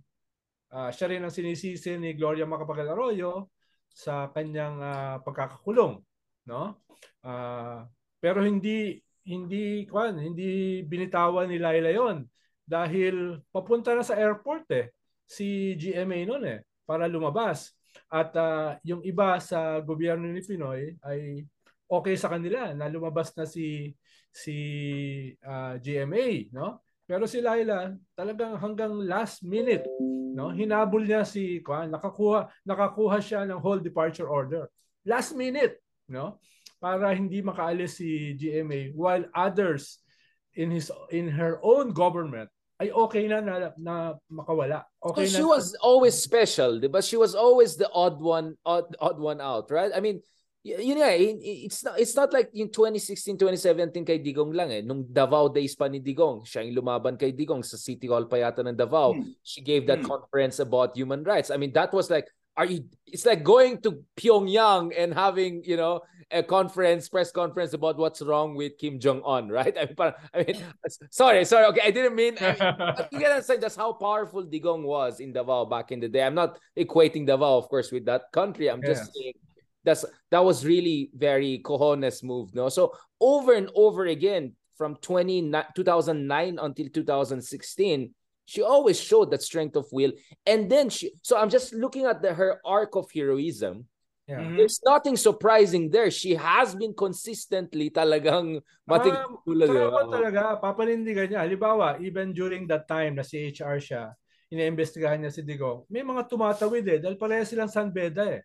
ah, 0.71 0.89
siya 0.91 1.07
rin 1.11 1.23
ang 1.23 1.33
sinisisi 1.33 1.95
ni 1.99 2.15
Gloria 2.15 2.47
Macapagal 2.47 2.91
Arroyo 2.91 3.51
sa 3.91 4.29
kanyang 4.31 4.77
ah, 4.79 5.15
pagkakakulong, 5.23 6.01
no? 6.47 6.79
Ah, 7.21 7.85
pero 8.23 8.41
hindi 8.41 8.97
hindi 9.27 9.83
kwan, 9.83 10.17
hindi 10.23 10.81
binitawan 10.87 11.51
ni 11.51 11.59
Laila 11.59 11.91
'yon 11.91 12.17
dahil 12.63 13.43
papunta 13.51 13.91
na 13.95 14.03
sa 14.03 14.15
airport 14.15 14.67
eh 14.71 14.91
si 15.27 15.75
GMA 15.75 16.23
noon 16.27 16.43
eh 16.47 16.59
para 16.87 17.05
lumabas. 17.11 17.75
At 18.07 18.31
ah, 18.39 18.79
yung 18.87 19.03
iba 19.03 19.35
sa 19.43 19.83
gobyerno 19.83 20.31
ni 20.31 20.39
Pinoy 20.39 20.95
ay 21.03 21.43
okay 21.87 22.15
sa 22.15 22.31
kanila 22.31 22.71
na 22.71 22.87
lumabas 22.87 23.35
na 23.35 23.43
si 23.43 23.91
si 24.31 24.55
ah, 25.43 25.75
GMA, 25.79 26.51
no? 26.55 26.83
Pero 27.07 27.23
si 27.23 27.39
Laila 27.39 27.95
talagang 28.15 28.59
hanggang 28.59 28.91
last 29.03 29.43
minute, 29.43 29.87
no? 30.35 30.51
Hinabol 30.51 31.07
niya 31.07 31.23
si 31.23 31.63
Kwan, 31.63 31.91
nakakuha 31.91 32.51
nakakuha 32.67 33.17
siya 33.23 33.47
ng 33.47 33.59
whole 33.59 33.79
departure 33.79 34.27
order. 34.27 34.67
Last 35.07 35.35
minute, 35.39 35.79
no? 36.09 36.39
Para 36.79 37.13
hindi 37.15 37.41
makaalis 37.41 37.99
si 37.99 38.35
GMA 38.37 38.93
while 38.93 39.25
others 39.33 39.99
in 40.57 40.71
his 40.71 40.91
in 41.13 41.29
her 41.29 41.59
own 41.61 41.93
government 41.93 42.49
ay 42.77 42.93
okay 42.93 43.25
na 43.25 43.41
na, 43.41 43.73
na 43.73 44.13
makawala. 44.29 44.85
Okay 45.01 45.25
So 45.25 45.41
she 45.41 45.45
na, 45.45 45.49
was 45.57 45.73
always 45.81 46.13
special, 46.13 46.77
but 46.89 47.01
she 47.01 47.17
was 47.17 47.33
always 47.33 47.73
the 47.73 47.89
odd 47.89 48.21
one, 48.21 48.53
odd, 48.61 48.93
odd 49.01 49.17
one 49.17 49.41
out, 49.41 49.73
right? 49.73 49.89
I 49.89 49.97
mean, 49.97 50.21
yun 50.61 51.01
nga, 51.01 51.09
eh, 51.09 51.33
it's 51.65 51.81
not, 51.81 51.97
it's 51.97 52.13
not 52.13 52.29
like 52.29 52.53
yung 52.53 52.69
2016, 52.69 53.33
2017 53.33 54.05
kay 54.05 54.21
Digong 54.21 54.53
lang 54.53 54.69
eh. 54.69 54.85
Nung 54.85 55.09
Davao 55.09 55.49
days 55.49 55.73
pa 55.73 55.89
ni 55.89 55.97
Digong, 55.97 56.45
siya 56.45 56.61
yung 56.69 56.85
lumaban 56.85 57.17
kay 57.17 57.33
Digong 57.33 57.65
sa 57.65 57.81
City 57.81 58.05
Hall 58.05 58.29
pa 58.29 58.37
yata 58.37 58.61
ng 58.61 58.77
Davao. 58.77 59.17
Hmm. 59.17 59.25
She 59.41 59.65
gave 59.65 59.89
that 59.89 60.05
Hmm. 60.05 60.13
conference 60.13 60.61
about 60.61 60.93
human 60.93 61.25
rights. 61.25 61.49
I 61.49 61.57
mean, 61.57 61.73
that 61.73 61.89
was 61.89 62.13
like, 62.13 62.29
are 62.57 62.65
you, 62.65 62.85
it's 63.05 63.25
like 63.25 63.43
going 63.43 63.81
to 63.83 64.03
Pyongyang 64.17 64.93
and 64.97 65.13
having, 65.13 65.63
you 65.63 65.77
know, 65.77 66.01
a 66.31 66.43
conference, 66.43 67.07
press 67.07 67.31
conference 67.31 67.73
about 67.73 67.97
what's 67.97 68.21
wrong 68.21 68.55
with 68.55 68.77
Kim 68.77 68.99
Jong-un, 68.99 69.47
right? 69.59 69.77
I 69.77 69.85
mean, 69.85 70.13
I 70.33 70.43
mean, 70.43 70.55
sorry, 71.11 71.45
sorry, 71.45 71.65
okay, 71.67 71.81
I 71.85 71.91
didn't 71.91 72.15
mean, 72.15 72.37
I 72.41 72.51
mean, 72.53 73.07
you 73.11 73.19
can 73.19 73.31
understand 73.31 73.61
just 73.61 73.77
how 73.77 73.93
powerful 73.93 74.43
Digong 74.43 74.83
was 74.83 75.19
in 75.19 75.31
Davao 75.31 75.65
back 75.65 75.91
in 75.91 75.99
the 75.99 76.09
day. 76.09 76.23
I'm 76.23 76.35
not 76.35 76.57
equating 76.77 77.25
Davao, 77.25 77.57
of 77.57 77.69
course, 77.69 77.91
with 77.91 78.05
that 78.05 78.23
country. 78.33 78.69
I'm 78.69 78.83
just 78.83 79.05
Yes. 79.05 79.15
saying 79.15 79.33
that's 79.83 80.05
that 80.31 80.43
was 80.43 80.65
really 80.65 81.11
very 81.15 81.61
cojones 81.63 82.23
move, 82.23 82.53
no? 82.53 82.67
So 82.67 82.91
over 83.21 83.53
and 83.53 83.69
over 83.75 84.07
again, 84.07 84.53
from 84.77 84.95
20, 84.97 85.51
2009 85.75 86.59
until 86.59 86.89
2016, 86.89 88.13
she 88.47 88.63
always 88.63 88.95
showed 88.95 89.29
that 89.35 89.43
strength 89.43 89.75
of 89.75 89.85
will. 89.91 90.15
And 90.47 90.71
then 90.71 90.87
she, 90.87 91.11
so 91.19 91.35
I'm 91.35 91.51
just 91.51 91.75
looking 91.75 92.07
at 92.07 92.23
the, 92.23 92.31
her 92.31 92.63
arc 92.63 92.95
of 92.95 93.11
heroism. 93.11 93.91
Yeah. 94.23 94.39
Mhm. 94.43 94.55
There's 94.55 94.79
nothing 94.83 95.15
surprising 95.19 95.91
there. 95.91 96.07
She 96.11 96.35
has 96.35 96.71
been 96.75 96.95
consistently 96.95 97.91
talagang 97.91 98.63
matigil 98.87 99.19
Um, 99.23 99.43
ako 99.43 99.99
talaga, 100.11 100.59
papanindigan 100.63 101.31
niya. 101.31 101.43
Halimbawa, 101.43 101.99
even 101.99 102.31
during 102.31 102.67
that 102.71 102.87
time 102.87 103.19
na 103.19 103.23
si 103.27 103.51
HR 103.51 103.79
siya, 103.83 104.15
iniimbestigahan 104.51 105.19
niya 105.19 105.31
si 105.31 105.43
Digong, 105.43 105.83
may 105.91 106.03
mga 106.03 106.27
tumatawid 106.31 106.87
eh, 106.87 106.99
dahil 107.03 107.19
pareha 107.19 107.43
silang 107.43 107.71
Sanbeda 107.71 108.31
eh. 108.31 108.43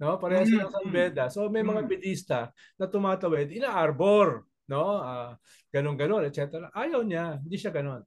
No? 0.00 0.20
Pareha 0.20 0.44
Mm, 0.44 0.48
silang. 0.48 0.72
Sanbeda. 0.76 1.24
So 1.32 1.48
may 1.48 1.64
mga 1.64 1.84
Mm. 1.84 1.88
pedista 1.88 2.52
na 2.76 2.84
tumatawid, 2.88 3.48
ina-arbor, 3.52 4.44
no? 4.68 5.00
Ah, 5.00 5.36
ganun-ganon, 5.72 6.24
etc. 6.28 6.68
Ayaw 6.72 7.00
niya, 7.04 7.40
hindi 7.40 7.56
siya 7.56 7.72
ganon. 7.72 8.04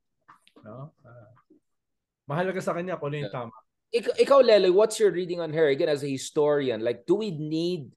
No? 0.66 0.98
Ah, 1.06 1.30
mahalaga 2.26 2.58
sa 2.58 2.74
kanya 2.74 2.98
kung 2.98 3.14
ano 3.14 3.22
yung 3.22 3.30
tama. 3.30 3.54
Ik- 3.94 4.18
ikaw, 4.18 4.42
Lele, 4.42 4.74
what's 4.74 4.98
your 4.98 5.14
reading 5.14 5.40
on 5.40 5.54
her 5.54 5.70
again 5.70 5.88
as 5.88 6.02
a 6.02 6.10
historian? 6.10 6.82
Like, 6.82 7.06
do 7.06 7.22
we 7.22 7.30
need 7.32 7.94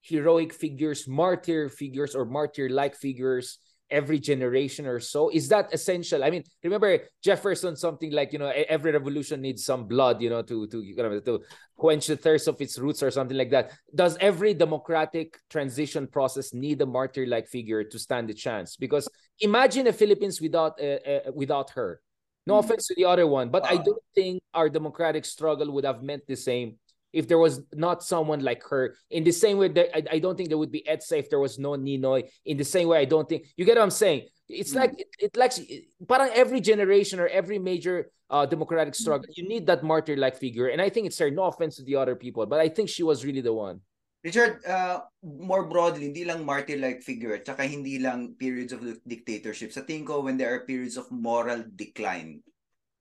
heroic 0.00 0.56
figures, 0.56 1.06
martyr 1.06 1.68
figures, 1.68 2.16
or 2.16 2.24
martyr-like 2.24 2.96
figures 2.96 3.60
every 3.90 4.18
generation 4.18 4.86
or 4.86 4.98
so? 4.98 5.28
Is 5.28 5.46
that 5.54 5.70
essential? 5.70 6.24
I 6.24 6.30
mean, 6.30 6.42
remember 6.64 7.06
Jefferson, 7.22 7.76
something 7.76 8.10
like 8.10 8.32
you 8.32 8.40
know, 8.40 8.50
every 8.50 8.90
revolution 8.90 9.40
needs 9.40 9.62
some 9.62 9.86
blood, 9.86 10.18
you 10.18 10.30
know, 10.30 10.42
to 10.42 10.66
to 10.66 10.82
you 10.82 10.96
know, 10.96 11.20
to 11.20 11.44
quench 11.76 12.08
the 12.08 12.16
thirst 12.16 12.48
of 12.48 12.58
its 12.58 12.78
roots 12.78 13.02
or 13.02 13.12
something 13.12 13.36
like 13.36 13.50
that. 13.50 13.70
Does 13.94 14.16
every 14.18 14.54
democratic 14.54 15.38
transition 15.50 16.08
process 16.08 16.54
need 16.54 16.82
a 16.82 16.86
martyr-like 16.86 17.46
figure 17.46 17.84
to 17.84 17.98
stand 17.98 18.30
a 18.30 18.34
chance? 18.34 18.74
Because 18.74 19.06
imagine 19.38 19.84
the 19.84 19.92
Philippines 19.92 20.40
without 20.40 20.80
uh, 20.80 20.98
uh, 21.06 21.20
without 21.34 21.70
her. 21.78 22.00
No 22.46 22.54
Mm. 22.54 22.60
offense 22.64 22.86
to 22.88 22.94
the 22.94 23.04
other 23.04 23.26
one, 23.26 23.50
but 23.50 23.64
I 23.66 23.76
don't 23.76 24.02
think 24.14 24.40
our 24.54 24.68
democratic 24.68 25.24
struggle 25.24 25.70
would 25.72 25.84
have 25.84 26.02
meant 26.02 26.26
the 26.26 26.36
same 26.36 26.78
if 27.12 27.26
there 27.26 27.38
was 27.38 27.60
not 27.72 28.02
someone 28.02 28.40
like 28.40 28.62
her. 28.64 28.94
In 29.10 29.24
the 29.24 29.32
same 29.32 29.58
way, 29.58 29.68
that 29.68 29.88
I, 29.96 30.16
I 30.16 30.18
don't 30.18 30.36
think 30.36 30.48
there 30.50 30.58
would 30.58 30.70
be 30.72 30.84
EDSA 30.86 31.18
if 31.18 31.30
there 31.30 31.40
was 31.40 31.58
no 31.58 31.70
Ninoy. 31.72 32.28
In 32.44 32.56
the 32.56 32.64
same 32.64 32.88
way, 32.88 32.98
I 32.98 33.04
don't 33.04 33.28
think 33.28 33.46
you 33.56 33.64
get 33.64 33.76
what 33.76 33.82
I'm 33.82 33.90
saying. 33.90 34.28
It's 34.48 34.72
Mm. 34.72 34.76
like 34.76 34.92
it, 35.00 35.08
it 35.18 35.36
likes 35.36 35.60
parang 36.06 36.30
every 36.34 36.60
generation 36.60 37.18
or 37.18 37.26
every 37.26 37.58
major 37.58 38.10
uh, 38.28 38.44
democratic 38.44 38.94
struggle, 38.94 39.26
you 39.36 39.46
need 39.48 39.66
that 39.66 39.82
martyr-like 39.84 40.36
figure. 40.36 40.66
And 40.68 40.82
I 40.82 40.88
think 40.90 41.06
it's 41.06 41.18
her. 41.18 41.30
No 41.30 41.44
offense 41.44 41.76
to 41.76 41.84
the 41.84 41.94
other 41.96 42.16
people, 42.16 42.44
but 42.46 42.58
I 42.58 42.68
think 42.68 42.88
she 42.88 43.02
was 43.04 43.24
really 43.24 43.40
the 43.40 43.54
one. 43.54 43.80
Richard, 44.24 44.64
uh, 44.66 45.04
more 45.22 45.68
broadly, 45.68 46.10
hindi 46.10 46.26
lang 46.26 46.42
martyr-like 46.42 47.04
figure, 47.04 47.38
tsaka 47.40 47.62
hindi 47.62 48.00
lang 48.00 48.34
periods 48.34 48.74
of 48.74 48.82
dictatorship. 49.06 49.70
Sa 49.70 49.86
tingin 49.86 50.08
ko, 50.08 50.24
when 50.24 50.40
there 50.40 50.50
are 50.50 50.66
periods 50.66 50.98
of 50.98 51.06
moral 51.12 51.62
decline, 51.76 52.42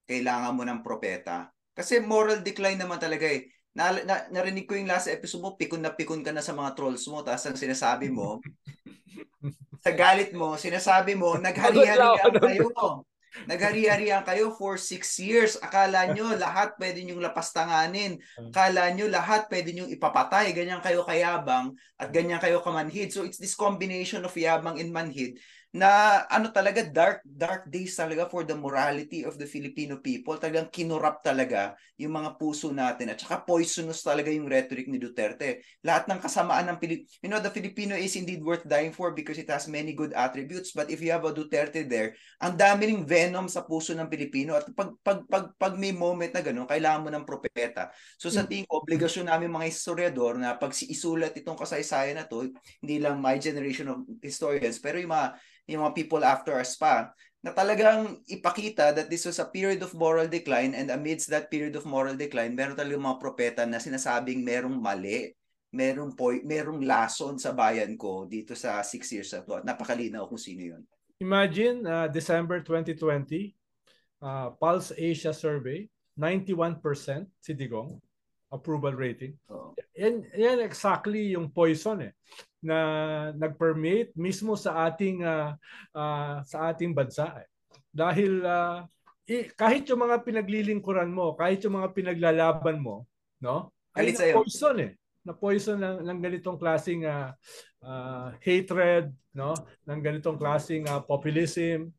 kailangan 0.05 0.53
mo 0.53 0.63
ng 0.67 0.83
propeta. 0.85 1.49
Kasi 1.73 1.99
moral 2.03 2.45
decline 2.45 2.77
naman 2.77 3.01
talaga 3.01 3.25
eh. 3.25 3.49
Na, 3.75 3.91
na, 3.91 4.29
narinig 4.31 4.69
ko 4.69 4.77
yung 4.77 4.87
last 4.87 5.11
episode 5.11 5.43
mo, 5.43 5.59
pikon 5.59 5.83
na 5.83 5.91
pikon 5.91 6.23
ka 6.23 6.31
na 6.31 6.45
sa 6.45 6.55
mga 6.55 6.77
trolls 6.77 7.03
mo, 7.11 7.25
tapos 7.25 7.43
ang 7.49 7.57
sinasabi 7.59 8.07
mo, 8.07 8.39
sa 9.85 9.91
galit 9.91 10.31
mo, 10.31 10.55
sinasabi 10.55 11.17
mo, 11.17 11.35
naghari-harian 11.41 12.31
kayo. 12.39 12.69
Naghari-harian 13.43 14.23
kayo 14.23 14.55
for 14.55 14.79
six 14.79 15.19
years. 15.19 15.59
Akala 15.59 16.07
nyo 16.15 16.31
lahat 16.39 16.79
pwede 16.79 17.03
nyong 17.03 17.19
lapastanganin. 17.19 18.23
Akala 18.39 18.87
nyo 18.95 19.11
lahat 19.11 19.51
pwede 19.51 19.75
nyong 19.75 19.91
ipapatay. 19.91 20.55
Ganyan 20.55 20.79
kayo 20.79 21.03
kayabang 21.03 21.75
at 21.99 22.15
ganyan 22.15 22.39
kayo 22.39 22.63
kamanhid. 22.63 23.11
So 23.11 23.27
it's 23.27 23.37
this 23.37 23.55
combination 23.59 24.23
of 24.23 24.31
yabang 24.31 24.79
and 24.79 24.95
manhid 24.95 25.35
na 25.75 26.23
ano 26.31 26.55
talaga 26.55 26.87
dark 26.87 27.19
dark 27.27 27.67
days 27.67 27.99
talaga 27.99 28.31
for 28.31 28.47
the 28.47 28.55
morality 28.55 29.27
of 29.27 29.35
the 29.35 29.43
Filipino 29.43 29.99
people. 29.99 30.39
Talagang 30.39 30.71
kinurap 30.71 31.19
talaga 31.19 31.75
yung 31.99 32.15
mga 32.15 32.39
puso 32.39 32.71
natin 32.71 33.11
at 33.11 33.19
saka 33.19 33.43
poisonous 33.43 33.99
talaga 33.99 34.31
yung 34.31 34.47
rhetoric 34.47 34.87
ni 34.87 34.95
Duterte. 34.95 35.67
Lahat 35.83 36.07
ng 36.07 36.23
kasamaan 36.23 36.71
ng 36.71 36.79
Pilip 36.79 37.03
you 37.19 37.27
know 37.27 37.43
the 37.43 37.51
Filipino 37.51 37.91
is 37.91 38.15
indeed 38.15 38.39
worth 38.39 38.63
dying 38.63 38.95
for 38.95 39.11
because 39.11 39.35
it 39.35 39.51
has 39.51 39.67
many 39.67 39.91
good 39.91 40.15
attributes 40.15 40.71
but 40.71 40.87
if 40.87 41.03
you 41.03 41.11
have 41.11 41.27
a 41.27 41.35
Duterte 41.35 41.83
there, 41.83 42.15
ang 42.39 42.55
dami 42.55 42.95
ng 42.95 43.03
venom 43.03 43.51
sa 43.51 43.67
puso 43.67 43.91
ng 43.91 44.07
Pilipino 44.07 44.55
at 44.55 44.71
pag 44.71 44.95
pag 45.03 45.27
pag, 45.27 45.51
pag 45.59 45.75
may 45.75 45.91
moment 45.91 46.31
na 46.31 46.39
gano'n, 46.39 46.71
kailangan 46.71 47.03
mo 47.03 47.09
ng 47.11 47.27
propeta. 47.27 47.91
So 48.15 48.31
sa 48.31 48.47
tingin 48.47 48.63
ko, 48.63 48.79
obligasyon 48.79 49.27
namin 49.27 49.51
mga 49.51 49.67
historiador 49.67 50.39
na 50.39 50.55
pag 50.55 50.71
isulat 50.71 51.35
itong 51.35 51.59
kasaysayan 51.59 52.15
na 52.15 52.23
to, 52.23 52.47
hindi 52.79 52.95
lang 53.03 53.19
my 53.19 53.35
generation 53.35 53.91
of 53.91 54.07
historians, 54.23 54.79
pero 54.79 55.03
yung 55.03 55.11
mga 55.11 55.35
yung 55.65 55.81
mga 55.85 55.95
people 55.97 56.21
after 56.21 56.53
us 56.57 56.77
pa, 56.77 57.09
na 57.45 57.53
talagang 57.53 58.17
ipakita 58.25 58.89
that 58.89 59.05
this 59.05 59.25
was 59.25 59.37
a 59.37 59.45
period 59.45 59.77
of 59.85 59.93
moral 59.93 60.25
decline 60.25 60.73
and 60.73 60.89
amidst 60.89 61.29
that 61.29 61.45
period 61.53 61.77
of 61.77 61.85
moral 61.85 62.17
decline, 62.17 62.57
meron 62.57 62.73
talagang 62.73 63.05
mga 63.05 63.21
propeta 63.21 63.61
na 63.69 63.77
sinasabing 63.77 64.41
merong 64.41 64.73
mali, 64.81 65.29
merong, 65.69 66.17
po- 66.17 66.41
merong 66.41 66.81
lason 66.81 67.37
sa 67.37 67.53
bayan 67.53 67.93
ko 68.01 68.25
dito 68.25 68.57
sa 68.57 68.81
six 68.81 69.13
years 69.13 69.29
na 69.29 69.45
to. 69.45 69.61
Napakalinaw 69.61 70.25
kung 70.25 70.41
sino 70.41 70.73
yun. 70.73 70.81
Imagine 71.21 71.85
uh, 71.85 72.07
December 72.09 72.65
2020, 72.65 73.53
uh, 74.25 74.49
Pulse 74.57 74.97
Asia 74.97 75.29
survey, 75.29 75.85
91% 76.17 76.81
si 77.37 77.53
Digong 77.53 78.01
approval 78.49 78.97
rating. 78.97 79.37
Oo. 79.53 79.77
Yan, 80.01 80.25
yan 80.33 80.59
exactly 80.65 81.37
yung 81.37 81.53
poison 81.53 82.01
eh 82.09 82.13
na 82.65 82.79
nag-permeate 83.37 84.17
mismo 84.17 84.57
sa 84.57 84.89
ating 84.89 85.21
ah, 85.21 85.53
ah, 85.93 86.41
sa 86.41 86.73
ating 86.73 86.91
bansa 86.91 87.45
eh. 87.45 87.47
Dahil 87.93 88.41
ah, 88.41 88.89
i- 89.29 89.53
kahit 89.53 89.85
yung 89.85 90.01
mga 90.01 90.25
pinaglilingkuran 90.25 91.13
mo, 91.13 91.37
kahit 91.37 91.61
yung 91.61 91.77
mga 91.77 91.93
pinaglalaban 91.93 92.81
mo, 92.81 93.05
no? 93.37 93.69
Ay 93.93 94.11
sa'yo. 94.11 94.41
poison 94.41 94.75
eh. 94.81 94.91
Na 95.25 95.33
poison 95.33 95.77
ng, 95.77 96.05
ng 96.05 96.19
ganitong 96.21 96.57
klaseng 96.57 97.05
ah, 97.05 97.37
ah, 97.85 98.33
hatred, 98.41 99.13
no? 99.31 99.53
Ng 99.85 100.01
ganitong 100.01 100.37
klaseng 100.41 100.89
ah, 100.89 100.99
populism. 101.05 101.93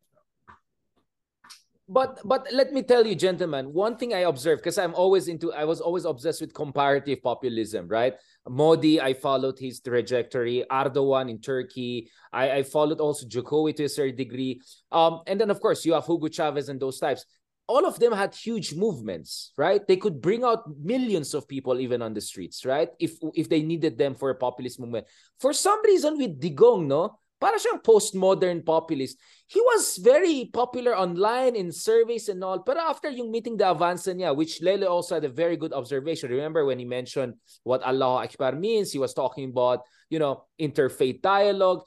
But 1.89 2.19
but 2.25 2.49
let 2.53 2.73
me 2.73 2.83
tell 2.83 3.07
you, 3.07 3.15
gentlemen, 3.15 3.73
one 3.73 3.97
thing 3.97 4.13
I 4.13 4.27
observed 4.27 4.61
because 4.61 4.77
I'm 4.77 4.95
always 4.95 5.29
into 5.29 5.53
I 5.53 5.65
was 5.65 5.81
always 5.81 6.05
obsessed 6.05 6.41
with 6.41 6.53
comparative 6.53 7.23
populism, 7.23 7.87
right? 7.87 8.15
Modi, 8.49 9.01
I 9.01 9.15
followed 9.15 9.59
his 9.59 9.81
trajectory. 9.81 10.65
Erdogan 10.69 11.31
in 11.31 11.41
Turkey, 11.41 12.11
I, 12.33 12.51
I 12.51 12.63
followed 12.65 13.01
also 13.01 13.27
Jokowi 13.27 13.77
to 13.77 13.85
a 13.85 13.89
certain 13.89 14.17
degree. 14.17 14.61
Um, 14.91 15.23
and 15.29 15.41
then 15.41 15.49
of 15.49 15.61
course 15.61 15.85
you 15.85 15.95
have 15.95 16.07
Hugo 16.07 16.27
Chavez 16.27 16.69
and 16.69 16.81
those 16.81 16.99
types. 16.99 17.25
All 17.69 17.87
of 17.87 17.99
them 17.99 18.13
had 18.13 18.35
huge 18.35 18.75
movements, 18.75 19.53
right? 19.57 19.87
They 19.87 19.97
could 19.97 20.21
bring 20.21 20.43
out 20.43 20.67
millions 20.83 21.35
of 21.35 21.47
people 21.47 21.79
even 21.79 22.03
on 22.03 22.15
the 22.15 22.21
streets, 22.21 22.65
right? 22.65 22.91
If 22.99 23.15
if 23.35 23.49
they 23.49 23.63
needed 23.63 23.97
them 23.97 24.17
for 24.17 24.31
a 24.31 24.35
populist 24.35 24.81
movement. 24.81 25.07
For 25.39 25.53
some 25.53 25.81
reason 25.85 26.19
with 26.19 26.41
Digong, 26.41 26.87
no, 26.87 27.19
para 27.41 27.59
siyang 27.59 27.83
postmodern 27.85 28.65
populist. 28.65 29.19
He 29.47 29.61
was 29.61 29.99
very 30.03 30.51
popular 30.53 30.97
online 30.97 31.55
in 31.55 31.71
surveys 31.71 32.29
and 32.29 32.43
all. 32.43 32.61
Pero 32.61 32.81
after 32.81 33.09
yung 33.11 33.31
meeting 33.31 33.57
the 33.57 33.65
Avanza 33.65 34.11
niya, 34.11 34.35
which 34.35 34.61
Lele 34.63 34.89
also 34.89 35.15
had 35.15 35.25
a 35.25 35.31
very 35.31 35.57
good 35.57 35.73
observation. 35.73 36.31
Remember 36.31 36.65
when 36.65 36.79
he 36.79 36.85
mentioned 36.85 37.35
what 37.63 37.83
Allah 37.85 38.25
Akbar 38.27 38.53
means? 38.57 38.91
He 38.91 38.99
was 38.99 39.15
talking 39.15 39.51
about, 39.51 39.87
you 40.11 40.19
know, 40.19 40.45
interfaith 40.59 41.23
dialogue. 41.23 41.85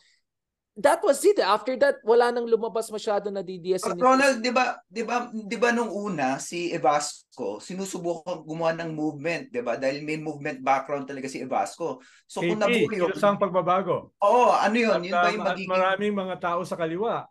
That 0.80 1.03
was 1.03 1.19
it. 1.27 1.43
After 1.43 1.75
that, 1.84 1.99
wala 2.07 2.32
nang 2.32 2.47
lumabas 2.47 2.88
masyado 2.88 3.27
na 3.27 3.43
DDS. 3.43 3.84
But 3.84 3.99
Ronald, 3.99 4.39
'di 4.39 4.51
ba, 4.55 4.80
'di 4.88 5.03
ba, 5.03 5.27
'di 5.27 5.57
ba 5.59 5.69
nung 5.75 5.91
una 5.91 6.39
si 6.39 6.71
Evasco, 6.71 7.59
sinusubukan 7.59 8.47
gumawa 8.47 8.71
ng 8.80 8.95
movement, 8.95 9.51
'di 9.51 9.59
ba? 9.59 9.75
Dahil 9.75 10.07
may 10.07 10.15
movement 10.15 10.63
background 10.63 11.03
talaga 11.03 11.27
si 11.27 11.43
Evasco. 11.43 11.99
So 12.32 12.39
kung 12.39 12.63
nabuo 12.63 12.88
KP, 12.88 12.95
yun, 12.95 13.11
kilusang 13.11 13.36
pagbabago. 13.36 14.15
oo, 14.23 14.45
ano 14.55 14.75
yun? 14.80 14.95
At, 14.95 15.03
Yun 15.03 15.15
ba 15.19 15.27
um, 15.27 15.36
yung 15.36 15.43
at 15.43 15.47
magiging 15.51 15.67
maraming 15.67 16.13
mga 16.15 16.36
tao 16.39 16.59
sa 16.63 16.80
kaliwa. 16.80 17.27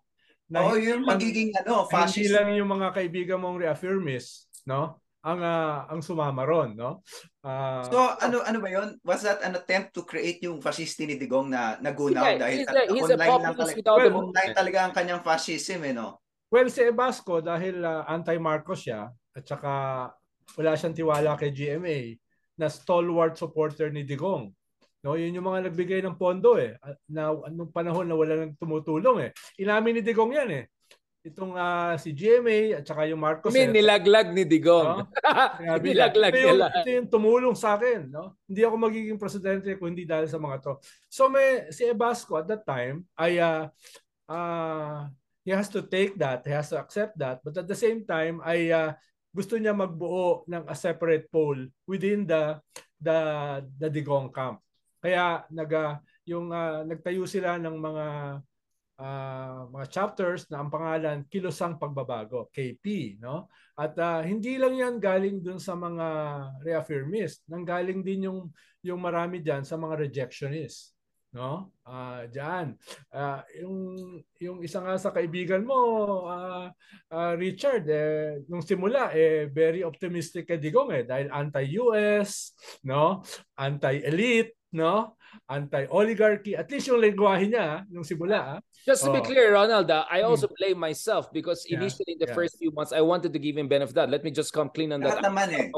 Na 0.48 0.58
hindi 0.68 0.88
yun 0.92 1.00
magiging 1.04 1.50
ano, 1.56 1.84
Hindi 1.88 1.92
fascist. 1.92 2.32
lang 2.36 2.52
yung 2.52 2.68
mga 2.68 2.88
kaibigan 2.92 3.40
mong 3.40 3.56
reaffirmists, 3.64 4.48
no? 4.68 5.00
Ang 5.26 5.40
ah, 5.42 5.90
ang 5.90 5.98
sumama 5.98 6.46
ron, 6.46 6.78
no? 6.78 7.02
Ah, 7.42 7.82
So 7.90 7.98
ano 7.98 8.38
ano 8.46 8.58
ba 8.62 8.70
yun? 8.70 8.94
Was 9.02 9.26
that 9.26 9.42
an 9.42 9.58
attempt 9.58 9.90
to 9.98 10.06
create 10.06 10.38
yung 10.46 10.62
fascist 10.62 11.02
ni 11.02 11.18
Digong 11.18 11.50
na 11.50 11.74
nagunaw 11.82 12.38
Yeah, 12.38 12.38
dahil 12.38 12.58
he's 12.62 12.70
a, 12.70 12.82
he's 12.86 13.10
a 13.10 13.18
online 13.18 13.26
lang 13.26 13.42
populist 13.42 13.58
talaga, 13.58 13.78
without 13.82 13.98
a 13.98 13.98
Well, 13.98 14.14
online 14.22 14.52
talaga 14.54 14.78
ang 14.86 14.94
kanyang 14.94 15.22
fascism 15.26 15.80
eh 15.82 15.94
no? 15.94 16.22
well, 16.54 16.68
si 16.70 16.80
Ebasco 16.86 17.42
dahil 17.42 17.82
ah, 17.82 18.06
anti-Marcos 18.06 18.86
siya 18.86 19.10
at 19.10 19.42
saka 19.42 19.72
wala 20.54 20.72
siyang 20.78 20.94
tiwala 20.94 21.34
kay 21.34 21.50
GMA 21.50 22.14
na 22.58 22.70
stalwart 22.70 23.34
supporter 23.34 23.90
ni 23.90 24.06
Digong. 24.06 24.54
No, 24.98 25.14
yun 25.14 25.30
yung 25.34 25.46
mga 25.46 25.70
nagbigay 25.70 26.02
ng 26.02 26.18
pondo 26.18 26.58
eh. 26.58 26.74
Na 27.06 27.30
nung 27.54 27.70
panahon 27.70 28.06
na 28.06 28.18
wala 28.18 28.34
nang 28.34 28.58
tumutulong 28.58 29.30
eh. 29.30 29.30
Inamin 29.62 29.98
ni 29.98 30.02
Digong 30.02 30.34
yan 30.34 30.50
eh. 30.50 30.64
Itong 31.28 31.52
ah, 31.60 31.92
si 32.00 32.16
GMA 32.16 32.80
at 32.80 32.84
saka 32.88 33.04
yung 33.04 33.20
Marcos. 33.20 33.52
I 33.52 33.60
mean, 33.60 33.70
eh. 33.76 33.84
nilaglag 33.84 34.32
ni 34.32 34.48
Digong. 34.48 35.04
Niya, 35.60 35.76
nilaglag 35.76 36.32
ito 36.32 36.40
yung, 36.40 36.56
nila. 36.56 36.66
ito 36.72 36.88
yung 36.88 37.08
tumulong 37.12 37.52
sa 37.52 37.76
akin. 37.76 38.08
No? 38.08 38.32
Hindi 38.48 38.64
ako 38.64 38.74
magiging 38.80 39.20
presidente 39.20 39.68
kung 39.76 39.92
hindi 39.92 40.08
dahil 40.08 40.24
sa 40.24 40.40
mga 40.40 40.56
to. 40.64 40.72
So 41.12 41.28
may 41.28 41.68
si 41.68 41.84
Ebasco 41.84 42.40
at 42.40 42.48
that 42.48 42.64
time 42.64 43.04
ay 43.20 43.36
ah, 43.44 43.68
uh, 44.32 45.04
he 45.44 45.52
has 45.52 45.68
to 45.68 45.84
take 45.84 46.16
that, 46.16 46.44
he 46.48 46.52
has 46.52 46.68
to 46.72 46.80
accept 46.80 47.16
that, 47.16 47.40
but 47.44 47.56
at 47.56 47.68
the 47.68 47.76
same 47.76 48.04
time 48.04 48.40
ay 48.44 48.68
uh, 48.72 48.92
gusto 49.32 49.56
niya 49.56 49.72
magbuo 49.76 50.44
ng 50.48 50.64
a 50.68 50.76
separate 50.76 51.28
pole 51.28 51.68
within 51.88 52.24
the 52.24 52.56
the 53.00 53.18
the 53.76 53.88
Digong 53.88 54.32
camp. 54.32 54.60
Kaya 55.00 55.44
nag 55.48 55.70
uh, 55.72 55.96
yung 56.28 56.52
uh, 56.52 56.84
nagtayo 56.84 57.24
sila 57.24 57.56
ng 57.56 57.76
mga 57.80 58.04
uh, 58.98 59.70
mga 59.70 59.86
chapters 59.88 60.44
na 60.50 60.60
ang 60.60 60.70
pangalan 60.70 61.24
Kilosang 61.30 61.78
Pagbabago, 61.78 62.50
KP, 62.50 63.16
no? 63.22 63.48
At 63.78 63.94
uh, 63.96 64.20
hindi 64.26 64.58
lang 64.58 64.74
'yan 64.76 64.98
galing 64.98 65.40
dun 65.40 65.62
sa 65.62 65.78
mga 65.78 66.06
reaffirmist, 66.66 67.46
nanggaling 67.46 68.02
din 68.02 68.28
yung 68.28 68.40
yung 68.82 69.00
marami 69.02 69.42
diyan 69.42 69.66
sa 69.66 69.74
mga 69.74 70.06
rejectionists 70.06 70.98
no? 71.32 71.72
Ah, 71.84 72.24
uh, 72.24 72.28
diyan. 72.28 72.66
Uh, 73.12 73.40
yung 73.60 73.76
yung 74.40 74.58
isa 74.64 74.80
nga 74.80 74.96
sa 74.96 75.12
kaibigan 75.12 75.64
mo, 75.64 75.80
uh, 76.24 76.68
uh, 77.12 77.32
Richard, 77.36 77.84
eh 77.88 78.40
nung 78.48 78.64
simula 78.64 79.12
eh 79.12 79.48
very 79.48 79.84
optimistic 79.84 80.48
kay 80.48 80.60
Digong 80.60 80.92
eh 80.92 81.04
dahil 81.04 81.28
anti-US, 81.32 82.56
no? 82.84 83.20
Anti-elite, 83.56 84.57
no? 84.72 85.16
Anti-oligarchy. 85.48 86.56
At 86.56 86.70
least 86.70 86.88
yung 86.88 87.00
lengguwahe 87.00 87.48
niya 87.48 87.84
nung 87.88 88.04
simula. 88.04 88.60
Just 88.84 89.04
to 89.04 89.10
oh. 89.10 89.16
be 89.16 89.20
clear, 89.20 89.52
Ronald, 89.52 89.90
uh, 89.90 90.04
I 90.08 90.22
also 90.22 90.48
hmm. 90.48 90.56
blame 90.56 90.78
myself 90.78 91.32
because 91.32 91.64
yeah. 91.68 91.80
initially 91.80 92.16
in 92.16 92.20
the 92.20 92.28
yeah. 92.28 92.36
first 92.36 92.56
few 92.56 92.72
months 92.72 92.92
I 92.92 93.00
wanted 93.00 93.32
to 93.32 93.40
give 93.40 93.56
him 93.56 93.68
benefit 93.68 93.92
of 93.92 93.94
that. 94.00 94.08
Let 94.10 94.24
me 94.24 94.30
just 94.30 94.52
come 94.52 94.68
clean 94.72 94.92
on 94.92 95.00
that. 95.04 95.20
naman 95.24 95.48
eh. 95.52 95.68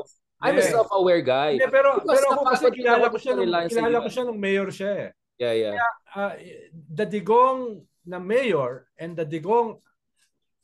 I'm 0.40 0.56
yeah. 0.56 0.64
a 0.64 0.72
self-aware 0.72 1.20
guy. 1.20 1.60
Yeah, 1.60 1.68
pero 1.68 2.00
pero 2.00 2.24
ako 2.32 2.42
kasi 2.48 2.64
kilala 2.72 3.12
ko 3.12 3.18
siya 3.20 3.36
nung, 3.36 3.52
kilala 3.68 3.98
ko 4.00 4.08
siya 4.08 4.24
nung 4.24 4.40
mayor 4.40 4.68
siya 4.72 4.90
eh. 4.96 5.10
Yeah, 5.36 5.54
yeah. 5.56 5.74
Kaya, 5.76 5.88
uh, 6.16 6.32
the 6.72 7.06
Digong 7.08 7.84
na 8.08 8.20
mayor 8.20 8.88
and 8.96 9.16
the 9.16 9.24
Digong 9.24 9.80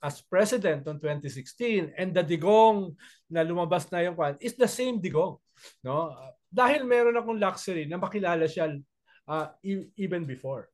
as 0.01 0.21
president 0.25 0.85
noong 0.85 1.01
2016 1.01 1.93
and 1.97 2.13
the 2.13 2.25
Digong 2.25 2.97
na 3.29 3.45
lumabas 3.45 3.89
na 3.93 4.05
yung 4.05 4.17
kwan 4.17 4.37
is 4.41 4.57
the 4.57 4.69
same 4.69 5.01
Digong. 5.01 5.37
No? 5.85 6.13
Dahil 6.57 6.89
meron 6.89 7.21
akong 7.21 7.37
luxury 7.37 7.85
na 7.85 8.01
makilala 8.01 8.49
siya 8.49 8.73
uh, 9.29 9.53
even 10.01 10.25
before. 10.25 10.73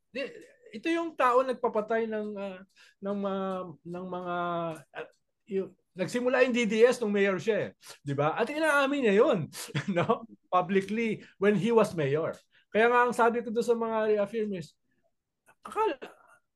Ito 0.73 0.87
yung 0.87 1.19
tao 1.19 1.43
nagpapatay 1.43 2.07
ng 2.07 2.29
uh, 2.39 2.61
ng 3.03 3.19
uh, 3.27 3.63
ng 3.83 4.07
mga 4.07 4.37
uh, 4.79 5.09
yung, 5.51 5.75
nagsimula 5.99 6.47
yung 6.47 6.55
DDS 6.55 7.03
nung 7.03 7.13
mayor 7.13 7.37
siya, 7.37 7.69
eh, 7.69 7.71
'di 8.07 8.15
ba? 8.15 8.39
At 8.39 8.47
inaamin 8.47 9.11
niya 9.11 9.15
'yon, 9.19 9.51
no? 9.99 10.25
Publicly 10.49 11.21
when 11.43 11.59
he 11.59 11.75
was 11.75 11.93
mayor. 11.99 12.39
Kaya 12.73 12.89
nga 12.89 13.05
ang 13.05 13.13
sabi 13.13 13.45
ko 13.45 13.53
doon 13.53 13.67
sa 13.67 13.77
mga 13.77 13.99
reaffirmists, 14.17 14.79
akala, 15.67 15.99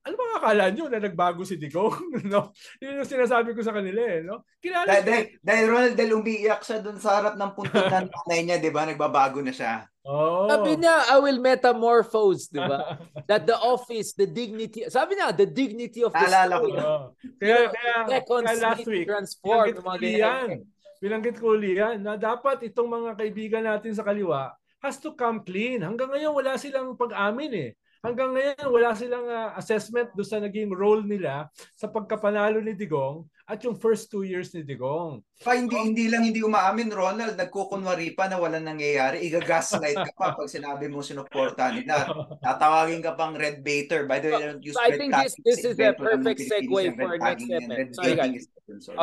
ano 0.07 0.15
ba 0.15 0.39
akala 0.39 0.71
nyo 0.71 0.87
na 0.87 1.03
nagbago 1.03 1.43
si 1.43 1.59
Digong? 1.59 2.15
no? 2.31 2.55
Yun 2.79 3.03
yung 3.03 3.09
sinasabi 3.11 3.51
ko 3.51 3.59
sa 3.59 3.75
kanila 3.75 3.99
eh. 3.99 4.23
No? 4.23 4.47
Kilala 4.63 4.87
dahil, 4.87 5.03
dahil, 5.03 5.25
dahil 5.43 5.65
Ronald, 5.67 5.95
dahil 5.99 6.11
umiiyak 6.15 6.63
siya 6.63 6.79
doon 6.79 6.95
sa 6.95 7.19
harap 7.19 7.35
ng 7.35 7.51
puntod 7.51 7.91
ng 7.91 8.07
nanay 8.15 8.39
niya, 8.47 8.57
di 8.63 8.71
ba? 8.71 8.87
Nagbabago 8.87 9.43
na 9.43 9.51
siya. 9.51 9.83
Oh. 10.07 10.47
Sabi 10.47 10.79
niya, 10.79 11.11
I 11.11 11.19
will 11.19 11.43
metamorphose, 11.43 12.47
di 12.47 12.63
ba? 12.63 12.95
That 13.27 13.43
the 13.43 13.59
office, 13.59 14.15
the 14.15 14.23
dignity, 14.23 14.87
sabi 14.87 15.19
niya, 15.19 15.35
the 15.35 15.51
dignity 15.51 16.07
of 16.07 16.15
the 16.15 16.23
Alala 16.23 16.63
ko. 16.63 16.67
Oh. 16.71 17.03
Kaya, 17.35 17.67
kaya, 17.67 18.23
kaya 18.23 18.55
last 18.63 18.87
week, 18.87 19.11
transform 19.11 19.75
mga 19.75 19.99
ganyan. 19.99 20.63
Binanggit 20.97 21.37
ko 21.37 21.53
uli 21.53 21.77
yan 21.77 22.01
na 22.01 22.15
dapat 22.15 22.63
itong 22.71 22.89
mga 22.89 23.11
kaibigan 23.19 23.67
natin 23.67 23.93
sa 23.93 24.01
kaliwa, 24.01 24.55
has 24.81 24.97
to 24.97 25.13
come 25.13 25.43
clean. 25.43 25.83
Hanggang 25.83 26.09
ngayon 26.09 26.33
wala 26.33 26.57
silang 26.57 26.95
pag-amin 26.95 27.51
eh. 27.53 27.71
Hanggang 28.07 28.31
ngayon 28.31 28.67
wala 28.71 28.95
silang 28.95 29.27
uh, 29.27 29.51
assessment 29.59 30.15
do 30.15 30.23
sa 30.23 30.39
naging 30.39 30.71
role 30.71 31.03
nila 31.03 31.51
sa 31.75 31.91
pagkapanalo 31.91 32.63
ni 32.63 32.71
Digong 32.71 33.27
at 33.43 33.59
yung 33.67 33.75
first 33.75 34.07
two 34.07 34.23
years 34.23 34.51
ni 34.55 34.63
Digong. 34.63 35.19
Pa 35.43 35.59
hindi 35.59 35.75
hindi 35.75 36.07
lang 36.07 36.23
hindi 36.23 36.39
umaamin 36.39 36.87
Ronald, 36.87 37.35
nagkukunwari 37.35 38.15
pa 38.15 38.31
na 38.31 38.39
wala 38.39 38.63
nangyayari. 38.63 39.27
Iga-gaslight 39.27 39.95
ka 39.95 40.11
pa 40.15 40.27
pag 40.39 40.47
sinabi 40.47 40.87
mo 40.87 41.03
sinuportahan 41.03 41.83
nila. 41.83 42.07
Tatawagin 42.39 43.03
ka 43.03 43.15
pang 43.15 43.35
red 43.35 43.59
baiter. 43.59 44.07
By 44.07 44.23
the 44.23 44.31
way, 44.31 44.43
don't 44.55 44.63
use 44.63 44.75
so 44.75 44.83
I 44.83 44.95
think 44.95 45.11
this, 45.11 45.35
this 45.43 45.67
is 45.67 45.75
a 45.79 45.91
perfect 45.91 46.47
segue 46.47 46.95
for 46.95 47.07
our 47.11 47.19
next 47.19 47.43
segment. 47.43 47.87
Sorry 47.91 48.15
guys. 48.15 48.47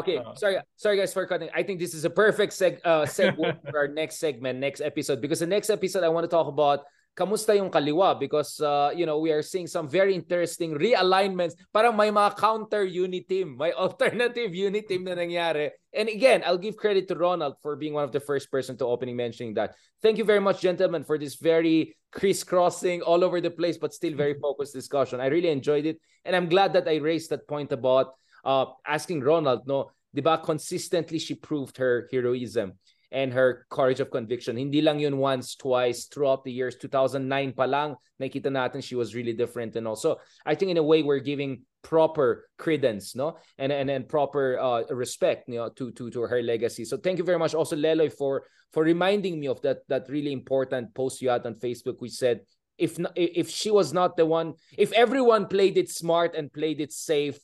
Okay, 0.04 0.16
sorry, 0.36 0.56
sorry 0.76 0.96
guys 0.96 1.12
for 1.12 1.24
cutting. 1.28 1.48
I 1.52 1.60
think 1.64 1.80
this 1.80 1.92
is 1.92 2.04
a 2.04 2.12
perfect 2.12 2.56
seg 2.56 2.80
uh, 2.84 3.04
segue 3.04 3.48
for 3.68 3.76
our 3.76 3.88
next 3.88 4.16
segment, 4.16 4.60
next 4.60 4.80
episode. 4.80 5.20
Because 5.20 5.40
the 5.40 5.48
next 5.48 5.68
episode, 5.68 6.04
I 6.04 6.12
want 6.12 6.24
to 6.24 6.32
talk 6.32 6.48
about 6.48 6.88
kamusta 7.14 7.54
yung 7.56 7.70
kaliwa? 7.70 8.18
Because 8.18 8.60
uh, 8.60 8.90
you 8.94 9.06
know 9.06 9.18
we 9.18 9.30
are 9.30 9.42
seeing 9.42 9.66
some 9.66 9.88
very 9.88 10.14
interesting 10.14 10.74
realignments. 10.74 11.54
Parang 11.72 11.96
may 11.96 12.10
mga 12.10 12.36
counter 12.36 12.84
unit 12.84 13.26
team 13.28 13.56
may 13.56 13.72
alternative 13.78 14.54
unit 14.54 14.86
team 14.90 15.04
na 15.06 15.14
nangyari. 15.14 15.70
And 15.94 16.10
again 16.10 16.42
I'll 16.44 16.60
give 16.60 16.76
credit 16.76 17.06
to 17.08 17.14
Ronald 17.14 17.56
for 17.62 17.76
being 17.76 17.94
one 17.94 18.04
of 18.04 18.12
the 18.12 18.20
first 18.20 18.50
person 18.50 18.76
to 18.78 18.86
opening 18.86 19.16
mentioning 19.16 19.54
that. 19.54 19.78
Thank 20.02 20.18
you 20.18 20.26
very 20.26 20.42
much 20.42 20.60
gentlemen 20.60 21.06
for 21.06 21.16
this 21.16 21.38
very 21.38 21.96
crisscrossing 22.10 23.02
all 23.02 23.24
over 23.24 23.40
the 23.40 23.50
place 23.50 23.78
but 23.78 23.94
still 23.94 24.14
very 24.14 24.34
focused 24.42 24.74
discussion. 24.74 25.22
I 25.22 25.30
really 25.30 25.50
enjoyed 25.54 25.86
it 25.86 26.02
and 26.26 26.34
I'm 26.34 26.50
glad 26.50 26.74
that 26.74 26.90
I 26.90 26.98
raised 26.98 27.30
that 27.30 27.46
point 27.46 27.70
about 27.70 28.18
uh, 28.44 28.66
asking 28.86 29.22
Ronald 29.22 29.66
no? 29.66 29.90
Diba 30.14 30.42
consistently 30.42 31.18
she 31.18 31.34
proved 31.34 31.78
her 31.78 32.06
heroism 32.10 32.78
and 33.14 33.32
her 33.32 33.64
courage 33.70 34.00
of 34.00 34.10
conviction. 34.10 34.58
Hindi 34.58 34.82
lang 34.82 34.98
yun 34.98 35.18
once, 35.18 35.54
twice, 35.54 36.06
throughout 36.06 36.42
the 36.42 36.50
years. 36.50 36.74
2009 36.74 37.54
pa 37.54 37.64
lang, 37.64 37.94
nakita 38.20 38.50
natin 38.50 38.82
she 38.82 38.98
was 38.98 39.14
really 39.14 39.32
different. 39.32 39.76
And 39.76 39.86
also, 39.86 40.18
I 40.44 40.56
think 40.56 40.72
in 40.72 40.76
a 40.76 40.82
way, 40.82 41.06
we're 41.06 41.22
giving 41.22 41.62
proper 41.80 42.50
credence, 42.58 43.14
no? 43.14 43.38
And 43.56 43.70
and, 43.70 43.88
and 43.88 44.08
proper 44.08 44.58
uh, 44.58 44.82
respect, 44.90 45.48
you 45.48 45.62
know, 45.62 45.70
to, 45.78 45.92
to, 45.92 46.10
to 46.10 46.20
her 46.26 46.42
legacy. 46.42 46.84
So 46.84 46.98
thank 46.98 47.18
you 47.18 47.24
very 47.24 47.38
much 47.38 47.54
also, 47.54 47.76
Leloy, 47.76 48.10
for, 48.12 48.42
for 48.72 48.82
reminding 48.82 49.38
me 49.38 49.46
of 49.46 49.62
that, 49.62 49.86
that 49.86 50.10
really 50.10 50.32
important 50.32 50.92
post 50.92 51.22
you 51.22 51.30
had 51.30 51.46
on 51.46 51.54
Facebook, 51.54 52.02
which 52.02 52.18
said, 52.18 52.40
if 52.76 52.98
if 53.14 53.48
she 53.48 53.70
was 53.70 53.94
not 53.94 54.16
the 54.16 54.26
one, 54.26 54.54
if 54.76 54.90
everyone 54.90 55.46
played 55.46 55.78
it 55.78 55.88
smart 55.88 56.34
and 56.34 56.52
played 56.52 56.80
it 56.80 56.90
safe, 56.90 57.38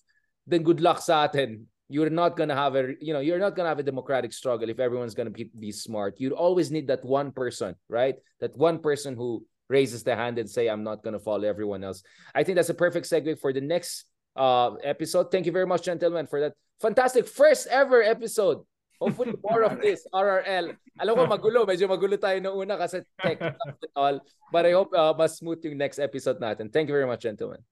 then 0.44 0.66
good 0.66 0.80
luck 0.80 0.98
sa 0.98 1.30
atin 1.30 1.69
you're 1.90 2.08
not 2.08 2.38
gonna 2.38 2.54
have 2.54 2.78
a 2.78 2.94
you 3.02 3.12
know 3.12 3.18
you're 3.18 3.42
not 3.42 3.58
gonna 3.58 3.68
have 3.68 3.82
a 3.82 3.82
democratic 3.82 4.32
struggle 4.32 4.70
if 4.70 4.78
everyone's 4.78 5.12
gonna 5.12 5.34
be, 5.34 5.50
be 5.58 5.74
smart. 5.74 6.14
You 6.22 6.30
always 6.38 6.70
need 6.70 6.86
that 6.86 7.04
one 7.04 7.34
person 7.34 7.74
right? 7.90 8.14
That 8.38 8.56
one 8.56 8.78
person 8.78 9.18
who 9.18 9.44
raises 9.68 10.02
the 10.02 10.14
hand 10.14 10.38
and 10.38 10.50
say 10.50 10.66
i'm 10.66 10.82
not 10.82 11.02
gonna 11.02 11.18
follow 11.18 11.44
everyone 11.50 11.82
else. 11.82 12.02
I 12.32 12.46
think 12.46 12.56
that's 12.56 12.70
a 12.70 12.78
perfect 12.78 13.10
segue 13.10 13.38
for 13.42 13.52
the 13.52 13.60
next 13.60 14.06
uh 14.38 14.78
episode. 14.86 15.34
Thank 15.34 15.46
you 15.46 15.52
very 15.52 15.66
much 15.66 15.82
gentlemen 15.82 16.30
for 16.30 16.38
that 16.40 16.54
fantastic 16.80 17.26
first 17.26 17.66
ever 17.66 18.02
episode. 18.02 18.62
Hopefully 19.02 19.34
more 19.42 19.66
of 19.66 19.82
this 19.82 20.06
RRL 20.14 20.70
alam 21.02 21.12
ko 21.18 21.26
magulo. 21.26 21.66
Medyo 21.66 21.90
magulo 21.90 22.14
tayo 22.14 22.38
noong 22.38 22.70
una 22.70 22.78
kasi 22.78 23.02
tech 23.18 23.42
and 23.42 23.58
all. 23.98 24.22
But 24.54 24.66
i 24.66 24.72
hope 24.78 24.94
uh, 24.94 25.10
mas 25.18 25.42
smooth 25.42 25.58
yung 25.66 25.74
next 25.74 25.98
episode 25.98 26.38
natin. 26.38 26.70
Thank 26.70 26.86
you 26.86 26.94
very 26.94 27.10
much 27.10 27.26
gentlemen 27.26 27.66